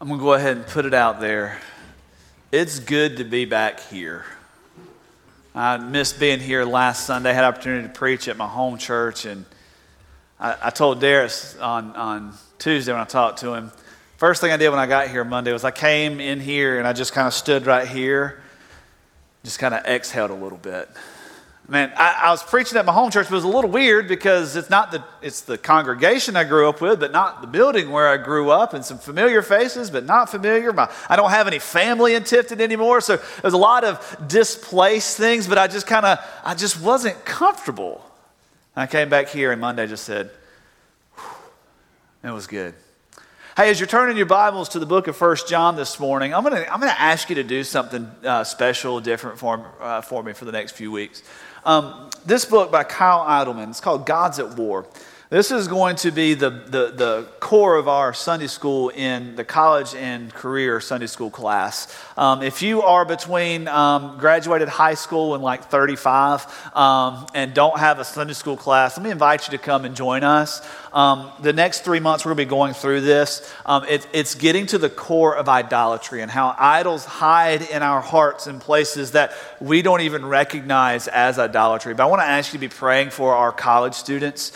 I'm 0.00 0.06
going 0.06 0.20
to 0.20 0.24
go 0.24 0.34
ahead 0.34 0.56
and 0.56 0.64
put 0.64 0.86
it 0.86 0.94
out 0.94 1.18
there. 1.18 1.58
It's 2.52 2.78
good 2.78 3.16
to 3.16 3.24
be 3.24 3.46
back 3.46 3.80
here. 3.80 4.24
I 5.56 5.76
missed 5.78 6.20
being 6.20 6.38
here 6.38 6.64
last 6.64 7.04
Sunday. 7.04 7.30
I 7.30 7.32
had 7.32 7.42
opportunity 7.42 7.88
to 7.88 7.92
preach 7.92 8.28
at 8.28 8.36
my 8.36 8.46
home 8.46 8.78
church, 8.78 9.24
and 9.24 9.44
I, 10.38 10.54
I 10.62 10.70
told 10.70 11.00
Darius 11.00 11.58
on, 11.58 11.96
on 11.96 12.34
Tuesday 12.60 12.92
when 12.92 13.00
I 13.00 13.06
talked 13.06 13.40
to 13.40 13.54
him, 13.54 13.72
first 14.18 14.40
thing 14.40 14.52
I 14.52 14.56
did 14.56 14.68
when 14.68 14.78
I 14.78 14.86
got 14.86 15.08
here 15.08 15.24
Monday 15.24 15.52
was 15.52 15.64
I 15.64 15.72
came 15.72 16.20
in 16.20 16.38
here 16.38 16.78
and 16.78 16.86
I 16.86 16.92
just 16.92 17.12
kind 17.12 17.26
of 17.26 17.34
stood 17.34 17.66
right 17.66 17.88
here, 17.88 18.40
just 19.42 19.58
kind 19.58 19.74
of 19.74 19.84
exhaled 19.84 20.30
a 20.30 20.34
little 20.34 20.58
bit. 20.58 20.88
Man, 21.70 21.92
I, 21.98 22.20
I, 22.22 22.30
was 22.30 22.42
preaching 22.42 22.78
at 22.78 22.86
my 22.86 22.94
home 22.94 23.10
church, 23.10 23.26
but 23.26 23.32
it 23.32 23.36
was 23.36 23.44
a 23.44 23.48
little 23.48 23.68
weird 23.68 24.08
because 24.08 24.56
it's 24.56 24.70
not 24.70 24.90
the 24.90 25.04
it's 25.20 25.42
the 25.42 25.58
congregation 25.58 26.34
I 26.34 26.44
grew 26.44 26.66
up 26.66 26.80
with, 26.80 26.98
but 26.98 27.12
not 27.12 27.42
the 27.42 27.46
building 27.46 27.90
where 27.90 28.08
I 28.08 28.16
grew 28.16 28.50
up, 28.50 28.72
and 28.72 28.82
some 28.82 28.96
familiar 28.96 29.42
faces, 29.42 29.90
but 29.90 30.06
not 30.06 30.30
familiar. 30.30 30.72
My, 30.72 30.90
I 31.10 31.16
don't 31.16 31.28
have 31.28 31.46
any 31.46 31.58
family 31.58 32.14
in 32.14 32.22
Tifton 32.22 32.60
anymore, 32.60 33.02
so 33.02 33.18
there's 33.42 33.52
a 33.52 33.58
lot 33.58 33.84
of 33.84 34.28
displaced 34.28 35.18
things. 35.18 35.46
But 35.46 35.58
I 35.58 35.66
just 35.66 35.86
kind 35.86 36.06
of 36.06 36.18
I 36.42 36.54
just 36.54 36.80
wasn't 36.80 37.22
comfortable. 37.26 38.02
I 38.74 38.86
came 38.86 39.10
back 39.10 39.28
here, 39.28 39.52
and 39.52 39.60
Monday 39.60 39.86
just 39.86 40.04
said, 40.04 40.30
"It 42.24 42.30
was 42.30 42.46
good." 42.46 42.72
Hey, 43.58 43.68
as 43.68 43.78
you're 43.78 43.88
turning 43.88 44.16
your 44.16 44.24
Bibles 44.24 44.70
to 44.70 44.78
the 44.78 44.86
book 44.86 45.06
of 45.06 45.16
First 45.16 45.48
John 45.48 45.76
this 45.76 46.00
morning, 46.00 46.32
I'm 46.32 46.44
going 46.44 46.54
to 46.54 46.72
I'm 46.72 46.80
gonna 46.80 46.92
ask 46.92 47.28
you 47.28 47.34
to 47.34 47.44
do 47.44 47.62
something 47.62 48.10
uh, 48.24 48.44
special, 48.44 49.00
different 49.00 49.38
for, 49.38 49.66
uh, 49.80 50.00
for 50.00 50.22
me 50.22 50.32
for 50.32 50.46
the 50.46 50.52
next 50.52 50.72
few 50.72 50.90
weeks. 50.90 51.22
Um, 51.64 52.10
this 52.24 52.44
book 52.44 52.70
by 52.70 52.84
Kyle 52.84 53.20
Idleman, 53.20 53.70
it's 53.70 53.80
called 53.80 54.06
Gods 54.06 54.38
at 54.38 54.56
War. 54.56 54.86
This 55.30 55.50
is 55.50 55.68
going 55.68 55.96
to 55.96 56.10
be 56.10 56.32
the, 56.32 56.48
the, 56.48 56.90
the, 56.90 57.28
core 57.38 57.76
of 57.76 57.86
our 57.88 58.12
Sunday 58.12 58.46
school 58.46 58.88
in 58.90 59.36
the 59.36 59.44
college 59.44 59.94
and 59.94 60.32
career 60.32 60.80
Sunday 60.80 61.06
school 61.06 61.30
class. 61.30 61.94
Um, 62.16 62.42
if 62.42 62.60
you 62.60 62.82
are 62.82 63.04
between 63.06 63.68
um, 63.68 64.18
graduated 64.18 64.68
high 64.68 64.94
school 64.94 65.34
and 65.34 65.42
like 65.42 65.64
35 65.64 66.74
um, 66.74 67.26
and 67.34 67.54
don't 67.54 67.78
have 67.78 67.98
a 67.98 68.04
Sunday 68.04 68.34
school 68.34 68.56
class, 68.56 68.96
let 68.96 69.04
me 69.04 69.10
invite 69.10 69.46
you 69.46 69.56
to 69.56 69.62
come 69.62 69.84
and 69.84 69.94
join 69.94 70.24
us. 70.24 70.66
Um, 70.92 71.30
the 71.40 71.52
next 71.52 71.84
three 71.84 72.00
months, 72.00 72.24
we're 72.24 72.30
going 72.30 72.38
to 72.38 72.44
be 72.46 72.50
going 72.50 72.74
through 72.74 73.02
this. 73.02 73.50
Um, 73.64 73.84
it, 73.84 74.06
it's 74.12 74.34
getting 74.34 74.66
to 74.66 74.78
the 74.78 74.90
core 74.90 75.36
of 75.36 75.48
idolatry 75.48 76.22
and 76.22 76.30
how 76.30 76.54
idols 76.58 77.04
hide 77.04 77.62
in 77.62 77.82
our 77.82 78.00
hearts 78.00 78.46
in 78.46 78.60
places 78.60 79.12
that 79.12 79.32
we 79.60 79.82
don't 79.82 80.00
even 80.00 80.24
recognize 80.24 81.08
as 81.08 81.38
idolatry. 81.38 81.94
But 81.94 82.04
I 82.04 82.06
want 82.06 82.22
to 82.22 82.26
ask 82.26 82.52
you 82.52 82.58
to 82.58 82.68
be 82.68 82.74
praying 82.74 83.10
for 83.10 83.34
our 83.34 83.52
college 83.52 83.94
students. 83.94 84.52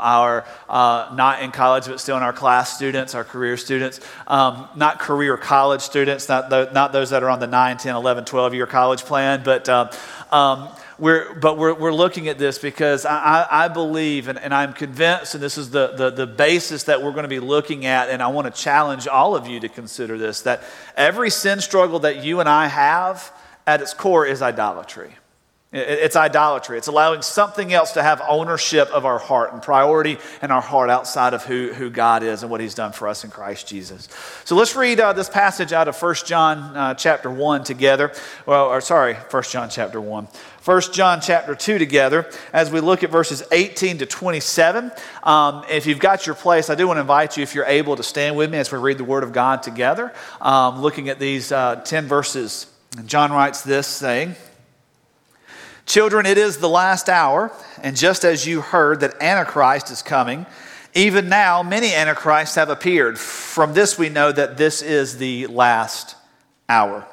Our 0.00 0.44
uh, 0.68 1.12
not 1.14 1.42
in 1.42 1.50
college 1.50 1.86
but 1.86 2.00
still 2.00 2.16
in 2.16 2.22
our 2.22 2.32
class 2.32 2.74
students, 2.74 3.14
our 3.14 3.24
career 3.24 3.56
students, 3.56 4.00
um, 4.26 4.68
not 4.74 4.98
career 4.98 5.36
college 5.36 5.82
students, 5.82 6.28
not, 6.28 6.50
the, 6.50 6.70
not 6.72 6.92
those 6.92 7.10
that 7.10 7.22
are 7.22 7.30
on 7.30 7.40
the 7.40 7.46
9, 7.46 7.76
10, 7.76 7.94
11, 7.94 8.24
12 8.24 8.54
year 8.54 8.66
college 8.66 9.02
plan, 9.02 9.42
but. 9.44 9.68
Uh, 9.68 9.90
um, 10.30 10.68
we're, 11.00 11.32
but 11.34 11.56
we're, 11.56 11.72
we're 11.72 11.94
looking 11.94 12.28
at 12.28 12.36
this 12.36 12.58
because 12.58 13.06
I, 13.06 13.46
I 13.50 13.68
believe 13.68 14.28
and, 14.28 14.38
and 14.38 14.52
I'm 14.52 14.74
convinced, 14.74 15.34
and 15.34 15.42
this 15.42 15.56
is 15.56 15.70
the, 15.70 15.94
the, 15.96 16.10
the 16.10 16.26
basis 16.26 16.84
that 16.84 17.02
we're 17.02 17.12
going 17.12 17.22
to 17.22 17.28
be 17.28 17.40
looking 17.40 17.86
at, 17.86 18.10
and 18.10 18.22
I 18.22 18.28
want 18.28 18.54
to 18.54 18.62
challenge 18.62 19.08
all 19.08 19.34
of 19.34 19.46
you 19.46 19.60
to 19.60 19.68
consider 19.70 20.18
this 20.18 20.42
that 20.42 20.62
every 20.96 21.30
sin 21.30 21.60
struggle 21.60 22.00
that 22.00 22.22
you 22.22 22.40
and 22.40 22.48
I 22.48 22.66
have 22.66 23.32
at 23.66 23.80
its 23.80 23.94
core 23.94 24.26
is 24.26 24.42
idolatry. 24.42 25.14
It's 25.72 26.16
idolatry. 26.16 26.78
It's 26.78 26.88
allowing 26.88 27.22
something 27.22 27.72
else 27.72 27.92
to 27.92 28.02
have 28.02 28.20
ownership 28.26 28.88
of 28.88 29.04
our 29.06 29.20
heart 29.20 29.52
and 29.52 29.62
priority 29.62 30.18
in 30.42 30.50
our 30.50 30.60
heart 30.60 30.90
outside 30.90 31.32
of 31.32 31.44
who, 31.44 31.72
who 31.72 31.90
God 31.90 32.24
is 32.24 32.42
and 32.42 32.50
what 32.50 32.60
He's 32.60 32.74
done 32.74 32.90
for 32.90 33.06
us 33.06 33.22
in 33.22 33.30
Christ 33.30 33.68
Jesus. 33.68 34.08
So 34.44 34.56
let's 34.56 34.74
read 34.74 34.98
uh, 34.98 35.12
this 35.12 35.28
passage 35.28 35.72
out 35.72 35.86
of 35.86 35.96
1 35.96 36.14
John 36.26 36.76
uh, 36.76 36.94
chapter 36.94 37.30
1 37.30 37.62
together. 37.62 38.12
Well, 38.46 38.66
or 38.66 38.80
sorry, 38.80 39.14
1 39.14 39.42
John 39.44 39.70
chapter 39.70 40.00
1. 40.00 40.26
1 40.64 40.82
John 40.92 41.20
chapter 41.20 41.54
2 41.54 41.78
together 41.78 42.28
as 42.52 42.68
we 42.72 42.80
look 42.80 43.04
at 43.04 43.10
verses 43.10 43.44
18 43.52 43.98
to 43.98 44.06
27. 44.06 44.90
Um, 45.22 45.64
if 45.70 45.86
you've 45.86 46.00
got 46.00 46.26
your 46.26 46.34
place, 46.34 46.68
I 46.68 46.74
do 46.74 46.88
want 46.88 46.96
to 46.96 47.02
invite 47.02 47.36
you, 47.36 47.44
if 47.44 47.54
you're 47.54 47.64
able, 47.64 47.94
to 47.94 48.02
stand 48.02 48.36
with 48.36 48.50
me 48.50 48.58
as 48.58 48.72
we 48.72 48.78
read 48.78 48.98
the 48.98 49.04
Word 49.04 49.22
of 49.22 49.32
God 49.32 49.62
together, 49.62 50.12
um, 50.40 50.82
looking 50.82 51.08
at 51.08 51.20
these 51.20 51.52
uh, 51.52 51.76
10 51.76 52.08
verses. 52.08 52.66
John 53.06 53.30
writes 53.30 53.62
this, 53.62 53.86
saying, 53.86 54.34
Children, 55.86 56.26
it 56.26 56.38
is 56.38 56.58
the 56.58 56.68
last 56.68 57.08
hour, 57.08 57.52
and 57.82 57.96
just 57.96 58.24
as 58.24 58.46
you 58.46 58.60
heard 58.60 59.00
that 59.00 59.20
Antichrist 59.20 59.90
is 59.90 60.02
coming, 60.02 60.46
even 60.94 61.28
now 61.28 61.62
many 61.62 61.94
Antichrists 61.94 62.56
have 62.56 62.68
appeared. 62.68 63.18
From 63.18 63.74
this 63.74 63.98
we 63.98 64.08
know 64.08 64.30
that 64.32 64.56
this 64.56 64.82
is 64.82 65.18
the 65.18 65.46
last 65.46 66.16
hour. 66.68 67.06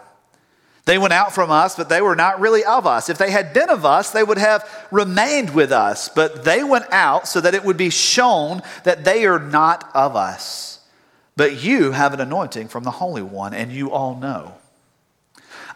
They 0.85 0.97
went 0.97 1.11
out 1.11 1.33
from 1.33 1.51
us, 1.51 1.75
but 1.75 1.89
they 1.89 2.01
were 2.01 2.15
not 2.15 2.39
really 2.39 2.63
of 2.63 2.87
us. 2.87 3.09
If 3.09 3.17
they 3.17 3.29
had 3.29 3.53
been 3.53 3.69
of 3.69 3.85
us, 3.85 4.11
they 4.11 4.23
would 4.23 4.37
have 4.37 4.87
remained 4.89 5.53
with 5.53 5.73
us. 5.73 6.07
But 6.07 6.45
they 6.45 6.63
went 6.63 6.85
out 6.91 7.27
so 7.27 7.41
that 7.41 7.53
it 7.53 7.65
would 7.65 7.75
be 7.75 7.89
shown 7.89 8.61
that 8.85 9.03
they 9.03 9.25
are 9.25 9.37
not 9.37 9.91
of 9.93 10.15
us. 10.15 10.79
But 11.35 11.61
you 11.61 11.91
have 11.91 12.13
an 12.13 12.21
anointing 12.21 12.69
from 12.69 12.85
the 12.85 12.91
Holy 12.91 13.21
One, 13.21 13.53
and 13.53 13.69
you 13.69 13.91
all 13.91 14.15
know. 14.15 14.53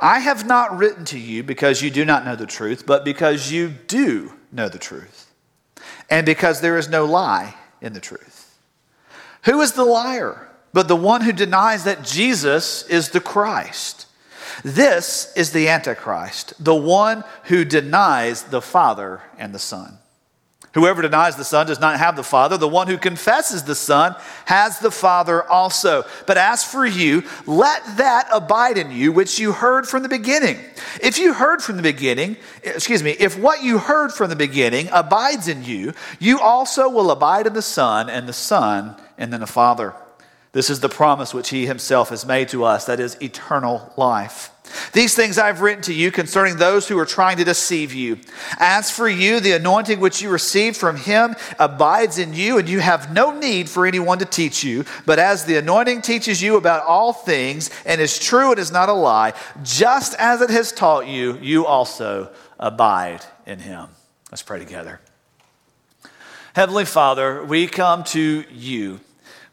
I 0.02 0.20
have 0.20 0.48
not 0.48 0.78
written 0.78 1.06
to 1.06 1.20
you 1.20 1.44
because 1.44 1.84
you 1.84 1.92
do 1.92 2.04
not 2.04 2.26
know 2.26 2.36
the 2.36 2.48
truth, 2.48 2.86
but 2.88 3.06
because 3.06 3.52
you 3.52 3.70
do 3.70 4.34
know 4.52 4.68
the 4.68 4.80
truth, 4.80 5.32
and 6.10 6.26
because 6.26 6.60
there 6.60 6.78
is 6.78 6.90
no 6.90 7.06
lie 7.06 7.54
in 7.82 7.94
the 7.94 8.00
truth. 8.00 8.58
Who 9.44 9.62
is 9.62 9.74
the 9.74 9.86
liar 9.86 10.48
but 10.74 10.88
the 10.88 10.96
one 10.96 11.22
who 11.22 11.32
denies 11.32 11.84
that 11.84 12.04
Jesus 12.04 12.84
is 12.88 13.10
the 13.10 13.20
Christ? 13.20 14.08
This 14.64 15.32
is 15.36 15.52
the 15.52 15.68
Antichrist, 15.68 16.54
the 16.64 16.76
one 16.76 17.24
who 17.46 17.64
denies 17.64 18.44
the 18.44 18.62
Father 18.62 19.22
and 19.38 19.54
the 19.54 19.60
Son. 19.60 19.98
Whoever 20.74 21.02
denies 21.02 21.36
the 21.36 21.44
Son 21.44 21.68
does 21.68 21.82
not 21.82 22.00
have 22.00 22.16
the 22.16 22.24
Father. 22.24 22.58
The 22.58 22.68
one 22.68 22.88
who 22.88 22.98
confesses 22.98 23.64
the 23.64 23.76
Son 23.76 24.16
has 24.46 24.80
the 24.80 24.92
Father 24.92 25.44
also. 25.50 26.06
But 26.26 26.38
as 26.38 26.64
for 26.64 26.86
you, 26.86 27.24
let 27.46 27.98
that 27.98 28.30
abide 28.32 28.78
in 28.78 28.90
you 28.90 29.12
which 29.12 29.38
you 29.38 29.52
heard 29.52 29.86
from 29.86 30.02
the 30.02 30.10
beginning. 30.10 30.58
If 31.02 31.18
you 31.18 31.34
heard 31.34 31.62
from 31.62 31.76
the 31.76 31.84
beginning, 31.84 32.38
excuse 32.64 33.04
me, 33.04 33.12
if 33.12 33.38
what 33.38 33.64
you 33.64 33.80
heard 33.80 34.14
from 34.14 34.30
the 34.30 34.36
beginning 34.38 34.88
abides 34.94 35.50
in 35.50 35.66
you, 35.66 35.94
you 36.20 36.40
also 36.40 36.90
will 36.90 37.12
abide 37.12 37.48
in 37.48 37.54
the 37.54 37.62
Son, 37.62 38.10
and 38.10 38.28
the 38.28 38.34
Son 38.34 38.96
and 39.18 39.34
then 39.34 39.42
the 39.42 39.48
Father. 39.48 39.94
This 40.54 40.70
is 40.70 40.80
the 40.80 40.90
promise 40.90 41.34
which 41.34 41.50
he 41.50 41.66
himself 41.66 42.10
has 42.10 42.26
made 42.26 42.50
to 42.50 42.64
us 42.64 42.86
that 42.86 43.00
is 43.00 43.22
eternal 43.22 43.92
life. 43.98 44.52
These 44.94 45.16
things 45.16 45.38
I've 45.38 45.62
written 45.62 45.84
to 45.84 45.94
you 45.94 46.12
concerning 46.12 46.58
those 46.58 46.88
who 46.88 46.98
are 47.00 47.06
trying 47.06 47.38
to 47.38 47.44
deceive 47.44 47.94
you. 47.94 48.20
As 48.60 48.92
for 48.92 49.08
you, 49.08 49.40
the 49.40 49.54
anointing 49.54 50.00
which 50.00 50.22
you 50.22 50.30
received 50.30 50.78
from 50.78 50.98
him 50.98 51.36
abides 51.60 52.18
in 52.18 52.34
you, 52.34 52.58
and 52.58 52.68
you 52.68 52.80
have 52.80 53.14
no 53.14 53.38
need 53.38 53.70
for 53.70 53.86
anyone 53.86 54.20
to 54.20 54.26
teach 54.26 54.64
you. 54.64 54.86
But 55.06 55.20
as 55.20 55.46
the 55.46 55.58
anointing 55.58 56.02
teaches 56.02 56.42
you 56.42 56.58
about 56.58 56.86
all 56.86 57.14
things, 57.14 57.70
and 57.86 58.02
is 58.02 58.20
true 58.20 58.52
and 58.52 58.60
is 58.60 58.72
not 58.72 58.90
a 58.90 58.94
lie, 58.94 59.34
just 59.64 60.16
as 60.16 60.42
it 60.42 60.50
has 60.50 60.72
taught 60.72 61.08
you, 61.08 61.38
you 61.42 61.66
also 61.66 62.30
abide 62.60 63.26
in 63.46 63.60
him. 63.60 63.88
Let's 64.32 64.44
pray 64.44 64.60
together. 64.60 65.02
Heavenly 66.54 66.86
Father, 66.86 67.44
we 67.44 67.68
come 67.68 68.04
to 68.06 68.44
you. 68.52 69.00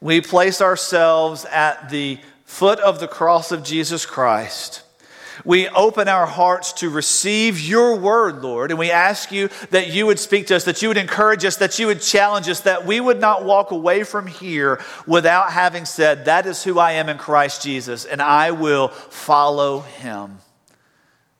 We 0.00 0.20
place 0.20 0.60
ourselves 0.60 1.44
at 1.44 1.90
the 1.90 2.18
foot 2.44 2.80
of 2.80 2.98
the 2.98 3.08
cross 3.08 3.52
of 3.52 3.62
Jesus 3.62 4.06
Christ. 4.06 4.82
We 5.44 5.68
open 5.68 6.08
our 6.08 6.26
hearts 6.26 6.72
to 6.74 6.90
receive 6.90 7.60
your 7.60 7.96
word, 7.96 8.42
Lord, 8.42 8.70
and 8.70 8.78
we 8.78 8.90
ask 8.90 9.30
you 9.30 9.48
that 9.70 9.92
you 9.92 10.06
would 10.06 10.18
speak 10.18 10.46
to 10.48 10.56
us, 10.56 10.64
that 10.64 10.82
you 10.82 10.88
would 10.88 10.96
encourage 10.96 11.44
us, 11.44 11.56
that 11.56 11.78
you 11.78 11.86
would 11.86 12.00
challenge 12.00 12.48
us, 12.48 12.60
that 12.60 12.86
we 12.86 13.00
would 13.00 13.20
not 13.20 13.44
walk 13.44 13.70
away 13.70 14.04
from 14.04 14.26
here 14.26 14.80
without 15.06 15.52
having 15.52 15.84
said, 15.84 16.24
That 16.24 16.46
is 16.46 16.64
who 16.64 16.78
I 16.78 16.92
am 16.92 17.08
in 17.08 17.18
Christ 17.18 17.62
Jesus, 17.62 18.04
and 18.04 18.20
I 18.20 18.50
will 18.50 18.88
follow 18.88 19.80
him. 19.80 20.38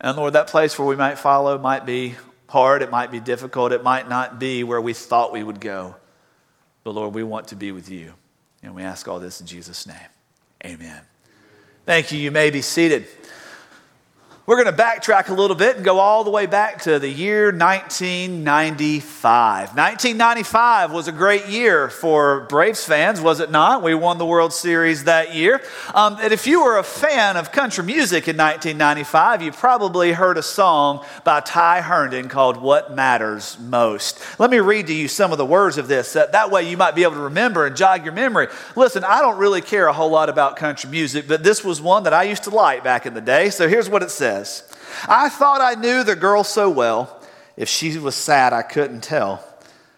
And 0.00 0.16
Lord, 0.16 0.34
that 0.34 0.46
place 0.46 0.78
where 0.78 0.86
we 0.86 0.96
might 0.96 1.18
follow 1.18 1.58
might 1.58 1.84
be 1.84 2.14
hard, 2.48 2.82
it 2.82 2.90
might 2.90 3.10
be 3.10 3.20
difficult, 3.20 3.72
it 3.72 3.82
might 3.82 4.08
not 4.08 4.38
be 4.38 4.64
where 4.64 4.80
we 4.80 4.92
thought 4.92 5.32
we 5.32 5.42
would 5.42 5.60
go. 5.60 5.96
But 6.84 6.94
Lord, 6.94 7.14
we 7.14 7.22
want 7.22 7.48
to 7.48 7.56
be 7.56 7.72
with 7.72 7.90
you. 7.90 8.14
And 8.62 8.74
we 8.74 8.82
ask 8.82 9.06
all 9.06 9.20
this 9.20 9.40
in 9.40 9.46
Jesus' 9.46 9.86
name. 9.86 9.96
Amen. 10.64 11.00
Thank 11.86 12.12
you. 12.12 12.18
You 12.18 12.30
may 12.30 12.50
be 12.50 12.62
seated. 12.62 13.06
We're 14.48 14.64
going 14.64 14.74
to 14.74 14.82
backtrack 14.82 15.28
a 15.28 15.34
little 15.34 15.54
bit 15.54 15.76
and 15.76 15.84
go 15.84 15.98
all 15.98 16.24
the 16.24 16.30
way 16.30 16.46
back 16.46 16.80
to 16.84 16.98
the 16.98 17.10
year 17.10 17.52
1995. 17.52 19.76
1995 19.76 20.90
was 20.90 21.06
a 21.06 21.12
great 21.12 21.48
year 21.48 21.90
for 21.90 22.46
Braves 22.48 22.82
fans, 22.82 23.20
was 23.20 23.40
it 23.40 23.50
not? 23.50 23.82
We 23.82 23.94
won 23.94 24.16
the 24.16 24.24
World 24.24 24.54
Series 24.54 25.04
that 25.04 25.34
year. 25.34 25.60
Um, 25.92 26.16
and 26.22 26.32
if 26.32 26.46
you 26.46 26.64
were 26.64 26.78
a 26.78 26.82
fan 26.82 27.36
of 27.36 27.52
country 27.52 27.84
music 27.84 28.26
in 28.26 28.38
1995, 28.38 29.42
you 29.42 29.52
probably 29.52 30.12
heard 30.12 30.38
a 30.38 30.42
song 30.42 31.04
by 31.24 31.40
Ty 31.40 31.82
Herndon 31.82 32.30
called 32.30 32.56
What 32.56 32.94
Matters 32.94 33.58
Most. 33.60 34.18
Let 34.38 34.50
me 34.50 34.60
read 34.60 34.86
to 34.86 34.94
you 34.94 35.08
some 35.08 35.30
of 35.30 35.36
the 35.36 35.44
words 35.44 35.76
of 35.76 35.88
this. 35.88 36.14
That, 36.14 36.32
that 36.32 36.50
way 36.50 36.70
you 36.70 36.78
might 36.78 36.94
be 36.94 37.02
able 37.02 37.16
to 37.16 37.20
remember 37.20 37.66
and 37.66 37.76
jog 37.76 38.02
your 38.02 38.14
memory. 38.14 38.48
Listen, 38.76 39.04
I 39.04 39.20
don't 39.20 39.36
really 39.36 39.60
care 39.60 39.88
a 39.88 39.92
whole 39.92 40.08
lot 40.08 40.30
about 40.30 40.56
country 40.56 40.88
music, 40.88 41.28
but 41.28 41.42
this 41.42 41.62
was 41.62 41.82
one 41.82 42.04
that 42.04 42.14
I 42.14 42.22
used 42.22 42.44
to 42.44 42.50
like 42.50 42.82
back 42.82 43.04
in 43.04 43.12
the 43.12 43.20
day. 43.20 43.50
So 43.50 43.68
here's 43.68 43.90
what 43.90 44.02
it 44.02 44.10
says 44.10 44.37
says, 44.44 44.62
I 45.08 45.28
thought 45.28 45.60
I 45.60 45.74
knew 45.74 46.04
the 46.04 46.16
girl 46.16 46.44
so 46.44 46.70
well. 46.70 47.22
If 47.56 47.68
she 47.68 47.98
was 47.98 48.14
sad, 48.14 48.52
I 48.52 48.62
couldn't 48.62 49.02
tell. 49.02 49.44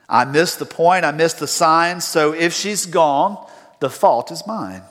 I 0.09 0.25
missed 0.25 0.59
the 0.59 0.67
point, 0.67 1.05
I 1.05 1.13
missed 1.13 1.39
the 1.39 1.47
signs, 1.47 2.05
so 2.05 2.33
if 2.33 2.53
she's 2.53 2.87
gone, 2.87 3.47
the 3.81 3.91
fault 3.91 4.33
is 4.33 4.47
mine. 4.47 4.83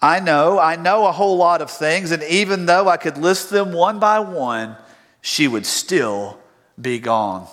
I 0.00 0.20
know, 0.20 0.58
I 0.58 0.76
know 0.76 1.06
a 1.06 1.12
whole 1.12 1.36
lot 1.36 1.60
of 1.60 1.70
things, 1.70 2.10
and 2.10 2.22
even 2.22 2.66
though 2.66 2.88
I 2.88 2.96
could 2.96 3.18
list 3.18 3.50
them 3.50 3.72
one 3.72 3.98
by 3.98 4.20
one, 4.20 4.76
she 5.20 5.46
would 5.46 5.66
still 5.66 6.38
be 6.80 6.98
gone. 6.98 7.46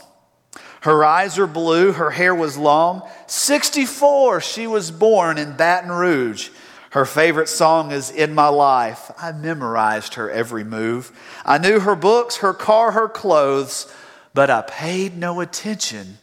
Her 0.81 1.03
eyes 1.03 1.37
are 1.37 1.47
blue, 1.47 1.91
her 1.91 2.11
hair 2.11 2.33
was 2.33 2.57
long. 2.57 3.01
64, 3.25 4.39
she 4.39 4.67
was 4.67 4.91
born 4.91 5.37
in 5.37 5.57
Baton 5.57 5.91
Rouge. 5.91 6.49
Her 6.91 7.05
favorite 7.05 7.49
song 7.49 7.91
is 7.91 8.09
In 8.09 8.33
My 8.33 8.47
Life. 8.47 9.11
I 9.17 9.31
memorized 9.31 10.13
her 10.13 10.31
every 10.31 10.63
move. 10.63 11.11
I 11.45 11.57
knew 11.57 11.79
her 11.79 11.95
books, 11.95 12.37
her 12.37 12.53
car, 12.53 12.91
her 12.91 13.09
clothes, 13.09 13.93
but 14.33 14.49
I 14.49 14.61
paid 14.61 15.17
no 15.17 15.41
attention 15.41 16.17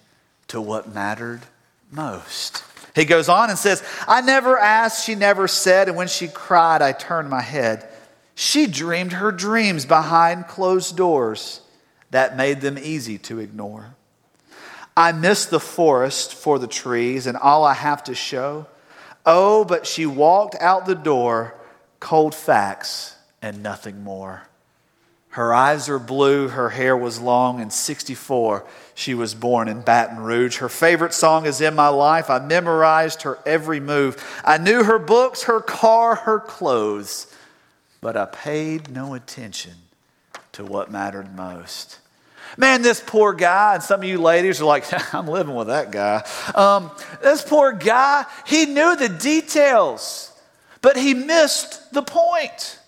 to 0.49 0.61
what 0.61 0.95
mattered 0.95 1.43
most. 1.91 2.65
He 2.95 3.05
goes 3.05 3.29
on 3.29 3.51
and 3.51 3.59
says, 3.59 3.83
I 4.07 4.21
never 4.21 4.59
asked, 4.59 5.05
she 5.05 5.15
never 5.15 5.49
said, 5.49 5.89
and 5.89 5.97
when 5.97 6.09
she 6.09 6.29
cried, 6.29 6.81
I 6.81 6.93
turned 6.93 7.29
my 7.29 7.43
head. 7.43 7.87
She 8.35 8.67
dreamed 8.67 9.13
her 9.13 9.33
dreams 9.33 9.85
behind 9.85 10.49
closed 10.49 10.97
doors 10.97 11.61
that 12.11 12.37
made 12.37 12.61
them 12.61 12.79
easy 12.79 13.19
to 13.19 13.41
ignore. 13.41 13.97
I 14.97 15.13
miss 15.13 15.47
the 15.47 15.61
forest 15.61 16.35
for 16.35 16.59
the 16.59 16.69
trees 16.69 17.27
and 17.27 17.37
all 17.37 17.65
I 17.65 17.75
have 17.75 18.05
to 18.05 18.15
show 18.15 18.67
Oh, 19.27 19.65
but 19.65 19.87
she 19.87 20.07
walked 20.07 20.55
out 20.61 20.87
the 20.87 20.95
door, 20.95 21.55
cold 22.01 22.35
facts 22.35 23.17
and 23.41 23.63
nothing 23.63 24.03
more. 24.03 24.49
Her 25.31 25.53
eyes 25.53 25.89
are 25.89 25.99
blue, 25.99 26.47
her 26.47 26.71
hair 26.71 26.97
was 26.97 27.21
long, 27.21 27.61
and 27.61 27.73
64, 27.73 28.65
she 28.95 29.15
was 29.15 29.35
born 29.35 29.67
in 29.67 29.81
Baton 29.81 30.21
Rouge. 30.21 30.59
Her 30.59 30.69
favorite 30.69 31.13
song 31.13 31.45
is 31.45 31.61
In 31.61 31.75
My 31.75 31.89
Life. 31.89 32.31
I 32.31 32.39
memorized 32.39 33.23
her 33.23 33.41
every 33.45 33.81
move. 33.81 34.17
I 34.45 34.59
knew 34.59 34.85
her 34.85 35.01
books, 35.01 35.43
her 35.45 35.61
car, 35.61 36.15
her 36.15 36.39
clothes, 36.39 37.35
but 38.01 38.17
I 38.17 38.27
paid 38.27 38.93
no 38.93 39.15
attention 39.15 39.75
to 40.53 40.65
what 40.65 40.93
mattered 40.93 41.35
most. 41.35 41.99
Man, 42.57 42.83
this 42.83 43.03
poor 43.05 43.33
guy, 43.33 43.75
and 43.75 43.83
some 43.83 44.01
of 44.01 44.09
you 44.09 44.19
ladies 44.19 44.61
are 44.61 44.65
like, 44.65 44.85
I'm 45.15 45.27
living 45.27 45.55
with 45.55 45.69
that 45.69 45.91
guy. 45.91 46.25
Um, 46.55 46.91
this 47.23 47.43
poor 47.43 47.73
guy, 47.73 48.25
he 48.47 48.67
knew 48.67 48.97
the 48.97 49.09
details, 49.09 50.33
but 50.81 50.97
he 50.97 51.15
missed 51.15 51.93
the 51.93 52.03
point. 52.03 52.79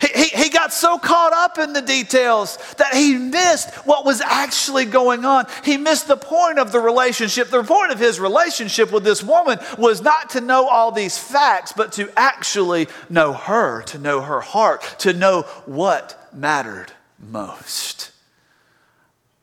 He, 0.00 0.08
he, 0.08 0.44
he, 0.44 0.48
got 0.50 0.72
so 0.72 0.98
caught 0.98 1.32
up 1.32 1.58
in 1.58 1.72
the 1.72 1.80
details 1.80 2.56
that 2.78 2.94
he 2.94 3.16
missed 3.16 3.72
what 3.86 4.04
was 4.04 4.20
actually 4.20 4.86
going 4.86 5.24
on. 5.24 5.46
He 5.64 5.76
missed 5.76 6.08
the 6.08 6.16
point 6.16 6.58
of 6.58 6.72
the 6.72 6.80
relationship. 6.80 7.48
The 7.48 7.62
point 7.62 7.92
of 7.92 7.98
his 7.98 8.18
relationship 8.18 8.90
with 8.90 9.04
this 9.04 9.22
woman 9.22 9.58
was 9.78 10.02
not 10.02 10.30
to 10.30 10.40
know 10.40 10.66
all 10.66 10.90
these 10.90 11.16
facts, 11.16 11.72
but 11.72 11.92
to 11.92 12.10
actually 12.16 12.88
know 13.08 13.32
her, 13.32 13.82
to 13.82 13.98
know 13.98 14.20
her 14.20 14.40
heart, 14.40 14.82
to 15.00 15.12
know 15.12 15.42
what 15.64 16.28
mattered 16.32 16.92
most. 17.18 18.10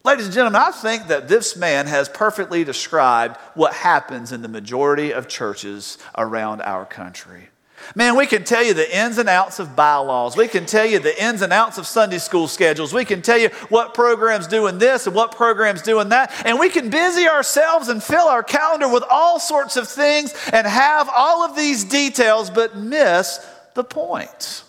Ladies 0.03 0.25
and 0.25 0.33
gentlemen, 0.33 0.59
I 0.59 0.71
think 0.71 1.07
that 1.07 1.27
this 1.27 1.55
man 1.55 1.85
has 1.85 2.09
perfectly 2.09 2.63
described 2.63 3.37
what 3.53 3.73
happens 3.73 4.31
in 4.31 4.41
the 4.41 4.47
majority 4.47 5.13
of 5.13 5.27
churches 5.27 5.99
around 6.17 6.61
our 6.63 6.85
country. 6.85 7.49
Man, 7.95 8.15
we 8.15 8.25
can 8.25 8.43
tell 8.43 8.63
you 8.63 8.73
the 8.73 8.97
ins 8.97 9.19
and 9.19 9.29
outs 9.29 9.59
of 9.59 9.75
bylaws. 9.75 10.35
We 10.35 10.47
can 10.47 10.65
tell 10.65 10.85
you 10.85 10.97
the 10.97 11.23
ins 11.23 11.43
and 11.43 11.53
outs 11.53 11.77
of 11.77 11.85
Sunday 11.85 12.17
school 12.17 12.47
schedules. 12.47 12.93
We 12.93 13.05
can 13.05 13.21
tell 13.21 13.37
you 13.37 13.49
what 13.69 13.93
programs 13.93 14.47
doing 14.47 14.79
this 14.79 15.05
and 15.05 15.15
what 15.15 15.35
programs 15.35 15.83
doing 15.83 16.09
that. 16.09 16.31
And 16.45 16.59
we 16.59 16.69
can 16.69 16.89
busy 16.89 17.27
ourselves 17.27 17.87
and 17.87 18.01
fill 18.01 18.27
our 18.27 18.43
calendar 18.43 18.91
with 18.91 19.03
all 19.09 19.39
sorts 19.39 19.77
of 19.77 19.87
things 19.87 20.33
and 20.51 20.65
have 20.65 21.09
all 21.15 21.43
of 21.43 21.55
these 21.55 21.83
details, 21.83 22.49
but 22.49 22.75
miss 22.75 23.45
the 23.75 23.83
point. 23.83 24.63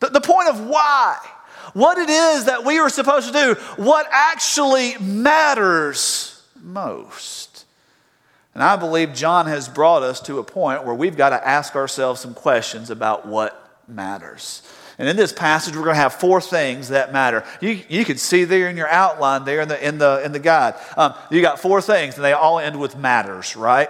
The, 0.00 0.08
the 0.08 0.20
point 0.20 0.48
of 0.48 0.66
why 0.66 1.18
what 1.74 1.98
it 1.98 2.08
is 2.08 2.44
that 2.46 2.64
we 2.64 2.78
are 2.78 2.88
supposed 2.88 3.26
to 3.26 3.32
do, 3.32 3.54
what 3.82 4.06
actually 4.10 4.96
matters 4.98 6.42
most. 6.62 7.64
And 8.54 8.62
I 8.62 8.76
believe 8.76 9.14
John 9.14 9.46
has 9.46 9.68
brought 9.68 10.02
us 10.02 10.20
to 10.22 10.38
a 10.38 10.44
point 10.44 10.84
where 10.84 10.94
we've 10.94 11.16
got 11.16 11.30
to 11.30 11.46
ask 11.46 11.76
ourselves 11.76 12.20
some 12.20 12.34
questions 12.34 12.90
about 12.90 13.26
what 13.26 13.80
matters. 13.86 14.62
And 14.98 15.08
in 15.08 15.16
this 15.16 15.32
passage, 15.32 15.76
we're 15.76 15.84
going 15.84 15.94
to 15.94 16.00
have 16.00 16.14
four 16.14 16.40
things 16.40 16.88
that 16.88 17.12
matter. 17.12 17.44
You, 17.60 17.80
you 17.88 18.04
can 18.04 18.18
see 18.18 18.42
there 18.42 18.68
in 18.68 18.76
your 18.76 18.88
outline 18.88 19.44
there 19.44 19.60
in 19.60 19.68
the, 19.68 19.86
in 19.86 19.98
the, 19.98 20.22
in 20.24 20.32
the 20.32 20.40
guide. 20.40 20.74
Um, 20.96 21.14
you 21.30 21.40
got 21.40 21.60
four 21.60 21.80
things, 21.80 22.16
and 22.16 22.24
they 22.24 22.32
all 22.32 22.58
end 22.58 22.80
with 22.80 22.96
matters, 22.96 23.54
right? 23.54 23.88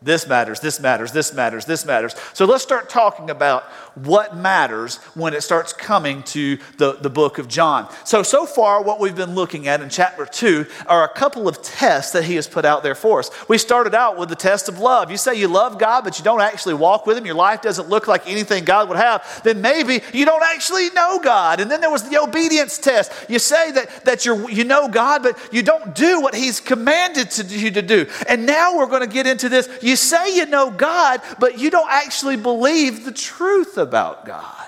This 0.00 0.26
matters, 0.26 0.60
this 0.60 0.80
matters, 0.80 1.12
this 1.12 1.34
matters, 1.34 1.66
this 1.66 1.84
matters. 1.84 2.14
So 2.32 2.46
let's 2.46 2.62
start 2.62 2.88
talking 2.88 3.28
about 3.28 3.64
what 3.96 4.36
matters 4.36 4.96
when 5.14 5.34
it 5.34 5.42
starts 5.42 5.72
coming 5.72 6.22
to 6.22 6.58
the, 6.76 6.92
the 7.00 7.10
book 7.10 7.38
of 7.38 7.48
John. 7.48 7.92
So, 8.04 8.22
so 8.22 8.46
far, 8.46 8.82
what 8.82 9.00
we've 9.00 9.16
been 9.16 9.34
looking 9.34 9.68
at 9.68 9.80
in 9.80 9.88
chapter 9.88 10.26
2 10.26 10.66
are 10.86 11.04
a 11.04 11.08
couple 11.08 11.48
of 11.48 11.62
tests 11.62 12.12
that 12.12 12.24
he 12.24 12.34
has 12.36 12.46
put 12.46 12.64
out 12.64 12.82
there 12.82 12.94
for 12.94 13.18
us. 13.18 13.30
We 13.48 13.58
started 13.58 13.94
out 13.94 14.18
with 14.18 14.28
the 14.28 14.36
test 14.36 14.68
of 14.68 14.78
love. 14.78 15.10
You 15.10 15.16
say 15.16 15.34
you 15.34 15.48
love 15.48 15.78
God, 15.78 16.04
but 16.04 16.18
you 16.18 16.24
don't 16.24 16.40
actually 16.40 16.74
walk 16.74 17.06
with 17.06 17.16
him, 17.16 17.26
your 17.26 17.34
life 17.34 17.62
doesn't 17.62 17.88
look 17.88 18.06
like 18.06 18.28
anything 18.28 18.64
God 18.64 18.88
would 18.88 18.98
have, 18.98 19.42
then 19.44 19.60
maybe 19.60 20.00
you 20.12 20.24
don't 20.24 20.42
actually 20.42 20.90
know 20.90 21.18
God. 21.18 21.60
And 21.60 21.70
then 21.70 21.80
there 21.80 21.90
was 21.90 22.08
the 22.08 22.20
obedience 22.20 22.78
test. 22.78 23.12
You 23.28 23.38
say 23.38 23.70
that, 23.72 24.04
that 24.04 24.26
you 24.26 24.48
you 24.48 24.64
know 24.64 24.88
God, 24.88 25.22
but 25.22 25.38
you 25.52 25.62
don't 25.62 25.94
do 25.94 26.20
what 26.20 26.34
he's 26.34 26.60
commanded 26.60 27.30
to, 27.32 27.44
you 27.44 27.70
to 27.72 27.82
do. 27.82 28.06
And 28.28 28.46
now 28.46 28.76
we're 28.76 28.86
going 28.86 29.06
to 29.06 29.12
get 29.12 29.26
into 29.26 29.48
this. 29.48 29.68
You 29.82 29.96
say 29.96 30.36
you 30.36 30.46
know 30.46 30.70
God, 30.70 31.20
but 31.38 31.58
you 31.58 31.70
don't 31.70 31.90
actually 31.90 32.36
believe 32.36 33.04
the 33.04 33.12
truth 33.12 33.78
about 33.86 34.26
God. 34.26 34.66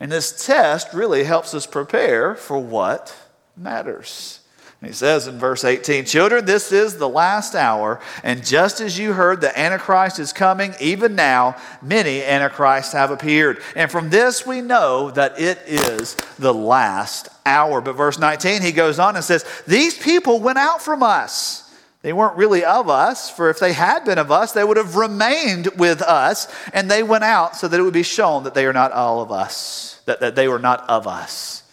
And 0.00 0.12
this 0.12 0.46
test 0.46 0.92
really 0.92 1.24
helps 1.24 1.54
us 1.54 1.66
prepare 1.66 2.34
for 2.34 2.58
what 2.58 3.16
matters. 3.56 4.40
he 4.80 4.92
says 4.92 5.26
in 5.26 5.38
verse 5.38 5.64
18, 5.64 6.04
Children, 6.04 6.44
this 6.44 6.70
is 6.70 6.98
the 6.98 7.08
last 7.08 7.56
hour, 7.56 8.00
and 8.22 8.46
just 8.46 8.80
as 8.80 8.96
you 8.96 9.12
heard 9.12 9.40
the 9.40 9.58
Antichrist 9.58 10.20
is 10.20 10.32
coming, 10.32 10.74
even 10.80 11.16
now 11.16 11.56
many 11.82 12.22
Antichrists 12.22 12.92
have 12.92 13.10
appeared. 13.10 13.60
And 13.74 13.90
from 13.90 14.10
this 14.10 14.46
we 14.46 14.60
know 14.60 15.10
that 15.10 15.40
it 15.40 15.58
is 15.66 16.14
the 16.38 16.54
last 16.54 17.28
hour. 17.44 17.80
But 17.80 17.94
verse 17.94 18.18
19, 18.20 18.62
he 18.62 18.70
goes 18.70 19.00
on 19.00 19.16
and 19.16 19.24
says, 19.24 19.44
These 19.66 19.98
people 19.98 20.38
went 20.38 20.58
out 20.58 20.80
from 20.80 21.02
us 21.02 21.67
they 22.08 22.14
weren't 22.14 22.38
really 22.38 22.64
of 22.64 22.88
us, 22.88 23.28
for 23.28 23.50
if 23.50 23.58
they 23.58 23.74
had 23.74 24.06
been 24.06 24.16
of 24.16 24.32
us, 24.32 24.52
they 24.52 24.64
would 24.64 24.78
have 24.78 24.96
remained 24.96 25.66
with 25.76 26.00
us, 26.00 26.48
and 26.72 26.90
they 26.90 27.02
went 27.02 27.22
out 27.22 27.54
so 27.54 27.68
that 27.68 27.78
it 27.78 27.82
would 27.82 27.92
be 27.92 28.02
shown 28.02 28.44
that 28.44 28.54
they 28.54 28.64
are 28.64 28.72
not 28.72 28.92
all 28.92 29.20
of 29.20 29.30
us, 29.30 30.00
that, 30.06 30.20
that 30.20 30.34
they 30.34 30.48
were 30.48 30.58
not 30.58 30.88
of 30.88 31.06
us. 31.06 31.64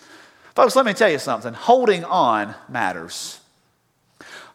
Folks, 0.53 0.75
let 0.75 0.85
me 0.85 0.93
tell 0.93 1.09
you 1.09 1.19
something. 1.19 1.53
Holding 1.53 2.03
on 2.03 2.53
matters. 2.67 3.39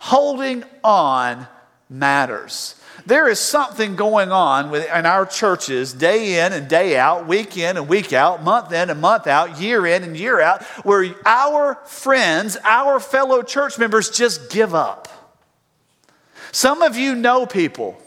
Holding 0.01 0.65
on 0.85 1.47
matters. 1.89 2.75
There 3.07 3.27
is 3.27 3.41
something 3.41 3.97
going 3.97 4.31
on 4.31 4.75
in 4.75 5.07
our 5.07 5.25
churches 5.25 5.95
day 5.95 6.45
in 6.45 6.53
and 6.53 6.69
day 6.69 6.99
out, 6.99 7.27
week 7.27 7.57
in 7.57 7.79
and 7.79 7.89
week 7.89 8.13
out, 8.13 8.45
month 8.45 8.71
in 8.71 8.91
and 8.91 9.01
month 9.01 9.27
out, 9.27 9.59
year 9.59 9.87
in 9.87 10.03
and 10.03 10.15
year 10.15 10.43
out, 10.43 10.63
where 10.85 11.15
our 11.25 11.77
friends, 11.87 12.59
our 12.65 13.01
fellow 13.01 13.43
church 13.43 13.79
members 13.79 14.11
just 14.11 14.51
give 14.51 14.75
up. 14.75 15.09
Some 16.53 16.83
of 16.83 16.97
you 16.97 17.15
know 17.15 17.47
people. 17.47 18.01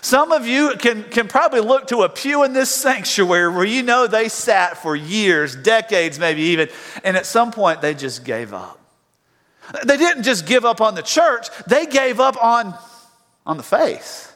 Some 0.00 0.32
of 0.32 0.46
you 0.46 0.74
can, 0.78 1.04
can 1.04 1.28
probably 1.28 1.60
look 1.60 1.88
to 1.88 2.02
a 2.02 2.08
pew 2.08 2.42
in 2.44 2.52
this 2.52 2.70
sanctuary 2.74 3.52
where 3.52 3.64
you 3.64 3.82
know 3.82 4.06
they 4.06 4.28
sat 4.28 4.78
for 4.78 4.96
years, 4.96 5.54
decades, 5.54 6.18
maybe 6.18 6.42
even, 6.42 6.68
and 7.02 7.16
at 7.16 7.26
some 7.26 7.52
point 7.52 7.80
they 7.80 7.94
just 7.94 8.24
gave 8.24 8.52
up. 8.52 8.80
They 9.84 9.96
didn't 9.96 10.24
just 10.24 10.46
give 10.46 10.64
up 10.64 10.80
on 10.80 10.94
the 10.94 11.02
church, 11.02 11.48
they 11.66 11.86
gave 11.86 12.20
up 12.20 12.42
on, 12.42 12.74
on 13.46 13.56
the 13.56 13.62
faith. 13.62 14.30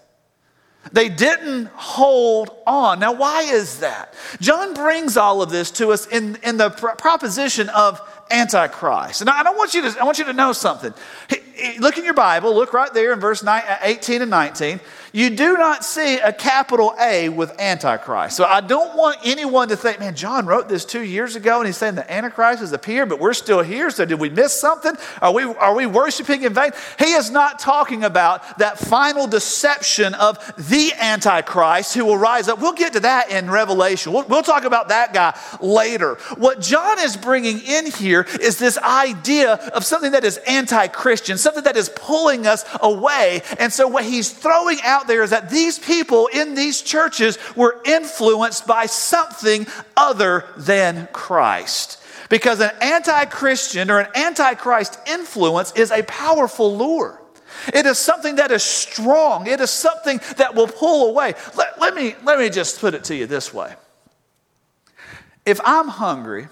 They 0.93 1.11
didn't 1.11 1.67
hold 1.75 2.51
on. 2.67 3.01
Now, 3.01 3.13
why 3.13 3.43
is 3.43 3.81
that? 3.81 4.15
John 4.41 4.73
brings 4.73 5.19
all 5.19 5.43
of 5.43 5.51
this 5.51 5.71
to 5.73 5.91
us 5.91 6.07
in, 6.07 6.37
in 6.43 6.57
the 6.57 6.71
pr- 6.71 6.93
proposition 6.97 7.69
of 7.71 8.01
Antichrist. 8.31 9.21
And 9.21 9.31
I, 9.31 9.43
I, 9.43 9.51
want 9.51 9.75
you 9.75 9.83
to, 9.83 10.01
I 10.01 10.05
want 10.05 10.19
you 10.19 10.25
to 10.25 10.33
know 10.33 10.53
something. 10.53 10.93
Look 11.79 11.99
in 11.99 12.05
your 12.05 12.15
Bible, 12.15 12.55
look 12.55 12.73
right 12.73 12.93
there 12.93 13.13
in 13.13 13.21
verse 13.21 13.45
18 13.45 14.23
and 14.23 14.31
19 14.31 14.81
you 15.13 15.31
do 15.31 15.57
not 15.57 15.85
see 15.85 16.19
a 16.19 16.33
capital 16.33 16.95
A 17.01 17.29
with 17.29 17.59
Antichrist. 17.61 18.37
So 18.37 18.45
I 18.45 18.61
don't 18.61 18.97
want 18.97 19.19
anyone 19.25 19.69
to 19.69 19.77
think, 19.77 20.01
man, 20.01 20.15
John 20.15 20.47
wrote 20.47 20.69
this 20.69 20.85
two 20.85 21.03
years 21.03 21.37
ago 21.37 21.59
and 21.59 21.67
he's 21.67 21.77
saying 21.77 21.95
the 21.95 22.11
Antichrist 22.11 22.61
has 22.61 22.73
appeared, 22.73 23.09
but 23.09 23.21
we're 23.21 23.35
still 23.35 23.63
here. 23.63 23.91
So 23.91 24.05
did 24.05 24.21
we 24.21 24.29
miss 24.29 24.59
something? 24.59 24.95
Are 25.23 25.33
we, 25.33 25.45
are 25.45 25.75
we 25.75 25.87
worshiping 25.87 26.43
in 26.43 26.55
vain? 26.55 26.73
He 26.99 27.13
is 27.13 27.31
not 27.31 27.59
talking 27.59 28.05
about 28.05 28.59
that 28.59 28.79
final 28.79 29.27
deception 29.27 30.15
of 30.15 30.39
the 30.57 30.93
Antichrist 30.99 31.95
who 31.95 32.05
will 32.05 32.19
rise 32.19 32.49
up. 32.49 32.61
We'll 32.61 32.73
get 32.73 32.93
to 32.95 33.01
that 33.01 33.31
in 33.31 33.51
Revelation. 33.51 34.13
We'll, 34.13 34.25
we'll 34.25 34.43
talk 34.43 34.65
about 34.65 34.89
that 34.89 35.13
guy 35.15 35.39
later. 35.61 36.17
What 36.37 36.61
John 36.61 36.99
is 37.01 37.17
bringing 37.17 37.61
in 37.61 37.87
here 37.87 38.27
is 38.41 38.59
this 38.59 38.79
idea 38.79 39.55
of 39.55 39.85
something 39.85 40.13
that 40.13 40.25
is 40.25 40.39
anti 40.39 40.89
Christian, 40.89 41.39
something 41.39 41.65
that 41.65 41.77
is 41.77 41.89
pulling 41.89 42.47
us 42.47 42.65
away. 42.81 43.43
And 43.59 43.73
so 43.73 43.87
what 43.89 44.05
he's 44.05 44.31
throwing 44.31 44.79
out 44.85 44.98
out 44.99 45.07
there 45.07 45.23
is 45.23 45.31
that 45.31 45.51
these 45.51 45.79
people 45.79 46.29
in 46.29 46.55
these 46.55 46.83
churches 46.83 47.39
were 47.55 47.81
influenced 47.85 48.67
by 48.67 48.87
something 48.87 49.67
other 49.97 50.45
than 50.57 51.09
Christ. 51.13 52.03
Because 52.29 52.61
an 52.61 52.71
anti 52.83 53.25
Christian 53.27 53.91
or 53.91 54.01
an 54.01 54.09
anti 54.15 54.55
Christ 54.55 54.99
influence 55.07 55.73
is 55.73 55.91
a 55.91 56.03
powerful 56.03 56.77
lure. 56.77 57.21
It 57.73 57.87
is 57.87 57.99
something 57.99 58.37
that 58.37 58.51
is 58.51 58.63
strong. 58.63 59.47
It 59.47 59.61
is 59.61 59.71
something 59.71 60.21
that 60.37 60.55
will 60.55 60.67
pull 60.67 61.11
away. 61.11 61.35
Let, 61.57 61.81
let, 61.81 61.95
me, 61.95 62.15
let 62.25 62.39
me 62.39 62.51
just 62.51 62.81
put 62.81 62.95
it 62.95 63.05
to 63.05 63.17
you 63.17 63.27
this 63.27 63.55
way. 63.55 63.75
If 65.47 65.61
I'm 65.65 65.89
hungry 65.89 66.49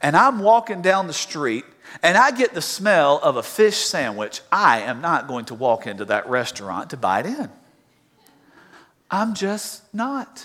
and 0.00 0.16
I'm 0.16 0.38
walking 0.38 0.80
down 0.80 1.06
the 1.06 1.12
street 1.12 1.64
and 2.02 2.16
I 2.16 2.30
get 2.30 2.54
the 2.54 2.62
smell 2.62 3.18
of 3.22 3.36
a 3.36 3.42
fish 3.42 3.76
sandwich, 3.76 4.40
I 4.50 4.80
am 4.80 5.00
not 5.00 5.28
going 5.28 5.44
to 5.46 5.54
walk 5.54 5.86
into 5.86 6.06
that 6.06 6.28
restaurant 6.28 6.90
to 6.90 6.96
bite 6.96 7.26
in. 7.26 7.50
I'm 9.10 9.34
just 9.34 9.82
not. 9.94 10.44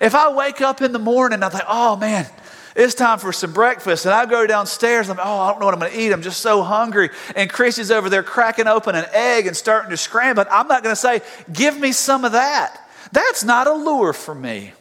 If 0.00 0.14
I 0.14 0.32
wake 0.32 0.60
up 0.60 0.80
in 0.82 0.92
the 0.92 0.98
morning, 0.98 1.42
I'm 1.42 1.52
like, 1.52 1.66
oh 1.68 1.96
man, 1.96 2.26
it's 2.74 2.94
time 2.94 3.18
for 3.18 3.32
some 3.32 3.52
breakfast. 3.52 4.04
And 4.04 4.14
I 4.14 4.26
go 4.26 4.46
downstairs, 4.46 5.08
I'm, 5.08 5.18
oh, 5.18 5.40
I 5.40 5.50
don't 5.50 5.60
know 5.60 5.66
what 5.66 5.74
I'm 5.74 5.80
going 5.80 5.92
to 5.92 5.98
eat. 5.98 6.12
I'm 6.12 6.22
just 6.22 6.40
so 6.40 6.62
hungry. 6.62 7.08
And 7.34 7.50
Chrissy's 7.50 7.90
over 7.90 8.10
there 8.10 8.22
cracking 8.22 8.66
open 8.66 8.94
an 8.94 9.06
egg 9.12 9.46
and 9.46 9.56
starting 9.56 9.90
to 9.90 9.96
scramble. 9.96 10.44
I'm 10.50 10.68
not 10.68 10.82
going 10.82 10.94
to 10.94 11.00
say, 11.00 11.22
give 11.52 11.78
me 11.78 11.92
some 11.92 12.24
of 12.24 12.32
that. 12.32 12.86
That's 13.12 13.44
not 13.44 13.66
a 13.66 13.72
lure 13.72 14.12
for 14.12 14.34
me. 14.34 14.72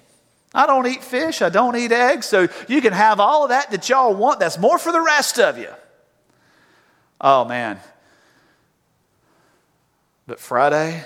I 0.53 0.65
don't 0.67 0.87
eat 0.87 1.03
fish. 1.03 1.41
I 1.41 1.49
don't 1.49 1.75
eat 1.75 1.91
eggs. 1.91 2.25
So 2.25 2.47
you 2.67 2.81
can 2.81 2.91
have 2.91 3.19
all 3.19 3.43
of 3.43 3.49
that 3.49 3.71
that 3.71 3.87
y'all 3.87 4.13
want. 4.13 4.39
That's 4.39 4.57
more 4.57 4.77
for 4.77 4.91
the 4.91 5.01
rest 5.01 5.39
of 5.39 5.57
you. 5.57 5.69
Oh, 7.21 7.45
man. 7.45 7.79
But 10.27 10.39
Friday, 10.39 11.05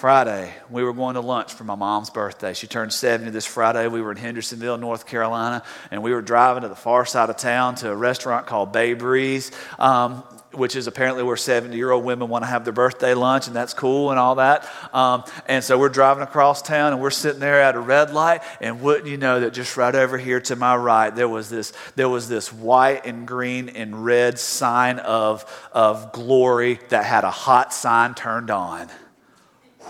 Friday, 0.00 0.50
we 0.70 0.82
were 0.82 0.94
going 0.94 1.16
to 1.16 1.20
lunch 1.20 1.52
for 1.52 1.64
my 1.64 1.74
mom's 1.74 2.08
birthday. 2.08 2.54
She 2.54 2.66
turned 2.66 2.90
70 2.90 3.32
this 3.32 3.44
Friday. 3.44 3.86
We 3.86 4.00
were 4.00 4.12
in 4.12 4.16
Hendersonville, 4.16 4.78
North 4.78 5.04
Carolina, 5.04 5.62
and 5.90 6.02
we 6.02 6.12
were 6.14 6.22
driving 6.22 6.62
to 6.62 6.70
the 6.70 6.74
far 6.74 7.04
side 7.04 7.28
of 7.28 7.36
town 7.36 7.74
to 7.74 7.90
a 7.90 7.94
restaurant 7.94 8.46
called 8.46 8.72
Bay 8.72 8.94
Breeze, 8.94 9.52
um, 9.78 10.22
which 10.54 10.74
is 10.74 10.86
apparently 10.86 11.22
where 11.22 11.36
70 11.36 11.76
year 11.76 11.90
old 11.90 12.02
women 12.02 12.30
want 12.30 12.44
to 12.44 12.46
have 12.46 12.64
their 12.64 12.72
birthday 12.72 13.12
lunch, 13.12 13.46
and 13.46 13.54
that's 13.54 13.74
cool 13.74 14.10
and 14.10 14.18
all 14.18 14.36
that. 14.36 14.66
Um, 14.94 15.22
and 15.46 15.62
so 15.62 15.76
we're 15.78 15.90
driving 15.90 16.22
across 16.22 16.62
town, 16.62 16.94
and 16.94 17.02
we're 17.02 17.10
sitting 17.10 17.40
there 17.40 17.60
at 17.60 17.74
a 17.74 17.80
red 17.80 18.10
light, 18.10 18.40
and 18.62 18.80
wouldn't 18.80 19.06
you 19.06 19.18
know 19.18 19.40
that 19.40 19.52
just 19.52 19.76
right 19.76 19.94
over 19.94 20.16
here 20.16 20.40
to 20.40 20.56
my 20.56 20.76
right, 20.76 21.14
there 21.14 21.28
was 21.28 21.50
this, 21.50 21.74
there 21.96 22.08
was 22.08 22.26
this 22.26 22.50
white 22.50 23.04
and 23.04 23.28
green 23.28 23.68
and 23.68 24.02
red 24.02 24.38
sign 24.38 24.98
of, 24.98 25.44
of 25.72 26.12
glory 26.12 26.80
that 26.88 27.04
had 27.04 27.24
a 27.24 27.30
hot 27.30 27.74
sign 27.74 28.14
turned 28.14 28.50
on. 28.50 28.88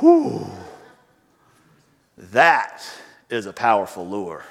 Whew. 0.01 0.47
That 2.17 2.83
is 3.29 3.47
a 3.47 3.53
powerful 3.53 4.09
lure. 4.09 4.45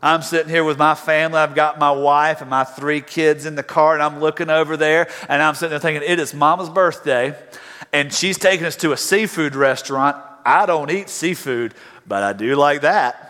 I'm 0.00 0.22
sitting 0.22 0.48
here 0.48 0.62
with 0.62 0.78
my 0.78 0.94
family. 0.94 1.38
I've 1.38 1.54
got 1.54 1.78
my 1.78 1.90
wife 1.90 2.40
and 2.40 2.48
my 2.48 2.64
three 2.64 3.00
kids 3.00 3.46
in 3.46 3.56
the 3.56 3.62
car, 3.62 3.94
and 3.94 4.02
I'm 4.02 4.20
looking 4.20 4.48
over 4.48 4.76
there, 4.76 5.08
and 5.28 5.42
I'm 5.42 5.54
sitting 5.54 5.70
there 5.70 5.80
thinking, 5.80 6.08
it 6.08 6.20
is 6.20 6.32
mama's 6.32 6.68
birthday, 6.68 7.34
and 7.92 8.12
she's 8.12 8.38
taking 8.38 8.64
us 8.64 8.76
to 8.76 8.92
a 8.92 8.96
seafood 8.96 9.56
restaurant. 9.56 10.16
I 10.44 10.66
don't 10.66 10.90
eat 10.90 11.08
seafood, 11.08 11.74
but 12.06 12.22
I 12.22 12.32
do 12.32 12.54
like 12.54 12.82
that. 12.82 13.27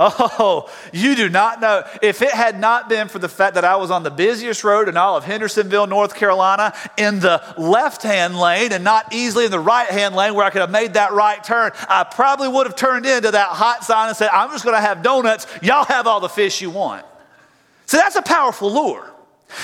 Oh, 0.00 0.70
you 0.92 1.16
do 1.16 1.28
not 1.28 1.60
know. 1.60 1.82
If 2.02 2.22
it 2.22 2.30
had 2.30 2.60
not 2.60 2.88
been 2.88 3.08
for 3.08 3.18
the 3.18 3.28
fact 3.28 3.56
that 3.56 3.64
I 3.64 3.74
was 3.74 3.90
on 3.90 4.04
the 4.04 4.12
busiest 4.12 4.62
road 4.62 4.88
in 4.88 4.96
all 4.96 5.16
of 5.16 5.24
Hendersonville, 5.24 5.88
North 5.88 6.14
Carolina, 6.14 6.72
in 6.96 7.18
the 7.18 7.42
left 7.58 8.04
hand 8.04 8.38
lane 8.38 8.72
and 8.72 8.84
not 8.84 9.12
easily 9.12 9.46
in 9.46 9.50
the 9.50 9.58
right 9.58 9.88
hand 9.88 10.14
lane 10.14 10.34
where 10.34 10.44
I 10.46 10.50
could 10.50 10.60
have 10.60 10.70
made 10.70 10.94
that 10.94 11.12
right 11.12 11.42
turn, 11.42 11.72
I 11.88 12.04
probably 12.04 12.46
would 12.46 12.68
have 12.68 12.76
turned 12.76 13.06
into 13.06 13.32
that 13.32 13.48
hot 13.48 13.82
sign 13.82 14.06
and 14.06 14.16
said, 14.16 14.30
I'm 14.32 14.50
just 14.50 14.62
going 14.62 14.76
to 14.76 14.80
have 14.80 15.02
donuts. 15.02 15.48
Y'all 15.62 15.84
have 15.86 16.06
all 16.06 16.20
the 16.20 16.28
fish 16.28 16.60
you 16.60 16.70
want. 16.70 17.04
So 17.86 17.96
that's 17.96 18.14
a 18.14 18.22
powerful 18.22 18.72
lure. 18.72 19.10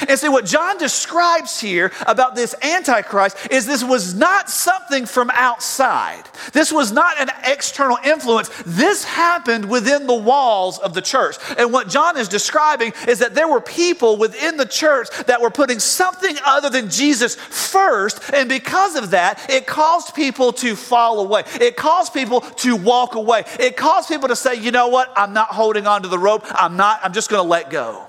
And 0.09 0.19
see, 0.19 0.29
what 0.29 0.47
John 0.47 0.79
describes 0.79 1.61
here 1.61 1.93
about 2.07 2.35
this 2.35 2.55
Antichrist 2.63 3.37
is 3.51 3.67
this 3.67 3.85
was 3.85 4.15
not 4.15 4.51
something 4.51 5.07
from 5.07 5.31
outside. 5.31 6.25
This 6.53 6.73
was 6.73 6.91
not 6.91 7.21
an 7.21 7.31
external 7.45 7.99
influence. 8.05 8.51
This 8.65 9.05
happened 9.05 9.69
within 9.69 10.07
the 10.07 10.15
walls 10.15 10.79
of 10.79 10.95
the 10.95 11.03
church. 11.03 11.37
And 11.59 11.73
what 11.73 11.89
John 11.89 12.17
is 12.17 12.29
describing 12.29 12.93
is 13.07 13.19
that 13.19 13.35
there 13.35 13.47
were 13.47 13.61
people 13.61 14.17
within 14.17 14.57
the 14.57 14.67
church 14.67 15.09
that 15.27 15.41
were 15.41 15.51
putting 15.51 15.79
something 15.79 16.37
other 16.45 16.71
than 16.71 16.91
Jesus 16.91 17.35
first. 17.35 18.21
And 18.33 18.49
because 18.49 18.97
of 18.97 19.11
that, 19.11 19.51
it 19.51 19.67
caused 19.67 20.15
people 20.15 20.53
to 20.55 20.77
fall 20.77 21.21
away. 21.21 21.45
It 21.61 21.77
caused 21.77 22.13
people 22.15 22.41
to 22.41 22.77
walk 22.77 23.15
away. 23.15 23.45
It 23.61 23.77
caused 23.77 24.09
people 24.09 24.29
to 24.29 24.37
say, 24.37 24.55
you 24.55 24.71
know 24.71 24.89
what? 24.89 25.13
I'm 25.15 25.35
not 25.35 25.49
holding 25.49 25.87
on 25.87 26.03
to 26.03 26.09
the 26.09 26.19
rope. 26.19 26.45
I'm 26.51 26.77
not, 26.77 27.01
I'm 27.03 27.13
just 27.13 27.31
going 27.31 27.43
to 27.43 27.49
let 27.49 27.71
go. 27.71 28.09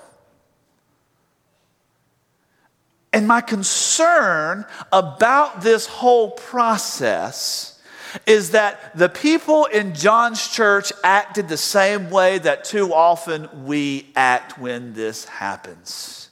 And 3.15 3.29
my 3.29 3.39
concern 3.39 4.65
about 4.91 5.61
this 5.61 5.85
whole 5.85 6.31
process 6.31 7.81
is 8.25 8.51
that 8.51 8.93
the 8.97 9.07
people 9.07 9.67
in 9.67 9.95
John's 9.95 10.45
church 10.45 10.91
acted 11.01 11.47
the 11.47 11.55
same 11.55 12.09
way 12.09 12.39
that 12.39 12.65
too 12.65 12.93
often 12.93 13.65
we 13.65 14.11
act 14.17 14.59
when 14.59 14.95
this 14.95 15.23
happens. 15.23 16.29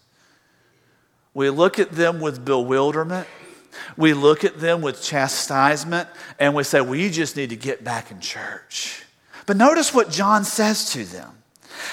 We 1.33 1.49
look 1.49 1.79
at 1.79 1.91
them 1.91 2.19
with 2.19 2.43
bewilderment. 2.43 3.29
We 3.95 4.13
look 4.13 4.43
at 4.43 4.59
them 4.59 4.81
with 4.81 5.01
chastisement 5.01 6.09
and 6.37 6.53
we 6.53 6.65
say, 6.65 6.81
Well, 6.81 6.95
you 6.95 7.09
just 7.09 7.37
need 7.37 7.51
to 7.51 7.55
get 7.55 7.85
back 7.85 8.11
in 8.11 8.19
church. 8.19 9.05
But 9.45 9.55
notice 9.55 9.93
what 9.93 10.11
John 10.11 10.43
says 10.43 10.91
to 10.91 11.05
them. 11.05 11.31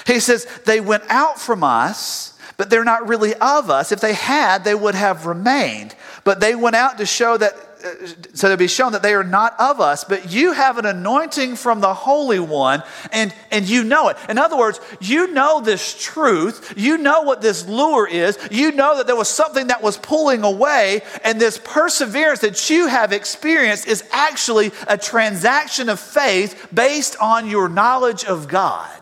He 0.05 0.19
says, 0.19 0.45
They 0.65 0.81
went 0.81 1.03
out 1.07 1.39
from 1.39 1.63
us 1.63 2.37
but 2.57 2.69
they're 2.69 2.83
not 2.83 3.07
really 3.07 3.33
of 3.35 3.69
us. 3.69 3.91
If 3.91 4.01
they 4.01 4.13
had, 4.13 4.63
they 4.63 4.75
would 4.75 4.95
have 4.95 5.25
remained. 5.25 5.95
But 6.23 6.39
they 6.39 6.55
went 6.55 6.75
out 6.75 6.97
to 6.99 7.05
show 7.05 7.37
that, 7.37 7.53
uh, 7.83 8.07
so 8.33 8.49
to 8.49 8.57
be 8.57 8.67
shown 8.67 8.91
that 8.91 9.01
they 9.01 9.13
are 9.13 9.23
not 9.23 9.59
of 9.59 9.81
us. 9.81 10.03
But 10.03 10.31
you 10.31 10.51
have 10.51 10.77
an 10.77 10.85
anointing 10.85 11.55
from 11.55 11.81
the 11.81 11.93
Holy 11.93 12.39
One, 12.39 12.83
and, 13.11 13.33
and 13.49 13.67
you 13.67 13.83
know 13.83 14.09
it. 14.09 14.17
In 14.29 14.37
other 14.37 14.57
words, 14.57 14.79
you 14.99 15.33
know 15.33 15.61
this 15.61 15.99
truth. 15.99 16.73
You 16.77 16.97
know 16.97 17.23
what 17.23 17.41
this 17.41 17.67
lure 17.67 18.07
is. 18.07 18.37
You 18.51 18.71
know 18.71 18.97
that 18.97 19.07
there 19.07 19.15
was 19.15 19.29
something 19.29 19.67
that 19.67 19.81
was 19.81 19.97
pulling 19.97 20.43
away, 20.43 21.01
and 21.23 21.41
this 21.41 21.59
perseverance 21.63 22.41
that 22.41 22.69
you 22.69 22.87
have 22.87 23.11
experienced 23.11 23.87
is 23.87 24.03
actually 24.11 24.71
a 24.87 24.97
transaction 24.97 25.89
of 25.89 25.99
faith 25.99 26.67
based 26.73 27.15
on 27.19 27.49
your 27.49 27.67
knowledge 27.67 28.25
of 28.25 28.47
God. 28.47 29.00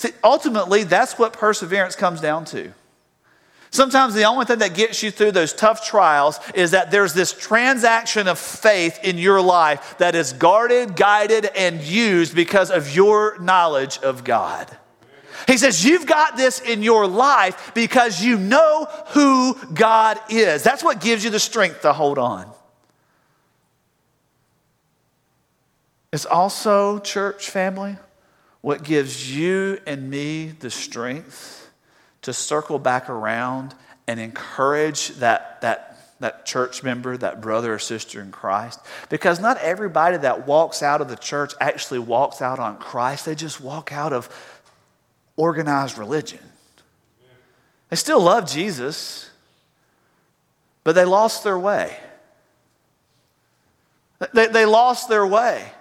See, 0.00 0.12
ultimately, 0.24 0.84
that's 0.84 1.18
what 1.18 1.34
perseverance 1.34 1.94
comes 1.94 2.22
down 2.22 2.46
to. 2.46 2.72
Sometimes 3.70 4.14
the 4.14 4.24
only 4.24 4.46
thing 4.46 4.60
that 4.60 4.72
gets 4.72 5.02
you 5.02 5.10
through 5.10 5.32
those 5.32 5.52
tough 5.52 5.86
trials 5.86 6.40
is 6.54 6.70
that 6.70 6.90
there's 6.90 7.12
this 7.12 7.34
transaction 7.34 8.26
of 8.26 8.38
faith 8.38 8.98
in 9.04 9.18
your 9.18 9.42
life 9.42 9.98
that 9.98 10.14
is 10.14 10.32
guarded, 10.32 10.96
guided, 10.96 11.50
and 11.54 11.82
used 11.82 12.34
because 12.34 12.70
of 12.70 12.96
your 12.96 13.38
knowledge 13.40 13.98
of 13.98 14.24
God. 14.24 14.74
He 15.46 15.58
says, 15.58 15.84
You've 15.84 16.06
got 16.06 16.34
this 16.34 16.62
in 16.62 16.82
your 16.82 17.06
life 17.06 17.72
because 17.74 18.24
you 18.24 18.38
know 18.38 18.86
who 19.08 19.54
God 19.74 20.18
is. 20.30 20.62
That's 20.62 20.82
what 20.82 20.98
gives 21.02 21.22
you 21.22 21.28
the 21.28 21.38
strength 21.38 21.82
to 21.82 21.92
hold 21.92 22.16
on. 22.16 22.50
It's 26.10 26.24
also, 26.24 27.00
church 27.00 27.50
family, 27.50 27.98
what 28.60 28.82
gives 28.82 29.34
you 29.34 29.80
and 29.86 30.10
me 30.10 30.48
the 30.48 30.70
strength 30.70 31.70
to 32.22 32.32
circle 32.32 32.78
back 32.78 33.08
around 33.08 33.74
and 34.06 34.20
encourage 34.20 35.08
that, 35.16 35.60
that 35.62 35.90
that 36.20 36.44
church 36.44 36.82
member, 36.82 37.16
that 37.16 37.40
brother 37.40 37.74
or 37.74 37.78
sister 37.78 38.20
in 38.20 38.30
Christ. 38.30 38.78
Because 39.08 39.40
not 39.40 39.56
everybody 39.58 40.18
that 40.18 40.46
walks 40.46 40.82
out 40.82 41.00
of 41.00 41.08
the 41.08 41.16
church 41.16 41.54
actually 41.60 41.98
walks 41.98 42.40
out 42.40 42.58
on 42.58 42.76
Christ, 42.76 43.24
they 43.26 43.34
just 43.34 43.60
walk 43.60 43.92
out 43.92 44.12
of 44.12 44.28
organized 45.36 45.98
religion. 45.98 46.40
They 47.88 47.96
still 47.96 48.20
love 48.20 48.48
Jesus, 48.48 49.30
but 50.84 50.94
they 50.94 51.04
lost 51.04 51.42
their 51.42 51.58
way. 51.58 51.96
They, 54.34 54.46
they 54.48 54.66
lost 54.66 55.08
their 55.08 55.26
way. 55.26 55.72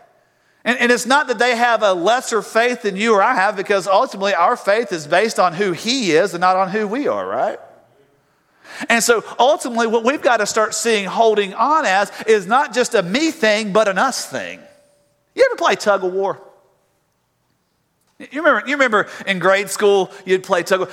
And, 0.70 0.78
and 0.78 0.92
it's 0.92 1.08
not 1.08 1.26
that 1.30 1.40
they 1.40 1.56
have 1.56 1.82
a 1.82 1.94
lesser 1.94 2.44
faith 2.44 2.84
than 2.84 2.96
you 2.96 3.16
or 3.16 3.24
I 3.24 3.34
have, 3.34 3.56
because 3.56 3.88
ultimately 3.88 4.36
our 4.36 4.56
faith 4.56 4.92
is 4.92 5.08
based 5.08 5.40
on 5.40 5.54
who 5.54 5.72
He 5.72 6.12
is 6.12 6.36
and 6.36 6.42
not 6.42 6.58
on 6.58 6.70
who 6.70 6.88
we 6.88 7.08
are, 7.08 7.28
right? 7.28 7.60
And 8.88 9.04
so 9.04 9.24
ultimately, 9.40 9.88
what 9.88 10.04
we've 10.04 10.22
got 10.22 10.38
to 10.38 10.46
start 10.46 10.76
seeing 10.76 11.06
holding 11.06 11.56
on 11.56 11.88
as 11.88 12.12
is 12.28 12.46
not 12.46 12.72
just 12.72 12.94
a 12.94 13.02
me 13.02 13.32
thing, 13.32 13.74
but 13.74 13.88
an 13.88 13.98
us 13.98 14.28
thing. 14.28 14.60
You 15.34 15.44
ever 15.50 15.56
play 15.56 15.74
tug 15.74 16.04
of 16.04 16.14
war? 16.14 16.40
You 18.20 18.44
remember, 18.44 18.68
you 18.68 18.74
remember 18.74 19.08
in 19.26 19.40
grade 19.40 19.70
school, 19.70 20.12
you'd 20.26 20.44
play 20.44 20.62
tug 20.62 20.80
war? 20.82 20.90